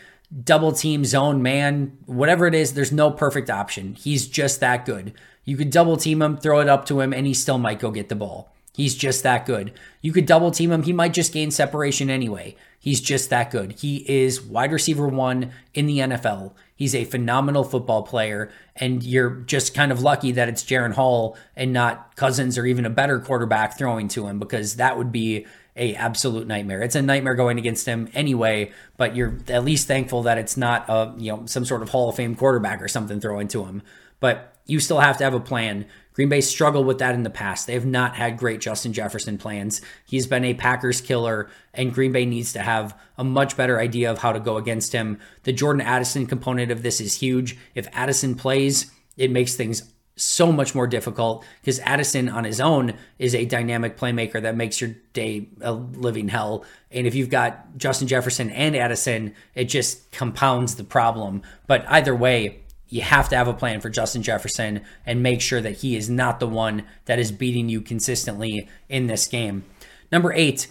double 0.45 0.73
team, 0.73 1.05
zone, 1.05 1.43
man, 1.43 1.99
whatever 2.07 2.47
it 2.47 2.55
is, 2.55 2.73
there's 2.73 2.93
no 2.93 3.11
perfect 3.11 3.51
option. 3.51 3.95
He's 3.95 4.27
just 4.27 4.61
that 4.61 4.87
good. 4.87 5.13
You 5.45 5.57
could 5.57 5.71
double 5.71 5.97
team 5.97 6.23
him, 6.23 6.39
throw 6.39 6.61
it 6.61 6.69
up 6.69 6.87
to 6.87 7.01
him, 7.01 7.13
and 7.13 7.27
he 7.27 7.35
still 7.35 7.59
might 7.59 7.81
go 7.81 7.91
get 7.91 8.09
the 8.09 8.15
ball. 8.15 8.55
He's 8.81 8.95
just 8.95 9.25
that 9.25 9.45
good. 9.45 9.75
You 10.01 10.11
could 10.11 10.25
double 10.25 10.51
team 10.51 10.73
him, 10.73 10.85
he 10.85 10.95
might 10.95 11.13
just 11.13 11.35
gain 11.35 11.51
separation 11.51 12.09
anyway. 12.09 12.57
He's 12.79 13.03
just 13.03 13.29
that 13.29 13.51
good. 13.51 13.73
He 13.73 13.99
is 14.09 14.41
wide 14.41 14.73
receiver 14.73 15.07
one 15.07 15.53
in 15.75 15.85
the 15.85 15.99
NFL. 15.99 16.55
He's 16.75 16.95
a 16.95 17.05
phenomenal 17.05 17.63
football 17.63 18.05
player, 18.05 18.51
and 18.75 19.03
you're 19.03 19.43
just 19.43 19.75
kind 19.75 19.93
of 19.93 20.01
lucky 20.01 20.33
that 20.33 20.49
it's 20.49 20.65
Jaren 20.65 20.95
Hall 20.95 21.37
and 21.55 21.75
not 21.75 22.17
Cousins 22.17 22.57
or 22.57 22.65
even 22.65 22.87
a 22.87 22.91
better 22.91 23.21
quarterback 23.21 23.77
throwing 23.77 24.09
to 24.09 24.27
him 24.27 24.39
because 24.39 24.77
that 24.77 24.97
would 24.97 25.13
be 25.13 25.45
a 25.77 25.95
absolute 25.95 26.47
nightmare. 26.47 26.81
It's 26.81 26.95
a 26.95 27.03
nightmare 27.03 27.35
going 27.35 27.59
against 27.59 27.85
him 27.85 28.09
anyway, 28.15 28.73
but 28.97 29.15
you're 29.15 29.37
at 29.49 29.63
least 29.63 29.89
thankful 29.89 30.23
that 30.23 30.39
it's 30.39 30.57
not 30.57 30.87
a 30.89 31.13
you 31.19 31.33
know 31.33 31.45
some 31.45 31.67
sort 31.67 31.83
of 31.83 31.91
Hall 31.91 32.09
of 32.09 32.17
Fame 32.17 32.35
quarterback 32.35 32.81
or 32.81 32.89
something 32.89 33.21
throwing 33.21 33.49
to 33.49 33.67
him. 33.67 33.83
But 34.21 34.57
you 34.65 34.81
still 34.81 35.01
have 35.01 35.19
to 35.19 35.25
have 35.25 35.35
a 35.35 35.41
plan. 35.41 35.85
Green 36.13 36.29
Bay 36.29 36.41
struggled 36.41 36.87
with 36.87 36.99
that 36.99 37.15
in 37.15 37.23
the 37.23 37.31
past. 37.31 37.67
They 37.67 37.75
have 37.75 37.87
not 37.87 38.17
had 38.17 38.37
great 38.37 38.61
Justin 38.61 38.93
Jefferson 38.93 39.39
plans. 39.39 39.81
He's 40.07 40.27
been 40.27 40.45
a 40.45 40.55
Packers 40.55 41.01
killer, 41.01 41.49
and 41.73 41.95
Green 41.95 42.13
Bay 42.13 42.27
needs 42.27 42.53
to 42.55 42.61
have 42.61 42.99
a 43.17 43.25
much 43.25 43.57
better 43.57 43.79
idea 43.81 44.11
of 44.11 44.19
how 44.19 44.33
to 44.33 44.41
go 44.41 44.57
against 44.57 44.93
him. 44.93 45.19
The 45.45 45.53
Jordan 45.53 45.83
Addison 45.83 46.27
component 46.27 46.71
of 46.71 46.83
this 46.83 47.01
is 47.01 47.17
huge. 47.17 47.57
If 47.75 47.89
Addison 47.93 48.35
plays, 48.35 48.91
it 49.17 49.31
makes 49.31 49.55
things 49.55 49.91
so 50.17 50.53
much 50.53 50.75
more 50.75 50.87
difficult 50.87 51.45
because 51.61 51.79
Addison 51.81 52.29
on 52.29 52.45
his 52.45 52.61
own 52.61 52.95
is 53.19 53.35
a 53.35 53.45
dynamic 53.45 53.97
playmaker 53.97 54.43
that 54.43 54.57
makes 54.57 54.81
your 54.81 54.95
day 55.13 55.49
a 55.61 55.73
living 55.73 56.29
hell. 56.29 56.65
And 56.91 57.07
if 57.07 57.15
you've 57.15 57.31
got 57.31 57.77
Justin 57.77 58.09
Jefferson 58.09 58.51
and 58.51 58.77
Addison, 58.77 59.35
it 59.55 59.65
just 59.65 60.11
compounds 60.13 60.75
the 60.75 60.85
problem. 60.85 61.43
But 61.67 61.85
either 61.89 62.15
way, 62.15 62.61
you 62.91 63.03
have 63.03 63.29
to 63.31 63.37
have 63.37 63.49
a 63.49 63.55
plan 63.55 63.81
for 63.81 63.89
Justin 63.89 64.23
Jefferson 64.23 64.83
and 65.07 65.23
make 65.23 65.41
sure 65.41 65.61
that 65.61 65.79
he 65.79 65.97
is 65.97 66.11
not 66.11 66.41
the 66.41 66.49
one 66.49 66.85
that 67.07 67.19
is 67.19 67.33
beating 67.33 67.69
you 67.69 67.81
consistently 67.81 68.69
in 68.89 69.07
this 69.07 69.27
game. 69.27 69.65
Number 70.13 70.33
eight, 70.33 70.67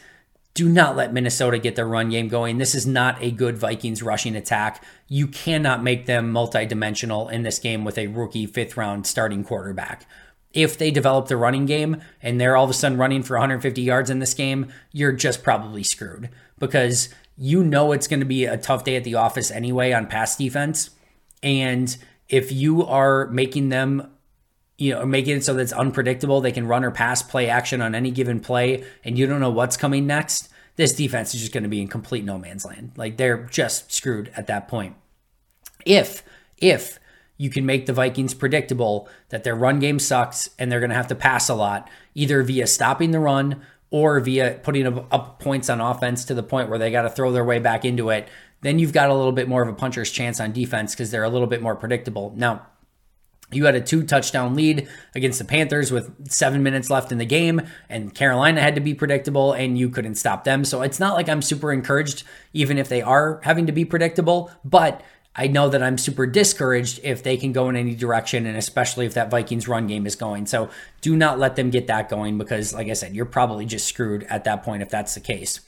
do 0.54 0.68
not 0.68 0.98
let 0.98 1.14
Minnesota 1.14 1.58
get 1.58 1.78
their 1.78 1.88
run 1.88 2.10
game 2.10 2.28
going. 2.28 2.58
This 2.58 2.76
is 2.76 2.86
not 2.86 3.22
a 3.22 3.32
good 3.32 3.58
Vikings 3.58 4.04
rushing 4.04 4.36
attack. 4.36 4.84
You 5.08 5.28
cannot 5.28 5.82
make 5.82 6.06
them 6.06 6.34
multidimensional 6.34 7.32
in 7.32 7.44
this 7.44 7.60
game 7.60 7.86
with 7.86 7.98
a 7.98 8.08
rookie 8.08 8.46
fifth 8.46 8.76
round 8.76 9.08
starting 9.08 9.44
quarterback. 9.44 10.06
If 10.52 10.78
they 10.78 10.92
develop 10.92 11.28
the 11.28 11.38
running 11.38 11.66
game 11.66 12.02
and 12.22 12.42
they're 12.42 12.58
all 12.58 12.66
of 12.66 12.70
a 12.72 12.74
sudden 12.74 12.98
running 12.98 13.24
for 13.24 13.36
150 13.36 13.82
yards 13.82 14.10
in 14.10 14.20
this 14.20 14.34
game, 14.34 14.74
you're 14.92 15.14
just 15.14 15.44
probably 15.44 15.84
screwed 15.84 16.30
because 16.58 17.08
you 17.38 17.64
know 17.64 17.94
it's 17.94 18.08
going 18.08 18.20
to 18.20 18.26
be 18.26 18.44
a 18.44 18.58
tough 18.58 18.84
day 18.84 18.98
at 18.98 19.06
the 19.06 19.16
office 19.16 19.52
anyway 19.52 19.94
on 19.94 20.08
pass 20.08 20.36
defense. 20.36 20.90
And 21.42 21.96
if 22.30 22.52
you 22.52 22.86
are 22.86 23.28
making 23.28 23.70
them 23.70 24.12
you 24.80 24.94
know, 24.94 25.06
making 25.06 25.36
it 25.36 25.44
so 25.44 25.54
that's 25.54 25.74
unpredictable, 25.74 26.40
they 26.40 26.54
can 26.54 26.66
run 26.66 26.86
or 26.86 26.92
pass 26.92 27.22
play 27.22 27.50
action 27.50 27.82
on 27.82 27.94
any 27.94 28.12
given 28.12 28.40
play, 28.40 28.86
and 29.04 29.18
you 29.18 29.28
don't 29.28 29.42
know 29.42 29.50
what's 29.50 29.76
coming 29.76 30.08
next, 30.08 30.48
this 30.78 30.94
defense 30.94 31.36
is 31.36 31.42
just 31.42 31.52
going 31.52 31.64
to 31.64 31.70
be 31.70 31.82
in 31.82 31.90
complete 31.90 32.24
no 32.24 32.38
man's 32.38 32.64
land. 32.64 32.94
Like 32.96 33.18
they're 33.18 33.44
just 33.52 33.92
screwed 33.92 34.32
at 34.38 34.48
that 34.48 34.70
point. 34.70 34.96
If 35.86 36.24
if 36.58 36.98
you 37.38 37.50
can 37.50 37.66
make 37.66 37.86
the 37.86 37.94
Vikings 37.94 38.34
predictable 38.34 39.10
that 39.30 39.44
their 39.44 39.56
run 39.56 39.80
game 39.80 40.00
sucks 40.00 40.50
and 40.58 40.72
they're 40.72 40.80
going 40.80 40.90
to 40.90 40.96
have 40.96 41.08
to 41.08 41.16
pass 41.16 41.50
a 41.50 41.56
lot, 41.56 41.90
either 42.16 42.42
via 42.44 42.66
stopping 42.66 43.12
the 43.12 43.20
run 43.20 43.62
or 43.92 44.20
via 44.22 44.60
putting 44.64 44.86
up 44.88 45.40
points 45.40 45.70
on 45.70 45.82
offense 45.82 46.24
to 46.26 46.34
the 46.34 46.44
point 46.44 46.70
where 46.70 46.80
they 46.80 46.92
got 46.92 47.02
to 47.02 47.10
throw 47.10 47.32
their 47.32 47.44
way 47.44 47.60
back 47.60 47.84
into 47.84 48.10
it, 48.10 48.30
then 48.62 48.80
you've 48.80 48.94
got 48.94 49.10
a 49.10 49.14
little 49.14 49.32
bit 49.32 49.48
more 49.48 49.62
of 49.62 49.70
a 49.70 49.74
puncher's 49.74 50.12
chance 50.12 50.40
on 50.40 50.52
defense 50.52 50.94
because 50.94 51.12
they're 51.12 51.24
a 51.24 51.30
little 51.30 51.48
bit 51.48 51.62
more 51.62 51.76
predictable. 51.76 52.34
Now, 52.36 52.66
you 53.52 53.66
had 53.66 53.76
a 53.76 53.82
two 53.82 54.04
touchdown 54.04 54.54
lead 54.54 54.88
against 55.16 55.40
the 55.40 55.46
Panthers 55.46 55.92
with 55.92 56.30
seven 56.30 56.62
minutes 56.62 56.90
left 56.90 57.12
in 57.12 57.18
the 57.18 57.26
game, 57.26 57.62
and 57.90 58.14
Carolina 58.14 58.62
had 58.62 58.76
to 58.76 58.82
be 58.82 58.94
predictable, 58.94 59.54
and 59.54 59.78
you 59.78 59.90
couldn't 59.90 60.16
stop 60.16 60.44
them. 60.44 60.64
So 60.64 60.82
it's 60.82 61.00
not 61.00 61.16
like 61.16 61.28
I'm 61.30 61.42
super 61.42 61.72
encouraged, 61.72 62.24
even 62.54 62.78
if 62.78 62.90
they 62.90 63.02
are 63.02 63.40
having 63.44 63.66
to 63.66 63.72
be 63.72 63.86
predictable, 63.86 64.52
but 64.64 65.02
I 65.36 65.48
know 65.48 65.70
that 65.70 65.82
I'm 65.82 65.98
super 65.98 66.28
discouraged 66.28 67.00
if 67.04 67.24
they 67.24 67.38
can 67.38 67.52
go 67.52 67.70
in 67.70 67.76
any 67.76 67.96
direction, 67.96 68.46
and 68.46 68.58
especially 68.58 69.06
if 69.06 69.14
that 69.16 69.32
Vikings 69.32 69.68
run 69.68 69.88
game 69.88 70.06
is 70.06 70.16
going. 70.16 70.46
So 70.46 70.70
do 71.02 71.16
not 71.16 71.40
let 71.40 71.56
them 71.56 71.70
get 71.70 71.88
that 71.88 72.10
going 72.10 72.38
because, 72.38 72.74
like 72.74 72.90
I 72.90 72.94
said, 72.94 73.16
you're 73.16 73.26
probably 73.26 73.66
just 73.66 73.88
screwed 73.88 74.24
at 74.24 74.44
that 74.44 74.64
point 74.64 74.84
if 74.84 74.90
that's 74.90 75.16
the 75.16 75.22
case. 75.22 75.62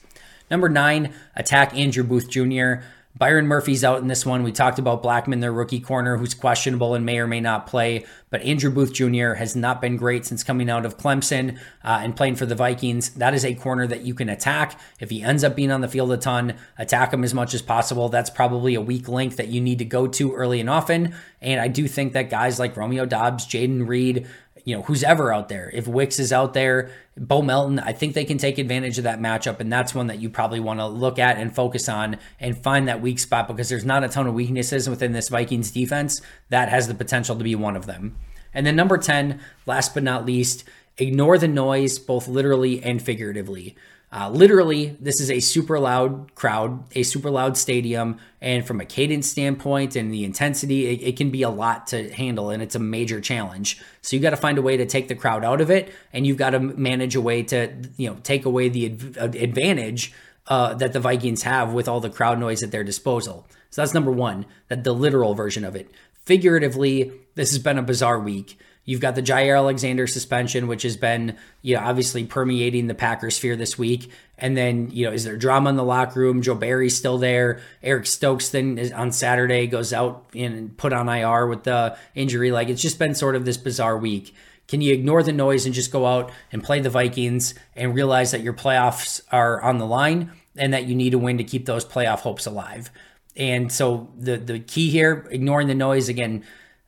Number 0.52 0.68
nine, 0.68 1.14
attack 1.34 1.74
Andrew 1.74 2.04
Booth 2.04 2.28
Jr. 2.28 2.84
Byron 3.16 3.46
Murphy's 3.46 3.84
out 3.84 4.02
in 4.02 4.08
this 4.08 4.26
one. 4.26 4.42
We 4.42 4.52
talked 4.52 4.78
about 4.78 5.02
Blackman, 5.02 5.40
their 5.40 5.52
rookie 5.52 5.80
corner, 5.80 6.18
who's 6.18 6.34
questionable 6.34 6.94
and 6.94 7.06
may 7.06 7.18
or 7.18 7.26
may 7.26 7.40
not 7.40 7.66
play. 7.66 8.04
But 8.28 8.42
Andrew 8.42 8.70
Booth 8.70 8.92
Jr. 8.92 9.32
has 9.32 9.56
not 9.56 9.80
been 9.80 9.96
great 9.96 10.26
since 10.26 10.44
coming 10.44 10.68
out 10.68 10.84
of 10.84 10.98
Clemson 10.98 11.58
uh, 11.82 12.00
and 12.02 12.14
playing 12.14 12.36
for 12.36 12.44
the 12.44 12.54
Vikings. 12.54 13.10
That 13.10 13.32
is 13.32 13.46
a 13.46 13.54
corner 13.54 13.86
that 13.86 14.02
you 14.02 14.12
can 14.12 14.28
attack. 14.28 14.78
If 15.00 15.08
he 15.08 15.22
ends 15.22 15.42
up 15.42 15.56
being 15.56 15.70
on 15.70 15.80
the 15.80 15.88
field 15.88 16.12
a 16.12 16.18
ton, 16.18 16.54
attack 16.76 17.14
him 17.14 17.24
as 17.24 17.32
much 17.32 17.54
as 17.54 17.62
possible. 17.62 18.10
That's 18.10 18.30
probably 18.30 18.74
a 18.74 18.80
weak 18.82 19.08
link 19.08 19.36
that 19.36 19.48
you 19.48 19.62
need 19.62 19.78
to 19.78 19.86
go 19.86 20.06
to 20.06 20.34
early 20.34 20.60
and 20.60 20.68
often. 20.68 21.14
And 21.40 21.62
I 21.62 21.68
do 21.68 21.88
think 21.88 22.12
that 22.12 22.28
guys 22.28 22.58
like 22.58 22.76
Romeo 22.76 23.06
Doubs, 23.06 23.46
Jayden 23.46 23.88
Reed, 23.88 24.26
you 24.64 24.76
know, 24.76 24.82
who's 24.82 25.02
ever 25.02 25.32
out 25.32 25.48
there. 25.48 25.70
If 25.72 25.86
Wicks 25.86 26.18
is 26.18 26.32
out 26.32 26.54
there, 26.54 26.90
Bo 27.16 27.42
Melton, 27.42 27.78
I 27.78 27.92
think 27.92 28.14
they 28.14 28.24
can 28.24 28.38
take 28.38 28.58
advantage 28.58 28.98
of 28.98 29.04
that 29.04 29.20
matchup. 29.20 29.60
And 29.60 29.72
that's 29.72 29.94
one 29.94 30.06
that 30.06 30.20
you 30.20 30.30
probably 30.30 30.60
want 30.60 30.80
to 30.80 30.86
look 30.86 31.18
at 31.18 31.36
and 31.38 31.54
focus 31.54 31.88
on 31.88 32.18
and 32.38 32.56
find 32.56 32.88
that 32.88 33.00
weak 33.00 33.18
spot 33.18 33.48
because 33.48 33.68
there's 33.68 33.84
not 33.84 34.04
a 34.04 34.08
ton 34.08 34.26
of 34.26 34.34
weaknesses 34.34 34.88
within 34.88 35.12
this 35.12 35.28
Vikings 35.28 35.70
defense. 35.70 36.22
That 36.48 36.68
has 36.68 36.88
the 36.88 36.94
potential 36.94 37.36
to 37.36 37.44
be 37.44 37.54
one 37.54 37.76
of 37.76 37.86
them. 37.86 38.16
And 38.54 38.66
then 38.66 38.76
number 38.76 38.98
10, 38.98 39.40
last 39.66 39.94
but 39.94 40.02
not 40.02 40.26
least, 40.26 40.64
ignore 40.98 41.38
the 41.38 41.48
noise, 41.48 41.98
both 41.98 42.28
literally 42.28 42.82
and 42.82 43.02
figuratively. 43.02 43.76
Uh, 44.14 44.28
literally, 44.28 44.94
this 45.00 45.22
is 45.22 45.30
a 45.30 45.40
super 45.40 45.78
loud 45.78 46.34
crowd, 46.34 46.84
a 46.94 47.02
super 47.02 47.30
loud 47.30 47.56
stadium, 47.56 48.18
and 48.42 48.66
from 48.66 48.78
a 48.78 48.84
cadence 48.84 49.26
standpoint 49.26 49.96
and 49.96 50.12
the 50.12 50.22
intensity, 50.22 50.86
it, 50.88 51.02
it 51.02 51.16
can 51.16 51.30
be 51.30 51.42
a 51.42 51.48
lot 51.48 51.86
to 51.86 52.12
handle, 52.12 52.50
and 52.50 52.62
it's 52.62 52.74
a 52.74 52.78
major 52.78 53.22
challenge. 53.22 53.80
So 54.02 54.14
you 54.14 54.20
got 54.20 54.30
to 54.30 54.36
find 54.36 54.58
a 54.58 54.62
way 54.62 54.76
to 54.76 54.84
take 54.84 55.08
the 55.08 55.14
crowd 55.14 55.44
out 55.44 55.62
of 55.62 55.70
it, 55.70 55.90
and 56.12 56.26
you've 56.26 56.36
got 56.36 56.50
to 56.50 56.60
manage 56.60 57.16
a 57.16 57.22
way 57.22 57.42
to 57.44 57.72
you 57.96 58.10
know 58.10 58.16
take 58.22 58.44
away 58.44 58.68
the 58.68 58.84
advantage 58.84 60.12
uh, 60.46 60.74
that 60.74 60.92
the 60.92 61.00
Vikings 61.00 61.44
have 61.44 61.72
with 61.72 61.88
all 61.88 62.00
the 62.00 62.10
crowd 62.10 62.38
noise 62.38 62.62
at 62.62 62.70
their 62.70 62.84
disposal. 62.84 63.46
So 63.70 63.80
that's 63.80 63.94
number 63.94 64.12
one, 64.12 64.44
that 64.68 64.84
the 64.84 64.92
literal 64.92 65.34
version 65.34 65.64
of 65.64 65.74
it. 65.74 65.90
Figuratively, 66.26 67.12
this 67.34 67.50
has 67.50 67.58
been 67.58 67.78
a 67.78 67.82
bizarre 67.82 68.20
week. 68.20 68.58
You've 68.84 69.00
got 69.00 69.14
the 69.14 69.22
Jaire 69.22 69.56
Alexander 69.56 70.08
suspension, 70.08 70.66
which 70.66 70.82
has 70.82 70.96
been, 70.96 71.36
you 71.62 71.76
know, 71.76 71.82
obviously 71.82 72.24
permeating 72.24 72.88
the 72.88 72.94
Packers 72.94 73.36
sphere 73.36 73.54
this 73.54 73.78
week. 73.78 74.10
And 74.36 74.56
then, 74.56 74.90
you 74.90 75.06
know, 75.06 75.12
is 75.12 75.22
there 75.22 75.36
drama 75.36 75.70
in 75.70 75.76
the 75.76 75.84
locker 75.84 76.18
room? 76.18 76.42
Joe 76.42 76.56
Barry's 76.56 76.96
still 76.96 77.16
there. 77.16 77.60
Eric 77.82 78.06
Stokes 78.06 78.48
then 78.48 78.78
is 78.78 78.90
on 78.90 79.12
Saturday 79.12 79.68
goes 79.68 79.92
out 79.92 80.26
and 80.34 80.76
put 80.76 80.92
on 80.92 81.08
IR 81.08 81.46
with 81.46 81.62
the 81.62 81.96
injury. 82.16 82.50
Like 82.50 82.68
it's 82.68 82.82
just 82.82 82.98
been 82.98 83.14
sort 83.14 83.36
of 83.36 83.44
this 83.44 83.56
bizarre 83.56 83.96
week. 83.96 84.34
Can 84.66 84.80
you 84.80 84.92
ignore 84.92 85.22
the 85.22 85.32
noise 85.32 85.64
and 85.64 85.74
just 85.74 85.92
go 85.92 86.06
out 86.06 86.32
and 86.50 86.62
play 86.62 86.80
the 86.80 86.90
Vikings 86.90 87.54
and 87.76 87.94
realize 87.94 88.32
that 88.32 88.40
your 88.40 88.54
playoffs 88.54 89.20
are 89.30 89.60
on 89.62 89.78
the 89.78 89.86
line 89.86 90.32
and 90.56 90.74
that 90.74 90.86
you 90.86 90.96
need 90.96 91.10
to 91.10 91.18
win 91.18 91.38
to 91.38 91.44
keep 91.44 91.66
those 91.66 91.84
playoff 91.84 92.20
hopes 92.20 92.46
alive? 92.46 92.90
And 93.36 93.70
so 93.70 94.10
the 94.18 94.36
the 94.36 94.58
key 94.58 94.90
here, 94.90 95.26
ignoring 95.30 95.68
the 95.68 95.74
noise 95.74 96.08
again 96.08 96.44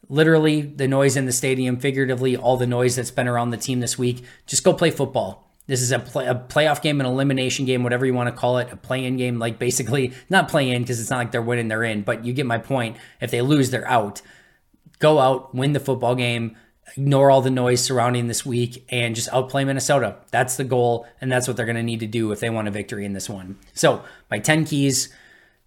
literally 0.08 0.62
the 0.62 0.88
noise 0.88 1.16
in 1.16 1.26
the 1.26 1.32
stadium, 1.32 1.78
figuratively 1.78 2.36
all 2.36 2.56
the 2.56 2.66
noise 2.66 2.96
that's 2.96 3.10
been 3.10 3.28
around 3.28 3.50
the 3.50 3.56
team 3.56 3.80
this 3.80 3.98
week. 3.98 4.24
Just 4.46 4.64
go 4.64 4.72
play 4.72 4.90
football. 4.90 5.44
This 5.66 5.80
is 5.80 5.92
a, 5.92 5.98
play, 5.98 6.26
a 6.26 6.34
playoff 6.34 6.82
game, 6.82 7.00
an 7.00 7.06
elimination 7.06 7.64
game, 7.64 7.82
whatever 7.82 8.04
you 8.04 8.12
want 8.12 8.28
to 8.28 8.38
call 8.38 8.58
it, 8.58 8.70
a 8.70 8.76
play-in 8.76 9.16
game. 9.16 9.38
Like 9.38 9.58
basically, 9.58 10.12
not 10.28 10.48
play-in 10.48 10.82
because 10.82 11.00
it's 11.00 11.10
not 11.10 11.18
like 11.18 11.32
they're 11.32 11.42
winning, 11.42 11.68
they're 11.68 11.84
in. 11.84 12.02
But 12.02 12.24
you 12.24 12.32
get 12.32 12.46
my 12.46 12.58
point. 12.58 12.96
If 13.20 13.30
they 13.30 13.40
lose, 13.40 13.70
they're 13.70 13.88
out. 13.88 14.20
Go 14.98 15.18
out, 15.18 15.54
win 15.54 15.72
the 15.72 15.80
football 15.80 16.14
game, 16.14 16.56
ignore 16.96 17.30
all 17.30 17.40
the 17.40 17.50
noise 17.50 17.82
surrounding 17.82 18.28
this 18.28 18.44
week, 18.44 18.84
and 18.90 19.14
just 19.14 19.28
outplay 19.32 19.64
Minnesota. 19.64 20.16
That's 20.30 20.56
the 20.56 20.64
goal, 20.64 21.06
and 21.20 21.32
that's 21.32 21.48
what 21.48 21.56
they're 21.56 21.66
going 21.66 21.76
to 21.76 21.82
need 21.82 22.00
to 22.00 22.06
do 22.06 22.30
if 22.30 22.40
they 22.40 22.50
want 22.50 22.68
a 22.68 22.70
victory 22.70 23.04
in 23.04 23.12
this 23.12 23.28
one. 23.28 23.58
So 23.72 24.04
my 24.30 24.38
ten 24.38 24.64
keys: 24.64 25.08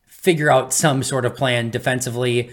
figure 0.06 0.50
out 0.50 0.74
some 0.74 1.04
sort 1.04 1.26
of 1.26 1.36
plan 1.36 1.70
defensively 1.70 2.52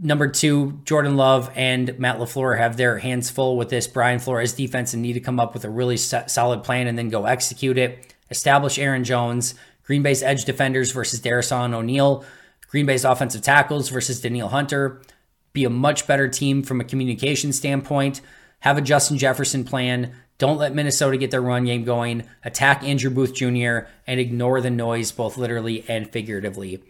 Number 0.00 0.28
two, 0.28 0.80
Jordan 0.84 1.16
Love 1.16 1.50
and 1.54 1.98
Matt 1.98 2.18
LaFleur 2.18 2.58
have 2.58 2.76
their 2.76 2.98
hands 2.98 3.30
full 3.30 3.56
with 3.56 3.68
this 3.68 3.86
Brian 3.86 4.18
Flores 4.18 4.52
defense 4.52 4.92
and 4.92 5.02
need 5.02 5.14
to 5.14 5.20
come 5.20 5.40
up 5.40 5.54
with 5.54 5.64
a 5.64 5.70
really 5.70 5.96
solid 5.96 6.64
plan 6.64 6.86
and 6.86 6.98
then 6.98 7.08
go 7.08 7.26
execute 7.26 7.78
it. 7.78 8.14
Establish 8.30 8.78
Aaron 8.78 9.04
Jones, 9.04 9.54
Green 9.84 10.02
Bay's 10.02 10.22
edge 10.22 10.44
defenders 10.44 10.90
versus 10.92 11.20
Darrisaw 11.20 11.72
O'Neill, 11.72 12.24
Green 12.68 12.86
Bay's 12.86 13.04
offensive 13.04 13.42
tackles 13.42 13.88
versus 13.88 14.20
Danielle 14.20 14.48
Hunter. 14.48 15.02
Be 15.52 15.64
a 15.64 15.70
much 15.70 16.06
better 16.06 16.28
team 16.28 16.62
from 16.62 16.80
a 16.80 16.84
communication 16.84 17.52
standpoint. 17.52 18.20
Have 18.60 18.78
a 18.78 18.82
Justin 18.82 19.18
Jefferson 19.18 19.64
plan. 19.64 20.14
Don't 20.38 20.58
let 20.58 20.74
Minnesota 20.74 21.16
get 21.18 21.30
their 21.30 21.42
run 21.42 21.64
game 21.64 21.84
going. 21.84 22.24
Attack 22.44 22.82
Andrew 22.82 23.10
Booth 23.10 23.34
Jr. 23.34 23.80
and 24.06 24.18
ignore 24.18 24.60
the 24.60 24.70
noise, 24.70 25.12
both 25.12 25.36
literally 25.36 25.84
and 25.88 26.10
figuratively. 26.10 26.82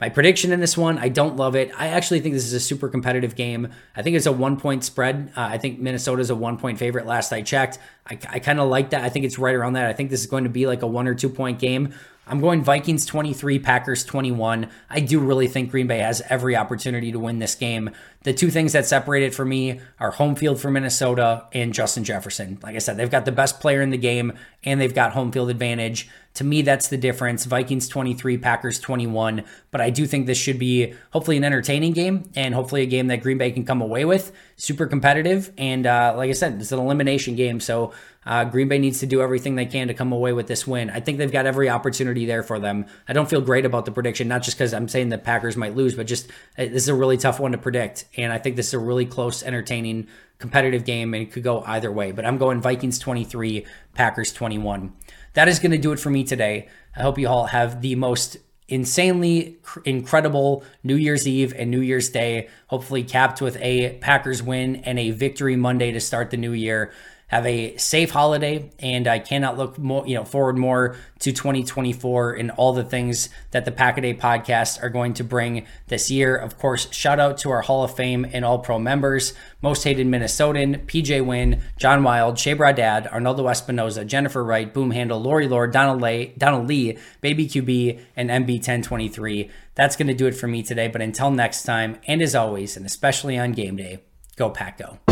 My 0.00 0.08
prediction 0.08 0.52
in 0.52 0.60
this 0.60 0.76
one, 0.76 0.98
I 0.98 1.08
don't 1.08 1.36
love 1.36 1.54
it. 1.54 1.70
I 1.78 1.88
actually 1.88 2.20
think 2.20 2.34
this 2.34 2.44
is 2.44 2.52
a 2.52 2.60
super 2.60 2.88
competitive 2.88 3.36
game. 3.36 3.68
I 3.94 4.02
think 4.02 4.16
it's 4.16 4.26
a 4.26 4.32
one 4.32 4.58
point 4.58 4.82
spread. 4.82 5.32
Uh, 5.36 5.42
I 5.42 5.58
think 5.58 5.78
Minnesota 5.78 6.20
is 6.20 6.30
a 6.30 6.34
one 6.34 6.58
point 6.58 6.78
favorite 6.78 7.06
last 7.06 7.32
I 7.32 7.42
checked. 7.42 7.78
I, 8.06 8.18
I 8.28 8.38
kind 8.38 8.60
of 8.60 8.68
like 8.68 8.90
that. 8.90 9.02
I 9.02 9.08
think 9.08 9.24
it's 9.24 9.38
right 9.38 9.54
around 9.54 9.74
that. 9.74 9.86
I 9.86 9.92
think 9.92 10.10
this 10.10 10.20
is 10.20 10.26
going 10.26 10.44
to 10.44 10.50
be 10.50 10.66
like 10.66 10.82
a 10.82 10.86
one 10.86 11.08
or 11.08 11.14
two 11.14 11.28
point 11.28 11.58
game. 11.58 11.94
I'm 12.26 12.40
going 12.40 12.62
Vikings 12.62 13.04
23, 13.04 13.58
Packers 13.58 14.02
21. 14.02 14.70
I 14.88 15.00
do 15.00 15.20
really 15.20 15.46
think 15.46 15.70
Green 15.70 15.86
Bay 15.86 15.98
has 15.98 16.22
every 16.30 16.56
opportunity 16.56 17.12
to 17.12 17.18
win 17.18 17.38
this 17.38 17.54
game. 17.54 17.90
The 18.22 18.32
two 18.32 18.50
things 18.50 18.72
that 18.72 18.86
separate 18.86 19.22
it 19.22 19.34
for 19.34 19.44
me 19.44 19.80
are 20.00 20.10
home 20.10 20.34
field 20.34 20.58
for 20.58 20.70
Minnesota 20.70 21.46
and 21.52 21.74
Justin 21.74 22.04
Jefferson. 22.04 22.58
Like 22.62 22.76
I 22.76 22.78
said, 22.78 22.96
they've 22.96 23.10
got 23.10 23.26
the 23.26 23.32
best 23.32 23.60
player 23.60 23.82
in 23.82 23.90
the 23.90 23.98
game 23.98 24.32
and 24.64 24.80
they've 24.80 24.94
got 24.94 25.12
home 25.12 25.32
field 25.32 25.50
advantage. 25.50 26.08
To 26.34 26.44
me, 26.44 26.62
that's 26.62 26.88
the 26.88 26.96
difference. 26.96 27.44
Vikings 27.44 27.86
23, 27.88 28.38
Packers 28.38 28.80
21. 28.80 29.44
But 29.70 29.82
I 29.82 29.90
do 29.90 30.06
think 30.06 30.26
this 30.26 30.38
should 30.38 30.58
be 30.58 30.94
hopefully 31.10 31.36
an 31.36 31.44
entertaining 31.44 31.92
game 31.92 32.30
and 32.34 32.54
hopefully 32.54 32.82
a 32.82 32.86
game 32.86 33.08
that 33.08 33.22
Green 33.22 33.36
Bay 33.36 33.52
can 33.52 33.66
come 33.66 33.82
away 33.82 34.06
with. 34.06 34.32
Super 34.56 34.86
competitive. 34.86 35.52
And 35.58 35.86
uh, 35.86 36.14
like 36.16 36.30
I 36.30 36.32
said, 36.32 36.60
it's 36.60 36.72
an 36.72 36.78
elimination 36.78 37.36
game. 37.36 37.60
So 37.60 37.92
uh, 38.24 38.44
Green 38.44 38.68
Bay 38.68 38.78
needs 38.78 39.00
to 39.00 39.06
do 39.06 39.20
everything 39.20 39.54
they 39.54 39.66
can 39.66 39.88
to 39.88 39.94
come 39.94 40.12
away 40.12 40.32
with 40.32 40.46
this 40.46 40.66
win. 40.66 40.90
I 40.90 41.00
think 41.00 41.18
they've 41.18 41.30
got 41.30 41.46
every 41.46 41.68
opportunity 41.68 42.24
there 42.26 42.42
for 42.42 42.58
them. 42.58 42.86
I 43.08 43.12
don't 43.12 43.28
feel 43.28 43.40
great 43.40 43.64
about 43.64 43.84
the 43.84 43.92
prediction, 43.92 44.28
not 44.28 44.42
just 44.42 44.56
because 44.56 44.72
I'm 44.72 44.88
saying 44.88 45.08
the 45.08 45.18
Packers 45.18 45.56
might 45.56 45.74
lose, 45.74 45.94
but 45.94 46.06
just 46.06 46.28
uh, 46.58 46.64
this 46.64 46.84
is 46.84 46.88
a 46.88 46.94
really 46.94 47.16
tough 47.16 47.40
one 47.40 47.52
to 47.52 47.58
predict. 47.58 48.06
And 48.16 48.32
I 48.32 48.38
think 48.38 48.56
this 48.56 48.68
is 48.68 48.74
a 48.74 48.78
really 48.78 49.06
close, 49.06 49.42
entertaining, 49.42 50.08
competitive 50.38 50.84
game, 50.84 51.14
and 51.14 51.22
it 51.22 51.32
could 51.32 51.42
go 51.42 51.62
either 51.66 51.90
way. 51.92 52.12
But 52.12 52.24
I'm 52.24 52.38
going 52.38 52.60
Vikings 52.60 52.98
23, 52.98 53.66
Packers 53.94 54.32
21 54.32 54.92
that 55.34 55.48
is 55.48 55.58
going 55.58 55.72
to 55.72 55.78
do 55.78 55.92
it 55.92 56.00
for 56.00 56.10
me 56.10 56.24
today. 56.24 56.68
I 56.96 57.02
hope 57.02 57.18
you 57.18 57.28
all 57.28 57.46
have 57.46 57.82
the 57.82 57.94
most 57.96 58.38
insanely 58.68 59.58
incredible 59.84 60.64
New 60.82 60.96
Year's 60.96 61.28
Eve 61.28 61.54
and 61.56 61.70
New 61.70 61.80
Year's 61.80 62.08
Day, 62.08 62.48
hopefully 62.68 63.02
capped 63.02 63.40
with 63.40 63.56
a 63.60 63.98
Packers 64.00 64.42
win 64.42 64.76
and 64.76 64.98
a 64.98 65.10
victory 65.10 65.56
Monday 65.56 65.92
to 65.92 66.00
start 66.00 66.30
the 66.30 66.36
new 66.36 66.52
year. 66.52 66.92
Have 67.28 67.46
a 67.46 67.76
safe 67.78 68.10
holiday, 68.10 68.70
and 68.78 69.08
I 69.08 69.18
cannot 69.18 69.56
look 69.56 69.78
more, 69.78 70.06
you 70.06 70.14
know, 70.14 70.24
forward 70.24 70.58
more 70.58 70.96
to 71.20 71.32
2024 71.32 72.34
and 72.34 72.50
all 72.52 72.74
the 72.74 72.84
things 72.84 73.30
that 73.50 73.64
the 73.64 73.72
Pack 73.72 74.00
Day 74.00 74.14
podcast 74.14 74.82
are 74.82 74.90
going 74.90 75.14
to 75.14 75.24
bring 75.24 75.66
this 75.88 76.10
year. 76.10 76.36
Of 76.36 76.58
course, 76.58 76.92
shout 76.92 77.18
out 77.18 77.38
to 77.38 77.50
our 77.50 77.62
Hall 77.62 77.82
of 77.82 77.96
Fame 77.96 78.26
and 78.32 78.44
All 78.44 78.58
Pro 78.58 78.78
members: 78.78 79.32
Most 79.62 79.84
Hated 79.84 80.06
Minnesotan, 80.06 80.84
PJ 80.86 81.24
Wynn, 81.24 81.62
John 81.78 82.02
Wild, 82.04 82.38
Shea 82.38 82.54
Dad, 82.54 83.08
Arnoldo 83.10 83.44
Espinoza, 83.44 84.06
Jennifer 84.06 84.44
Wright, 84.44 84.72
Boom 84.72 84.90
Handle, 84.90 85.20
Lori 85.20 85.48
Lord, 85.48 85.72
Donald, 85.72 86.02
Lay, 86.02 86.34
Donald 86.38 86.68
Lee, 86.68 86.98
Baby 87.20 87.48
QB, 87.48 88.00
and 88.16 88.30
MB1023. 88.30 89.50
That's 89.74 89.96
going 89.96 90.08
to 90.08 90.14
do 90.14 90.26
it 90.26 90.36
for 90.36 90.46
me 90.46 90.62
today. 90.62 90.88
But 90.88 91.02
until 91.02 91.30
next 91.30 91.64
time, 91.64 91.98
and 92.06 92.22
as 92.22 92.34
always, 92.34 92.76
and 92.76 92.86
especially 92.86 93.38
on 93.38 93.52
game 93.52 93.76
day, 93.76 94.00
go 94.36 94.50
Pack 94.50 94.78
Go. 94.78 95.03